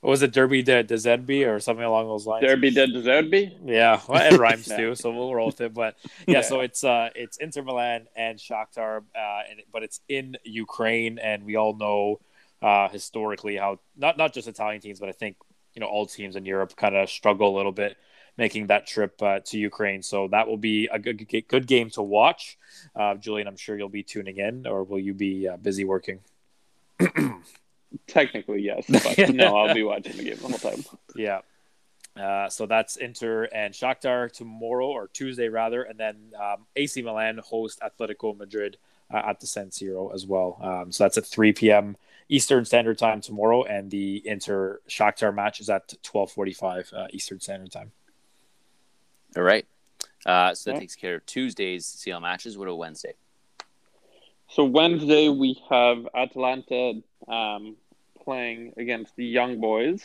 What 0.00 0.10
was 0.10 0.22
it, 0.22 0.32
Derby 0.32 0.62
de, 0.62 0.82
de 0.82 0.94
Zedby 0.94 1.46
or 1.46 1.60
something 1.60 1.84
along 1.84 2.06
those 2.08 2.26
lines? 2.26 2.42
Derby 2.46 2.70
de 2.70 2.86
Derby. 3.02 3.54
Yeah, 3.64 4.00
well, 4.08 4.32
it 4.32 4.38
rhymes 4.38 4.66
Yeah. 4.66 4.76
too, 4.78 4.94
so 4.94 5.10
we'll 5.10 5.34
roll 5.34 5.46
with 5.48 5.60
it. 5.60 5.74
But 5.74 5.96
yeah, 6.26 6.36
Yeah. 6.36 6.40
so 6.40 6.60
it's 6.60 6.82
uh 6.84 7.10
it's 7.14 7.36
Inter 7.36 7.62
Milan 7.62 8.06
and 8.16 8.38
Shakhtar, 8.38 9.02
uh, 9.14 9.40
and 9.50 9.60
but 9.70 9.82
it's 9.82 10.00
in 10.08 10.36
Ukraine, 10.44 11.18
and 11.18 11.44
we 11.44 11.56
all 11.56 11.74
know 11.74 12.20
uh 12.62 12.88
historically 12.88 13.56
how 13.56 13.78
not 13.94 14.16
not 14.16 14.32
just 14.32 14.48
Italian 14.48 14.80
teams, 14.80 15.00
but 15.00 15.10
I 15.10 15.12
think 15.12 15.36
you 15.74 15.80
know 15.80 15.86
all 15.86 16.06
teams 16.06 16.36
in 16.36 16.44
Europe 16.44 16.76
kind 16.76 16.96
of 16.96 17.08
struggle 17.08 17.54
a 17.54 17.56
little 17.56 17.72
bit 17.72 17.96
making 18.36 18.68
that 18.68 18.86
trip 18.86 19.20
uh, 19.22 19.40
to 19.44 19.58
Ukraine. 19.58 20.02
So 20.02 20.28
that 20.28 20.48
will 20.48 20.56
be 20.56 20.88
a 20.90 20.98
good 20.98 21.28
good- 21.48 21.66
game 21.66 21.90
to 21.90 22.02
watch. 22.02 22.56
Uh, 22.96 23.14
Julian, 23.14 23.46
I'm 23.46 23.56
sure 23.56 23.76
you'll 23.76 23.88
be 23.88 24.02
tuning 24.02 24.38
in, 24.38 24.66
or 24.66 24.82
will 24.84 24.98
you 24.98 25.14
be 25.14 25.48
uh, 25.48 25.56
busy 25.56 25.84
working? 25.84 26.20
Technically, 28.06 28.62
yes, 28.62 28.84
but 28.88 29.34
no, 29.34 29.56
I'll 29.56 29.74
be 29.74 29.82
watching 29.82 30.16
the 30.16 30.24
game 30.24 30.36
the 30.36 30.48
whole 30.48 30.58
time. 30.58 30.84
Yeah. 31.14 31.40
Uh, 32.16 32.48
so 32.48 32.66
that's 32.66 32.96
Inter 32.96 33.44
and 33.44 33.72
Shakhtar 33.72 34.32
tomorrow 34.32 34.88
or 34.88 35.08
Tuesday 35.08 35.48
rather, 35.48 35.82
and 35.82 35.98
then 35.98 36.16
um, 36.40 36.66
AC 36.76 37.02
Milan 37.02 37.38
host 37.38 37.80
Atletico 37.80 38.36
Madrid 38.36 38.78
uh, 39.12 39.22
at 39.26 39.40
the 39.40 39.46
San 39.46 39.68
Siro 39.70 40.12
as 40.14 40.26
well. 40.26 40.58
Um, 40.60 40.92
so 40.92 41.04
that's 41.04 41.18
at 41.18 41.26
3 41.26 41.52
p.m. 41.52 41.96
Eastern 42.30 42.64
Standard 42.64 42.96
Time 42.96 43.20
tomorrow, 43.20 43.64
and 43.64 43.90
the 43.90 44.22
Inter 44.26 44.80
Shakhtar 44.88 45.34
match 45.34 45.60
is 45.60 45.68
at 45.68 45.88
12:45 46.02 46.92
uh, 46.94 47.06
Eastern 47.10 47.40
Standard 47.40 47.72
Time. 47.72 47.90
All 49.36 49.42
right. 49.42 49.66
Uh, 50.24 50.54
so 50.54 50.70
that 50.70 50.76
Yeah. 50.76 50.80
takes 50.80 50.94
care 50.96 51.16
of 51.16 51.26
Tuesday's 51.26 51.84
CL 51.86 52.20
matches. 52.20 52.56
What 52.56 52.68
about 52.68 52.78
Wednesday? 52.78 53.14
So 54.48 54.64
Wednesday 54.64 55.28
we 55.28 55.60
have 55.70 56.06
Atalanta 56.14 57.02
um, 57.28 57.76
playing 58.24 58.74
against 58.76 59.14
the 59.16 59.24
Young 59.24 59.60
Boys. 59.60 60.02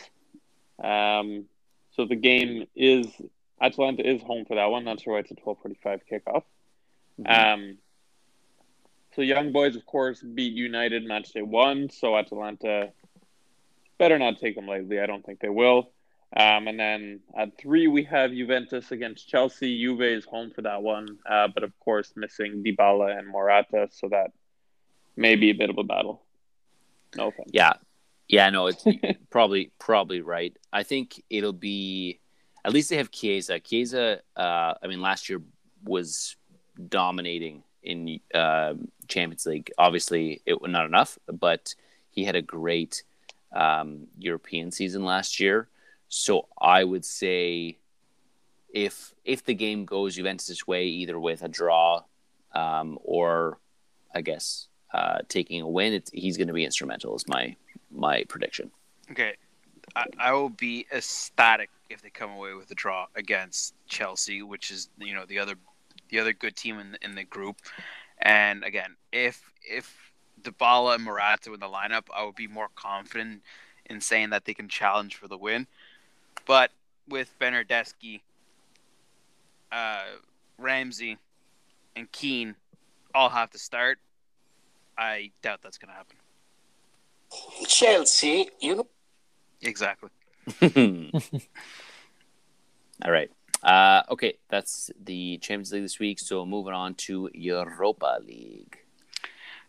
Um, 0.82 1.46
so 1.92 2.04
the 2.06 2.16
game 2.16 2.66
is 2.74 3.06
Atalanta 3.60 4.08
is 4.08 4.20
home 4.22 4.44
for 4.46 4.56
that 4.56 4.66
one. 4.66 4.84
Not 4.84 5.00
sure 5.00 5.14
why 5.14 5.20
it's 5.20 5.30
a 5.30 5.34
twelve 5.34 5.58
forty 5.62 5.78
five 5.82 6.02
kickoff. 6.10 6.42
Um, 7.24 7.78
so 9.16 9.22
Young 9.22 9.50
Boys, 9.50 9.76
of 9.76 9.86
course, 9.86 10.20
beat 10.20 10.52
United 10.52 11.04
match 11.06 11.32
day 11.32 11.40
one. 11.40 11.88
So 11.88 12.16
Atalanta 12.16 12.92
better 13.98 14.18
not 14.18 14.38
take 14.38 14.54
them 14.54 14.66
lightly. 14.66 15.00
I 15.00 15.06
don't 15.06 15.24
think 15.24 15.40
they 15.40 15.48
will. 15.48 15.90
Um, 16.36 16.68
and 16.68 16.78
then 16.78 17.20
at 17.34 17.56
three, 17.56 17.86
we 17.86 18.04
have 18.04 18.30
Juventus 18.30 18.92
against 18.92 19.26
Chelsea. 19.26 19.78
Juve 19.80 20.02
is 20.02 20.26
home 20.26 20.50
for 20.50 20.60
that 20.62 20.82
one, 20.82 21.18
uh, 21.24 21.48
but 21.48 21.62
of 21.62 21.72
course, 21.80 22.12
missing 22.14 22.62
Dybala 22.62 23.18
and 23.18 23.26
Morata, 23.28 23.88
so 23.90 24.08
that 24.10 24.32
may 25.16 25.34
be 25.36 25.48
a 25.48 25.54
bit 25.54 25.70
of 25.70 25.78
a 25.78 25.84
battle. 25.84 26.22
No 27.16 27.28
offense. 27.28 27.48
Yeah, 27.54 27.72
yeah, 28.28 28.50
no, 28.50 28.66
it's 28.66 28.84
probably 29.30 29.72
probably 29.78 30.20
right. 30.20 30.54
I 30.72 30.82
think 30.82 31.22
it'll 31.30 31.54
be 31.54 32.20
at 32.66 32.72
least 32.74 32.90
they 32.90 32.96
have 32.96 33.12
Chiesa. 33.12 33.60
Chiesa, 33.60 34.20
uh, 34.36 34.74
I 34.82 34.86
mean, 34.88 35.00
last 35.00 35.30
year 35.30 35.40
was 35.84 36.36
dominating 36.88 37.62
in 37.86 38.20
uh, 38.34 38.74
Champions 39.08 39.46
League. 39.46 39.70
Obviously, 39.78 40.42
it 40.46 40.60
was 40.60 40.70
not 40.70 40.86
enough, 40.86 41.18
but 41.26 41.74
he 42.10 42.24
had 42.24 42.36
a 42.36 42.42
great 42.42 43.02
um, 43.54 44.08
European 44.18 44.70
season 44.70 45.04
last 45.04 45.40
year. 45.40 45.68
So 46.08 46.48
I 46.60 46.84
would 46.84 47.04
say 47.04 47.78
if 48.72 49.14
if 49.24 49.44
the 49.44 49.54
game 49.54 49.84
goes 49.84 50.16
Juventus' 50.16 50.66
way, 50.66 50.86
either 50.86 51.18
with 51.18 51.42
a 51.42 51.48
draw 51.48 52.02
um, 52.54 52.98
or 53.02 53.58
I 54.14 54.20
guess 54.20 54.68
uh, 54.92 55.18
taking 55.28 55.60
a 55.62 55.68
win, 55.68 56.02
he's 56.12 56.36
going 56.36 56.48
to 56.48 56.54
be 56.54 56.64
instrumental. 56.64 57.14
Is 57.16 57.26
my 57.28 57.56
my 57.90 58.24
prediction. 58.24 58.70
Okay, 59.10 59.34
I, 59.94 60.06
I 60.18 60.32
will 60.32 60.48
be 60.48 60.86
ecstatic 60.92 61.70
if 61.88 62.02
they 62.02 62.10
come 62.10 62.30
away 62.30 62.54
with 62.54 62.70
a 62.70 62.74
draw 62.74 63.06
against 63.14 63.74
Chelsea, 63.88 64.42
which 64.42 64.70
is 64.70 64.88
you 64.98 65.14
know 65.14 65.24
the 65.26 65.38
other 65.38 65.54
the 66.08 66.18
other 66.20 66.32
good 66.32 66.56
team 66.56 66.78
in 66.78 66.92
the, 66.92 67.04
in 67.04 67.14
the 67.14 67.24
group. 67.24 67.56
And 68.18 68.64
again, 68.64 68.96
if 69.12 69.50
if 69.62 70.12
Dybala 70.42 70.94
and 70.96 71.04
Morata 71.04 71.52
in 71.52 71.60
the 71.60 71.66
lineup, 71.66 72.04
I 72.14 72.24
would 72.24 72.36
be 72.36 72.46
more 72.46 72.68
confident 72.74 73.42
in 73.86 74.00
saying 74.00 74.30
that 74.30 74.44
they 74.44 74.54
can 74.54 74.68
challenge 74.68 75.16
for 75.16 75.28
the 75.28 75.36
win. 75.36 75.66
But 76.46 76.70
with 77.08 77.32
Bernardeschi, 77.40 78.20
uh, 79.72 80.04
Ramsey, 80.58 81.18
and 81.94 82.10
Kean 82.12 82.54
all 83.14 83.28
have 83.28 83.50
to 83.50 83.58
start, 83.58 83.98
I 84.98 85.30
doubt 85.42 85.60
that's 85.62 85.78
going 85.78 85.90
to 85.90 85.94
happen. 85.94 86.16
Chelsea, 87.66 88.48
you 88.60 88.76
know. 88.76 88.86
Exactly. 89.62 90.10
All 93.04 93.10
right. 93.10 93.30
Uh, 93.66 94.02
okay, 94.08 94.38
that's 94.48 94.92
the 95.04 95.38
Champions 95.38 95.72
League 95.72 95.82
this 95.82 95.98
week. 95.98 96.20
So 96.20 96.46
moving 96.46 96.72
on 96.72 96.94
to 96.94 97.28
Europa 97.34 98.20
League. 98.24 98.78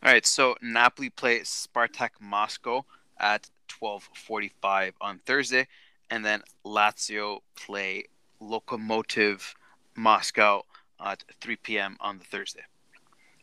All 0.03 0.11
right, 0.11 0.25
so 0.25 0.55
Napoli 0.61 1.09
play 1.09 1.39
Spartak 1.39 2.11
Moscow 2.21 2.85
at 3.19 3.49
12:45 3.67 4.93
on 5.01 5.19
Thursday, 5.25 5.67
and 6.11 6.23
then 6.23 6.43
Lazio 6.63 7.39
play 7.55 8.05
Lokomotiv 8.39 9.55
Moscow 9.95 10.63
at 11.03 11.23
3 11.41 11.55
p.m. 11.55 11.97
on 11.99 12.19
the 12.19 12.23
Thursday. 12.23 12.65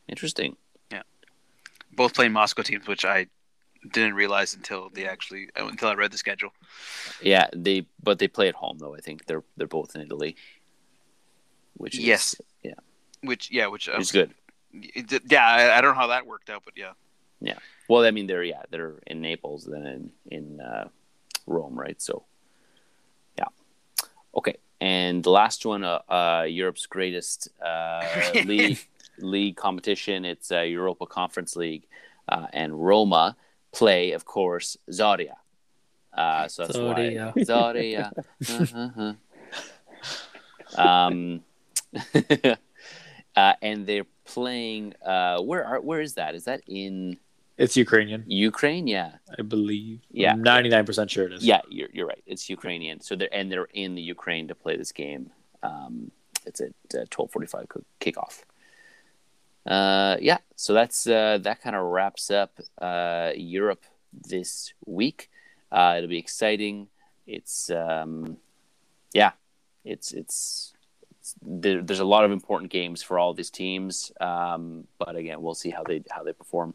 Interesting. 0.06 0.56
Yeah, 0.92 1.02
both 1.90 2.14
playing 2.14 2.32
Moscow 2.32 2.62
teams, 2.62 2.86
which 2.86 3.04
I 3.04 3.26
didn't 3.92 4.14
realize 4.14 4.54
until 4.54 4.88
they 4.90 5.06
actually 5.06 5.48
until 5.56 5.88
I 5.88 5.94
read 5.94 6.12
the 6.12 6.18
schedule. 6.18 6.50
Yeah, 7.20 7.48
they 7.54 7.86
but 8.02 8.18
they 8.18 8.28
play 8.28 8.48
at 8.48 8.54
home 8.54 8.78
though. 8.78 8.94
I 8.94 9.00
think 9.00 9.26
they're 9.26 9.44
they're 9.56 9.66
both 9.66 9.94
in 9.94 10.02
Italy, 10.02 10.36
which 11.74 11.98
is, 11.98 12.04
Yes. 12.04 12.36
yeah, 12.62 12.74
Which 13.22 13.50
yeah, 13.50 13.66
which 13.66 13.88
uh, 13.88 13.98
is 13.98 14.12
good. 14.12 14.34
it- 14.72 15.22
yeah, 15.30 15.46
I, 15.46 15.78
I 15.78 15.80
don't 15.80 15.94
know 15.94 16.00
how 16.00 16.08
that 16.08 16.26
worked 16.26 16.50
out, 16.50 16.62
but 16.64 16.74
yeah, 16.76 16.92
yeah. 17.40 17.58
Well, 17.88 18.04
I 18.04 18.10
mean, 18.10 18.26
they're 18.26 18.44
yeah, 18.44 18.62
they're 18.70 18.94
in 19.06 19.20
Naples, 19.20 19.64
then 19.64 19.86
in 19.86 20.10
in 20.30 20.60
uh, 20.60 20.88
Rome, 21.46 21.78
right? 21.78 22.00
So, 22.00 22.24
yeah, 23.38 23.44
okay. 24.34 24.56
And 24.80 25.22
the 25.22 25.30
last 25.30 25.64
one, 25.64 25.84
uh, 25.84 26.00
uh 26.08 26.46
Europe's 26.48 26.86
greatest 26.86 27.48
uh, 27.64 28.32
league 28.44 28.78
league 29.18 29.56
competition. 29.56 30.24
It's 30.24 30.50
uh, 30.50 30.60
Europa 30.60 31.06
Conference 31.06 31.56
League, 31.56 31.86
uh, 32.28 32.46
and 32.52 32.72
Roma 32.72 33.36
play, 33.74 34.12
of 34.12 34.24
course, 34.24 34.76
Zoria. 34.90 35.36
Uh, 36.12 36.48
so 36.48 36.66
that's 36.66 36.78
Zoria. 36.78 37.34
why 37.34 37.42
Zoria. 37.42 38.12
Uh-huh. 40.76 40.80
um, 40.80 41.42
uh, 43.36 43.52
and 43.62 43.86
they're 43.86 44.06
playing. 44.24 44.94
Uh, 45.04 45.40
where 45.40 45.64
are? 45.64 45.80
Where 45.80 46.00
is 46.00 46.14
that? 46.14 46.34
Is 46.34 46.44
that 46.44 46.62
in 46.66 47.18
It's 47.58 47.76
Ukrainian, 47.76 48.24
Ukraine? 48.26 48.86
Yeah. 48.86 49.12
I 49.38 49.42
believe. 49.42 50.00
Yeah. 50.10 50.34
ninety 50.34 50.68
nine 50.68 50.84
percent 50.84 51.10
sure 51.10 51.26
it 51.26 51.32
is. 51.32 51.44
Yeah, 51.44 51.60
you're, 51.68 51.88
you're 51.92 52.06
right. 52.06 52.22
It's 52.26 52.48
Ukrainian. 52.48 53.00
So 53.00 53.16
they're 53.16 53.32
and 53.32 53.50
they're 53.50 53.68
in 53.72 53.94
the 53.94 54.02
Ukraine 54.02 54.48
to 54.48 54.54
play 54.54 54.76
this 54.76 54.92
game. 54.92 55.30
Um, 55.62 56.10
it's 56.46 56.60
at 56.60 56.72
uh, 56.94 57.04
twelve 57.10 57.30
forty 57.30 57.46
five 57.46 57.66
kickoff. 58.00 58.42
Uh, 59.66 60.16
yeah, 60.20 60.38
so 60.56 60.74
that's 60.74 61.06
uh, 61.06 61.38
that 61.38 61.62
kind 61.62 61.74
of 61.74 61.84
wraps 61.84 62.30
up 62.30 62.60
uh, 62.80 63.30
Europe 63.34 63.84
this 64.12 64.74
week. 64.84 65.30
Uh, 65.72 65.94
it'll 65.96 66.08
be 66.08 66.18
exciting. 66.18 66.88
It's 67.26 67.70
um, 67.70 68.36
yeah, 69.14 69.32
it's 69.84 70.12
it's, 70.12 70.74
it's 71.18 71.34
there, 71.40 71.82
there's 71.82 72.00
a 72.00 72.04
lot 72.04 72.24
of 72.24 72.30
important 72.30 72.70
games 72.70 73.02
for 73.02 73.18
all 73.18 73.32
these 73.32 73.50
teams. 73.50 74.12
Um, 74.20 74.86
but 74.98 75.16
again, 75.16 75.40
we'll 75.40 75.54
see 75.54 75.70
how 75.70 75.82
they 75.82 76.02
how 76.10 76.22
they 76.22 76.32
perform. 76.32 76.74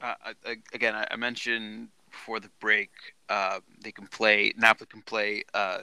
Uh, 0.00 0.14
I, 0.44 0.56
again, 0.74 0.94
I, 0.94 1.06
I 1.10 1.16
mentioned 1.16 1.88
before 2.10 2.40
the 2.40 2.50
break, 2.60 2.90
uh, 3.28 3.60
they 3.82 3.92
can 3.92 4.06
play. 4.06 4.52
Napoli 4.56 4.86
can 4.86 5.02
play, 5.02 5.44
uh, 5.54 5.78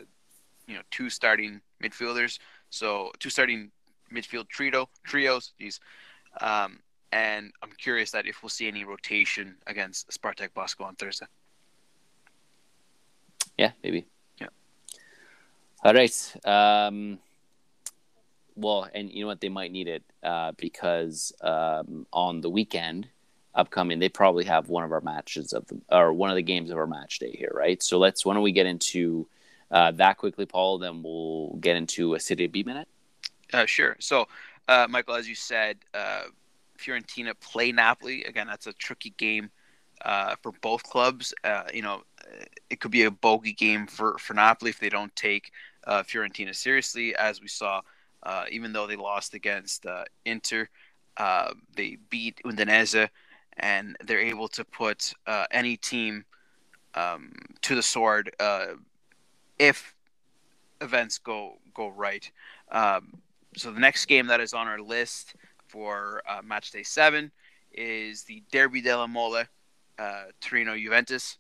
you 0.68 0.76
know, 0.76 0.82
two 0.92 1.10
starting 1.10 1.62
midfielders. 1.84 2.40
So 2.70 3.12
two 3.20 3.30
starting 3.30 3.72
midfield 4.14 4.48
trio 4.50 4.90
trios. 5.04 5.54
These, 5.58 5.80
um, 6.42 6.80
and 7.12 7.52
I'm 7.62 7.72
curious 7.78 8.12
that 8.12 8.28
if 8.28 8.44
we'll 8.44 8.50
see 8.50 8.68
any 8.68 8.84
rotation 8.84 9.56
against 9.68 10.10
Spartak 10.10 10.50
Moscow 10.56 10.86
on 10.86 10.96
Thursday. 10.96 11.26
Yeah, 13.58 13.72
maybe. 13.84 14.06
Yeah. 14.40 14.48
All 15.84 15.94
right. 15.94 16.36
Um, 16.46 17.20
well, 18.56 18.88
and 18.94 19.12
you 19.12 19.22
know 19.22 19.28
what? 19.28 19.42
They 19.42 19.50
might 19.50 19.72
need 19.72 19.88
it 19.88 20.04
uh, 20.24 20.52
because 20.58 21.34
um, 21.42 22.06
on 22.14 22.42
the 22.42 22.50
weekend 22.50 23.08
upcoming, 23.56 24.00
they 24.00 24.10
probably 24.10 24.46
have 24.46 24.70
one 24.70 24.84
of 24.84 24.92
our 24.92 25.02
matches 25.02 25.54
of 25.54 25.66
the 25.68 25.80
or 25.90 26.14
one 26.14 26.30
of 26.30 26.36
the 26.36 26.44
games 26.44 26.70
of 26.70 26.78
our 26.78 26.88
match 26.88 27.20
day 27.20 27.32
here, 27.32 27.52
right? 27.54 27.82
So 27.82 27.98
let's. 27.98 28.26
Why 28.26 28.34
don't 28.34 28.44
we 28.44 28.52
get 28.52 28.66
into 28.66 29.28
uh, 29.72 29.92
that 29.92 30.18
quickly, 30.18 30.46
Paul? 30.46 30.78
Then 30.78 31.02
we'll 31.02 31.58
get 31.60 31.76
into 31.76 32.14
a 32.14 32.20
Serie 32.20 32.48
B 32.48 32.64
minute. 32.64 32.88
Uh, 33.52 33.66
sure. 33.66 33.96
So, 34.00 34.28
uh, 34.70 34.88
Michael, 34.88 35.16
as 35.16 35.28
you 35.28 35.34
said, 35.34 35.78
uh, 35.96 36.24
Fiorentina 36.78 37.34
play 37.42 37.72
Napoli. 37.72 38.24
Again, 38.24 38.46
that's 38.46 38.68
a 38.68 38.74
tricky 38.74 39.14
game 39.18 39.50
uh, 40.06 40.36
for 40.44 40.52
both 40.62 40.84
clubs. 40.84 41.34
Uh, 41.44 41.64
you 41.74 41.82
know, 41.82 42.04
it 42.70 42.80
could 42.80 42.92
be 42.92 43.04
a 43.04 43.12
bogey 43.12 43.54
game 43.54 43.88
for, 43.88 44.18
for 44.20 44.36
Napoli 44.36 44.70
if 44.70 44.80
they 44.80 44.90
don't 44.90 45.14
take 45.16 45.52
uh, 45.88 46.04
Fiorentina 46.04 46.56
seriously, 46.56 47.16
as 47.16 47.42
we 47.42 47.48
saw. 47.48 47.82
Uh, 48.22 48.46
even 48.52 48.72
though 48.72 48.86
they 48.86 48.96
lost 48.96 49.34
against 49.34 49.86
Inter, 50.26 50.70
they 51.76 51.98
beat 52.10 52.40
Udinese, 52.46 53.10
and 53.58 53.98
they're 54.06 54.20
able 54.20 54.50
to 54.50 54.64
put 54.64 55.14
any 55.52 55.78
team 55.78 56.26
um, 56.94 57.32
to 57.62 57.76
the 57.76 57.82
sword 57.82 58.36
if 59.58 59.96
events 60.82 61.18
go 61.18 61.58
go 61.74 61.88
right. 61.88 62.30
Um, 62.72 63.22
so 63.56 63.72
the 63.72 63.80
next 63.80 64.06
game 64.06 64.28
that 64.28 64.40
is 64.40 64.54
on 64.54 64.68
our 64.68 64.80
list 64.80 65.36
for 65.68 66.22
uh, 66.28 66.42
match 66.44 66.72
day 66.72 66.84
seven 66.84 67.32
is 67.72 68.24
the 68.24 68.44
Derby 68.52 68.82
della 68.82 69.08
Mole, 69.08 69.44
uh, 69.98 70.24
Torino 70.42 70.78
Juventus. 70.78 71.38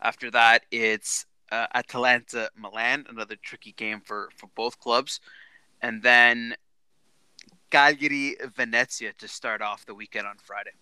After 0.00 0.30
that, 0.32 0.64
it's 0.70 1.26
uh, 1.52 1.66
Atalanta 1.74 2.50
Milan, 2.56 3.06
another 3.08 3.36
tricky 3.36 3.72
game 3.72 4.00
for, 4.00 4.30
for 4.36 4.48
both 4.54 4.80
clubs. 4.80 5.20
And 5.80 6.02
then 6.02 6.54
Cagliari 7.70 8.36
Venezia 8.54 9.12
to 9.18 9.28
start 9.28 9.62
off 9.62 9.86
the 9.86 9.94
weekend 9.94 10.26
on 10.26 10.36
Friday. 10.38 10.72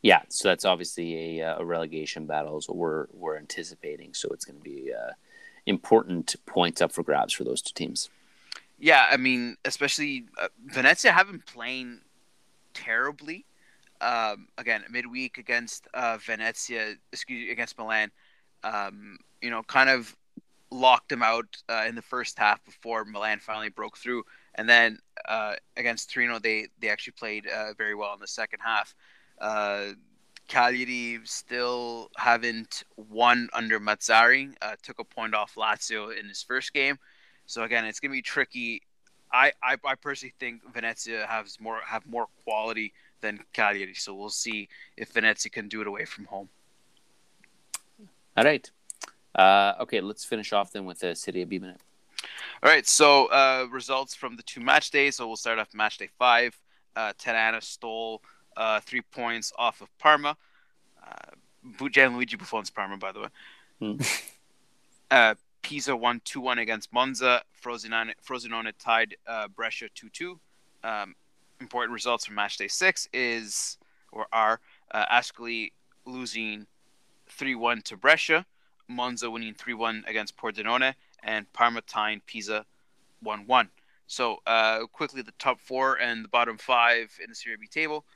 Yeah, 0.00 0.22
so 0.28 0.48
that's 0.48 0.64
obviously 0.64 1.40
a, 1.40 1.50
uh, 1.50 1.58
a 1.58 1.64
relegation 1.64 2.26
battle, 2.26 2.56
is 2.56 2.68
what 2.68 2.76
we're 2.76 3.06
we're 3.12 3.36
anticipating. 3.36 4.14
So 4.14 4.28
it's 4.30 4.44
going 4.44 4.58
to 4.58 4.62
be 4.62 4.92
uh, 4.92 5.12
important 5.68 6.34
points 6.46 6.80
up 6.80 6.92
for 6.92 7.02
grabs 7.02 7.32
for 7.32 7.44
those 7.44 7.62
two 7.62 7.74
teams. 7.74 8.10
Yeah, 8.78 9.06
I 9.10 9.16
mean, 9.16 9.56
especially 9.64 10.26
uh, 10.40 10.48
Venezia 10.66 11.12
have 11.12 11.26
been 11.26 11.40
playing 11.40 12.00
terribly. 12.74 13.44
Um, 14.00 14.46
again, 14.56 14.84
midweek 14.88 15.38
against 15.38 15.88
uh, 15.94 16.18
Venezia, 16.20 16.94
excuse 17.12 17.46
me, 17.46 17.50
against 17.50 17.76
Milan, 17.76 18.10
um, 18.62 19.18
you 19.42 19.50
know, 19.50 19.62
kind 19.64 19.90
of 19.90 20.16
locked 20.70 21.08
them 21.08 21.22
out 21.22 21.56
uh, 21.68 21.84
in 21.88 21.94
the 21.94 22.02
first 22.02 22.38
half 22.38 22.64
before 22.64 23.04
Milan 23.04 23.40
finally 23.40 23.70
broke 23.70 23.98
through. 23.98 24.22
And 24.54 24.68
then 24.68 24.98
uh, 25.28 25.54
against 25.76 26.12
Torino, 26.12 26.38
they 26.38 26.68
they 26.80 26.88
actually 26.88 27.14
played 27.14 27.46
uh, 27.48 27.72
very 27.74 27.94
well 27.94 28.14
in 28.14 28.20
the 28.20 28.26
second 28.26 28.60
half. 28.64 28.94
Cagliari 30.48 31.20
still 31.24 32.10
haven't 32.16 32.84
won 32.96 33.48
under 33.52 33.78
Mazzarri. 33.78 34.54
Uh, 34.60 34.74
took 34.82 34.98
a 34.98 35.04
point 35.04 35.34
off 35.34 35.54
Lazio 35.54 36.18
in 36.18 36.26
his 36.26 36.42
first 36.42 36.72
game, 36.72 36.98
so 37.46 37.62
again, 37.62 37.84
it's 37.84 38.00
gonna 38.00 38.12
be 38.12 38.22
tricky. 38.22 38.82
I, 39.32 39.52
I, 39.62 39.76
I 39.84 39.94
personally 39.94 40.32
think 40.40 40.62
Venezia 40.72 41.26
has 41.26 41.60
more 41.60 41.80
have 41.86 42.06
more 42.06 42.26
quality 42.44 42.92
than 43.20 43.40
Cagliari, 43.52 43.94
so 43.94 44.14
we'll 44.14 44.30
see 44.30 44.68
if 44.96 45.10
Venezia 45.12 45.50
can 45.50 45.68
do 45.68 45.80
it 45.82 45.86
away 45.86 46.04
from 46.06 46.24
home. 46.24 46.48
All 48.36 48.44
right. 48.44 48.70
Uh, 49.34 49.74
okay, 49.80 50.00
let's 50.00 50.24
finish 50.24 50.52
off 50.52 50.72
then 50.72 50.84
with 50.84 51.00
the 51.00 51.14
Serie 51.14 51.44
B 51.44 51.58
minute. 51.58 51.80
All 52.62 52.70
right, 52.70 52.86
so 52.86 53.26
uh, 53.26 53.66
results 53.70 54.14
from 54.14 54.36
the 54.36 54.42
two 54.42 54.60
match 54.60 54.90
days. 54.90 55.16
So 55.16 55.26
we'll 55.26 55.36
start 55.36 55.58
off 55.58 55.74
match 55.74 55.98
day 55.98 56.08
five. 56.18 56.58
Uh, 56.96 57.12
stole 57.60 58.22
uh, 58.58 58.80
three 58.80 59.00
points 59.00 59.52
off 59.56 59.80
of 59.80 59.88
Parma. 59.98 60.36
Uh, 61.02 61.86
Gianluigi 61.88 62.38
Buffon's 62.38 62.70
Parma, 62.70 62.98
by 62.98 63.12
the 63.12 63.20
way. 63.20 63.28
Hmm. 63.80 63.96
uh, 65.10 65.34
Pisa 65.62 65.96
won 65.96 66.20
2 66.24 66.40
1 66.40 66.58
against 66.58 66.92
Monza. 66.92 67.42
Frosinone, 67.62 68.12
Frosinone 68.26 68.72
tied 68.78 69.16
uh, 69.26 69.48
Brescia 69.48 69.88
2 69.94 70.08
2. 70.10 70.40
Um, 70.84 71.14
important 71.60 71.92
results 71.92 72.26
from 72.26 72.34
match 72.34 72.56
day 72.58 72.68
six 72.68 73.08
is, 73.12 73.78
or 74.12 74.26
are, 74.32 74.60
uh, 74.90 75.06
Ascoli 75.06 75.72
losing 76.04 76.66
3 77.28 77.54
1 77.54 77.82
to 77.82 77.96
Brescia, 77.96 78.44
Monza 78.88 79.30
winning 79.30 79.54
3 79.54 79.74
1 79.74 80.04
against 80.06 80.36
Pordenone, 80.36 80.94
and 81.22 81.52
Parma 81.52 81.80
tying 81.82 82.22
Pisa 82.26 82.64
1 83.22 83.46
1. 83.46 83.70
So, 84.06 84.38
uh, 84.46 84.86
quickly, 84.86 85.20
the 85.20 85.32
top 85.38 85.60
four 85.60 86.00
and 86.00 86.24
the 86.24 86.28
bottom 86.28 86.56
five 86.56 87.12
in 87.22 87.28
the 87.28 87.34
Serie 87.34 87.58
B 87.60 87.66
table. 87.66 88.06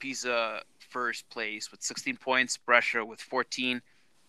Pisa 0.00 0.62
first 0.88 1.28
place 1.30 1.70
with 1.70 1.82
16 1.82 2.16
points, 2.16 2.56
Brescia 2.56 3.04
with 3.04 3.20
14, 3.20 3.80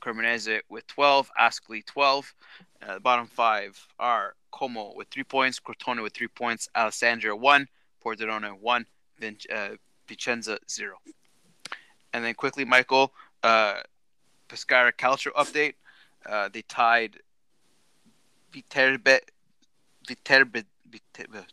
Cremonese 0.01 0.59
with 0.69 0.86
12, 0.88 1.32
Ascoli 1.39 1.84
12. 1.86 2.34
Uh, 2.82 2.93
the 2.95 2.99
bottom 2.99 3.26
five 3.26 3.80
are 3.97 4.36
Como 4.51 4.93
with 4.95 5.07
three 5.09 5.24
points, 5.24 5.59
Crotone 5.59 6.03
with 6.03 6.13
three 6.13 6.28
points, 6.28 6.69
Alessandria 6.76 7.38
one, 7.38 7.67
Pordenone 8.03 8.59
one, 8.59 8.86
Vin- 9.19 9.38
uh, 9.53 9.69
Vicenza 10.07 10.57
zero. 10.69 10.97
And 12.13 12.24
then 12.26 12.34
quickly, 12.34 12.65
Michael, 12.65 13.13
uh, 13.43 13.76
Pescara 14.49 14.91
Calcio 14.91 15.32
update. 15.34 15.76
Uh, 16.26 16.49
they 16.51 16.61
tied 16.63 17.17
Viterbe, 18.51 19.19
Viterbe, 20.07 20.65
Viterbe, 20.89 21.45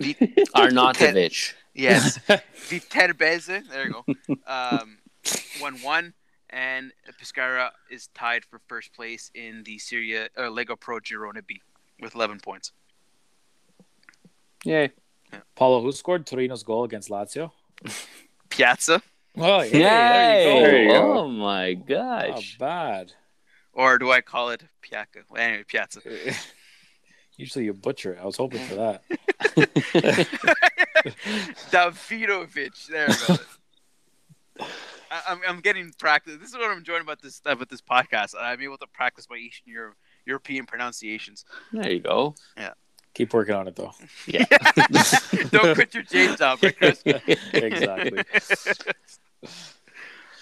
Vit- 0.00 0.18
Arnautovic. 0.54 1.54
Yes, 1.78 2.18
Viterbese. 2.68 3.68
There 3.68 3.86
you 3.86 3.92
go. 3.92 4.04
Um, 4.46 4.98
one 5.60 5.76
one, 5.76 6.12
and 6.50 6.92
Pescara 7.20 7.70
is 7.90 8.08
tied 8.14 8.44
for 8.44 8.60
first 8.68 8.92
place 8.92 9.30
in 9.34 9.62
the 9.64 9.78
Serie 9.78 10.18
uh, 10.18 10.28
Lega 10.38 10.78
Pro 10.78 10.98
Girone 10.98 11.46
B 11.46 11.60
with 12.00 12.14
eleven 12.14 12.40
points. 12.40 12.72
Yay. 14.64 14.90
Paulo, 15.54 15.82
who 15.82 15.92
scored 15.92 16.26
Torino's 16.26 16.62
goal 16.62 16.84
against 16.84 17.10
Lazio? 17.10 17.52
Pjaca, 18.50 19.00
Oh, 19.36 19.62
Yay! 19.62 19.78
yeah, 19.80 20.42
There 20.42 20.82
you 20.82 20.88
go. 20.90 21.18
Oh 21.20 21.28
my 21.28 21.74
Not 21.74 21.86
gosh. 21.86 22.58
bad. 22.58 23.12
or 23.72 23.98
do 23.98 24.10
I 24.10 24.20
call 24.20 24.50
it 24.50 24.64
Piaca? 24.82 25.22
Well, 25.28 25.40
anyway, 25.42 25.64
Pjaca. 25.64 26.00
Usually 27.38 27.64
you 27.64 27.72
butcher 27.72 28.12
it. 28.14 28.18
I 28.20 28.26
was 28.26 28.36
hoping 28.36 28.60
for 28.66 28.74
that. 28.74 29.02
Davidovic. 31.70 32.86
There 32.88 33.06
we 33.08 33.14
go. 33.26 34.66
I, 35.10 35.22
I'm, 35.28 35.40
I'm 35.48 35.60
getting 35.60 35.92
practice. 35.98 36.36
This 36.40 36.50
is 36.50 36.56
what 36.56 36.70
I'm 36.70 36.78
enjoying 36.78 37.02
about 37.02 37.22
this 37.22 37.40
about 37.46 37.68
this 37.70 37.80
podcast. 37.80 38.34
I'm 38.38 38.60
able 38.60 38.76
to 38.78 38.86
practice 38.88 39.28
my 39.30 39.36
Eastern 39.36 39.72
Europe, 39.72 39.94
European 40.26 40.66
pronunciations. 40.66 41.44
There 41.72 41.90
you 41.90 42.00
go. 42.00 42.34
Yeah. 42.56 42.72
Keep 43.14 43.32
working 43.32 43.54
on 43.54 43.68
it 43.68 43.76
though. 43.76 43.92
Yeah. 44.26 44.44
Don't 45.50 45.74
quit 45.74 45.94
your 45.94 46.02
day 46.02 46.34
job, 46.36 46.58
right, 46.62 46.76
Chris? 46.76 47.02
Exactly. 47.52 48.22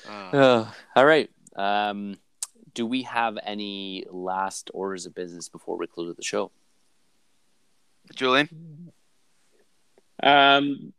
Uh, 0.09 0.11
Uh, 0.11 0.70
all 0.94 1.05
right. 1.05 1.30
Um, 1.57 2.16
do 2.74 2.86
we 2.86 3.03
have 3.03 3.38
any 3.42 4.05
last 4.11 4.70
orders 4.74 5.05
of 5.07 5.14
business 5.14 5.49
before 5.49 5.76
we 5.76 5.86
close 5.86 6.14
the 6.14 6.22
show? 6.22 6.51
Julian, 8.14 8.92
Um, 10.22 10.92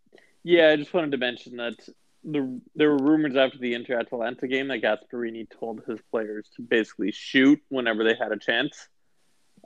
yeah, 0.43 0.69
I 0.69 0.75
just 0.75 0.93
wanted 0.93 1.11
to 1.11 1.17
mention 1.17 1.57
that 1.57 1.75
the 2.23 2.61
there 2.75 2.91
were 2.91 2.97
rumors 2.97 3.35
after 3.35 3.57
the 3.57 3.73
Inter 3.73 3.99
Atalanta 3.99 4.47
game 4.47 4.67
that 4.67 4.81
Gasperini 4.81 5.47
told 5.49 5.83
his 5.87 5.99
players 6.11 6.49
to 6.55 6.61
basically 6.61 7.11
shoot 7.11 7.61
whenever 7.69 8.03
they 8.03 8.15
had 8.15 8.31
a 8.31 8.37
chance, 8.37 8.87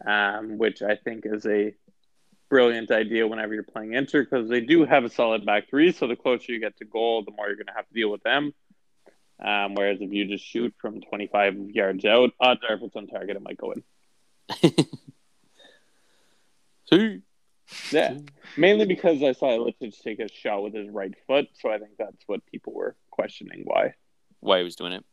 um, 0.06 0.58
which 0.58 0.82
I 0.82 0.96
think 0.96 1.26
is 1.26 1.46
a 1.46 1.74
brilliant 2.50 2.92
idea 2.92 3.28
whenever 3.28 3.54
you're 3.54 3.64
playing 3.64 3.94
Inter 3.94 4.24
because 4.24 4.50
they 4.50 4.62
do 4.62 4.86
have 4.86 5.06
a 5.06 5.10
solid 5.10 5.46
back 5.46 5.70
three. 5.70 5.92
So 5.92 6.08
the 6.08 6.16
closer 6.16 6.52
you 6.52 6.60
get 6.60 6.78
to 6.78 6.86
goal, 6.86 7.24
the 7.24 7.32
more 7.32 7.48
you're 7.48 7.56
going 7.56 7.68
to 7.68 7.74
have 7.74 7.88
to 7.88 7.94
deal 7.94 8.12
with 8.12 8.24
them. 8.24 8.54
Um, 9.44 9.74
whereas 9.74 10.00
if 10.02 10.12
you 10.12 10.26
just 10.26 10.46
shoot 10.46 10.74
from 10.80 11.02
25 11.02 11.72
yards 11.72 12.06
out, 12.06 12.32
odds 12.40 12.62
are 12.68 12.76
if 12.76 12.84
it's 12.84 12.96
on 12.96 13.08
target, 13.08 13.38
it 13.38 13.42
might 13.42 13.58
go 13.58 13.72
in. 13.72 13.84
Yeah, 17.92 18.18
mainly 18.58 18.86
because 18.86 19.22
I 19.24 19.32
saw 19.34 19.58
Ilicic 19.58 20.00
take 20.02 20.20
a 20.20 20.28
shot 20.32 20.64
with 20.64 20.74
his 20.74 20.90
right 20.90 21.14
foot, 21.28 21.48
so 21.54 21.70
I 21.70 21.78
think 21.78 21.92
that's 21.98 22.24
what 22.28 22.46
people 22.46 22.74
were 22.74 22.96
questioning 23.10 23.62
why. 23.66 23.94
Why 24.40 24.60
he 24.60 24.64
was 24.64 24.76
doing 24.76 24.94
it? 24.94 25.06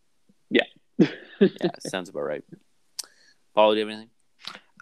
Yeah. 0.50 0.64
Yeah, 1.40 1.70
sounds 1.78 2.08
about 2.08 2.22
right. 2.22 2.42
Paul, 3.54 3.70
do 3.70 3.78
you 3.78 3.86
have 3.86 3.92
anything? 3.92 4.10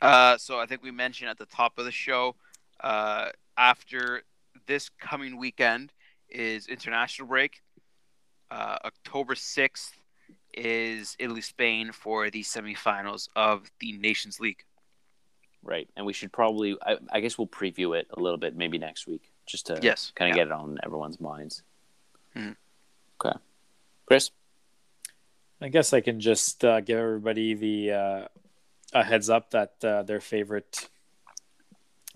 uh, 0.01 0.39
so 0.39 0.59
I 0.59 0.65
think 0.65 0.83
we 0.83 0.91
mentioned 0.91 1.29
at 1.29 1.37
the 1.37 1.45
top 1.45 1.79
of 1.79 1.85
the 1.85 1.93
show, 1.93 2.35
uh, 2.81 3.29
after 3.59 4.23
this 4.67 4.89
coming 5.01 5.37
weekend 5.37 5.93
is 6.31 6.67
international 6.67 7.29
break. 7.29 7.61
Uh, 8.51 8.77
October 8.85 9.35
6th 9.35 9.91
is 10.55 11.17
Italy 11.19 11.41
Spain 11.41 11.93
for 11.93 12.31
the 12.31 12.43
semifinals 12.43 13.29
of 13.37 13.71
the 13.81 13.93
Nations 13.99 14.41
League. 14.41 14.65
Right. 15.67 15.89
And 15.97 16.07
we 16.07 16.13
should 16.13 16.33
probably, 16.33 16.77
I, 16.81 16.97
I 17.13 17.21
guess 17.21 17.37
we'll 17.37 17.49
preview 17.49 17.99
it 17.99 18.07
a 18.17 18.21
little 18.21 18.39
bit 18.39 18.57
maybe 18.57 18.79
next 18.79 19.07
week 19.07 19.33
just 19.47 19.67
to 19.67 19.79
Yes, 19.83 20.13
kind 20.15 20.31
of 20.31 20.37
yeah. 20.37 20.45
get 20.45 20.49
it 20.49 20.53
on 20.53 20.79
everyone's 20.85 21.21
minds. 21.21 21.63
Mhm. 22.37 22.55
Okay. 23.21 23.37
Chris? 24.07 24.31
I 25.61 25.69
guess 25.69 25.93
I 25.93 26.01
can 26.01 26.21
just 26.21 26.65
uh, 26.65 26.81
give 26.81 26.99
everybody 26.99 27.55
the 27.55 27.93
uh, 27.93 28.29
a 28.93 29.03
heads 29.03 29.29
up 29.31 29.51
that 29.51 29.75
uh, 29.83 30.03
their 30.05 30.21
favorite 30.21 30.89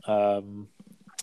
um, 0.07 0.69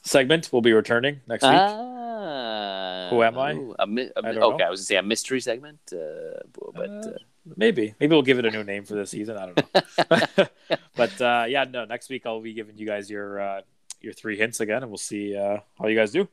segment 0.04 0.52
will 0.52 0.62
be 0.62 0.74
returning 0.74 1.22
next 1.28 1.44
week. 1.44 1.52
Ah, 1.54 3.08
Who 3.12 3.24
am 3.24 3.38
I? 3.38 3.54
ooh, 3.54 3.76
a 3.80 3.88
mi- 3.88 4.10
a 4.16 4.20
I 4.24 4.30
mi- 4.30 4.34
don't 4.36 4.44
okay, 4.54 4.58
know. 4.58 4.66
I 4.66 4.70
was 4.70 4.80
going 4.80 4.84
to 4.84 4.84
say 4.84 4.96
a 4.98 5.04
mystery 5.04 5.40
segment, 5.42 5.80
uh, 5.94 6.40
but 6.74 6.90
Uh, 6.90 7.10
uh, 7.10 7.18
Maybe, 7.56 7.94
maybe 8.00 8.14
we'll 8.14 8.24
give 8.24 8.40
it 8.40 8.46
a 8.46 8.52
new 8.52 8.64
name 8.64 8.84
for 8.84 8.96
this 8.96 9.12
season. 9.12 9.38
I 9.38 9.46
don't 9.46 9.58
know. 9.58 10.48
but 10.96 11.22
uh, 11.22 11.46
yeah, 11.48 11.66
no. 11.66 11.86
Next 11.86 12.10
week 12.10 12.26
I'll 12.26 12.42
be 12.42 12.54
giving 12.54 12.78
you 12.78 12.86
guys 12.86 13.10
your 13.10 13.40
uh, 13.40 13.62
your 14.02 14.14
three 14.14 14.38
hints 14.38 14.60
again, 14.60 14.84
and 14.84 14.92
we'll 14.92 14.98
see 14.98 15.36
uh, 15.36 15.60
how 15.80 15.88
you 15.88 15.96
guys 15.96 16.12
do. 16.12 16.28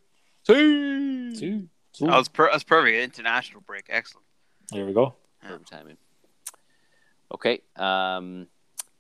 See. 0.47 1.69
That 2.01 2.19
was, 2.19 2.29
per- 2.29 2.47
that 2.47 2.55
was 2.55 2.65
perfect. 2.65 2.97
International 2.97 3.61
break. 3.61 3.87
Excellent. 3.89 4.27
There 4.73 4.85
we 4.85 4.93
go. 4.93 5.15
perfect 5.43 5.71
timing. 5.71 5.97
Okay. 7.33 7.61
Um, 7.77 8.49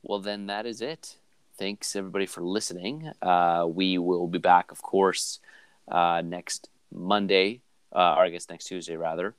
well, 0.03 0.21
then 0.21 0.47
that 0.47 0.67
is 0.67 0.81
it. 0.81 1.17
Thanks 1.59 1.97
everybody 1.97 2.27
for 2.27 2.43
listening. 2.43 3.11
Uh, 3.23 3.67
we 3.69 3.99
will 3.99 4.27
be 4.27 4.39
back, 4.39 4.71
of 4.73 4.83
course, 4.83 5.41
uh, 5.89 6.23
next 6.25 6.69
Monday, 6.93 7.63
uh, 7.93 8.15
or 8.17 8.25
I 8.25 8.31
guess 8.31 8.49
next 8.49 8.67
Tuesday 8.67 8.97
rather. 8.97 9.35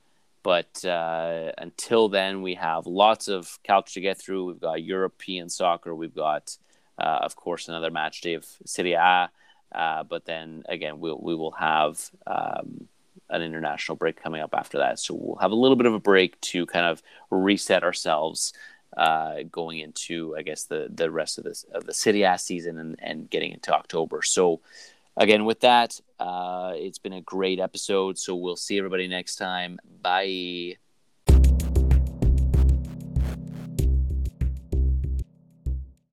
But 0.46 0.84
uh, 0.84 1.50
until 1.58 2.08
then, 2.08 2.40
we 2.40 2.54
have 2.54 2.86
lots 2.86 3.26
of 3.26 3.58
couch 3.64 3.94
to 3.94 4.00
get 4.00 4.16
through. 4.16 4.44
We've 4.44 4.60
got 4.60 4.80
European 4.80 5.48
soccer. 5.48 5.92
We've 5.92 6.14
got, 6.14 6.56
uh, 6.96 7.18
of 7.22 7.34
course, 7.34 7.66
another 7.66 7.90
match 7.90 8.20
day 8.20 8.34
of 8.34 8.46
Serie 8.64 8.92
A. 8.92 9.28
Uh, 9.74 10.04
but 10.04 10.24
then 10.24 10.62
again, 10.68 11.00
we'll, 11.00 11.18
we 11.20 11.34
will 11.34 11.50
have 11.50 11.94
um, 12.28 12.86
an 13.28 13.42
international 13.42 13.96
break 13.96 14.22
coming 14.22 14.40
up 14.40 14.54
after 14.54 14.78
that. 14.78 15.00
So 15.00 15.14
we'll 15.14 15.42
have 15.44 15.50
a 15.50 15.56
little 15.56 15.74
bit 15.74 15.86
of 15.86 15.94
a 15.94 15.98
break 15.98 16.40
to 16.52 16.64
kind 16.64 16.86
of 16.86 17.02
reset 17.28 17.82
ourselves 17.82 18.52
uh, 18.96 19.38
going 19.50 19.80
into, 19.80 20.36
I 20.38 20.42
guess, 20.42 20.62
the 20.62 20.86
the 20.94 21.10
rest 21.10 21.38
of 21.38 21.44
this 21.44 21.66
of 21.72 21.86
the 21.86 21.92
Serie 21.92 22.22
A 22.22 22.38
season 22.38 22.78
and, 22.78 22.94
and 23.02 23.28
getting 23.28 23.50
into 23.50 23.74
October. 23.74 24.22
So 24.22 24.60
again, 25.16 25.44
with 25.44 25.60
that, 25.60 26.00
uh, 26.20 26.72
it's 26.74 26.98
been 26.98 27.12
a 27.12 27.20
great 27.20 27.60
episode. 27.60 28.18
So 28.18 28.34
we'll 28.36 28.56
see 28.56 28.78
everybody 28.78 29.08
next 29.08 29.36
time. 29.36 29.78
Bye. 30.02 30.76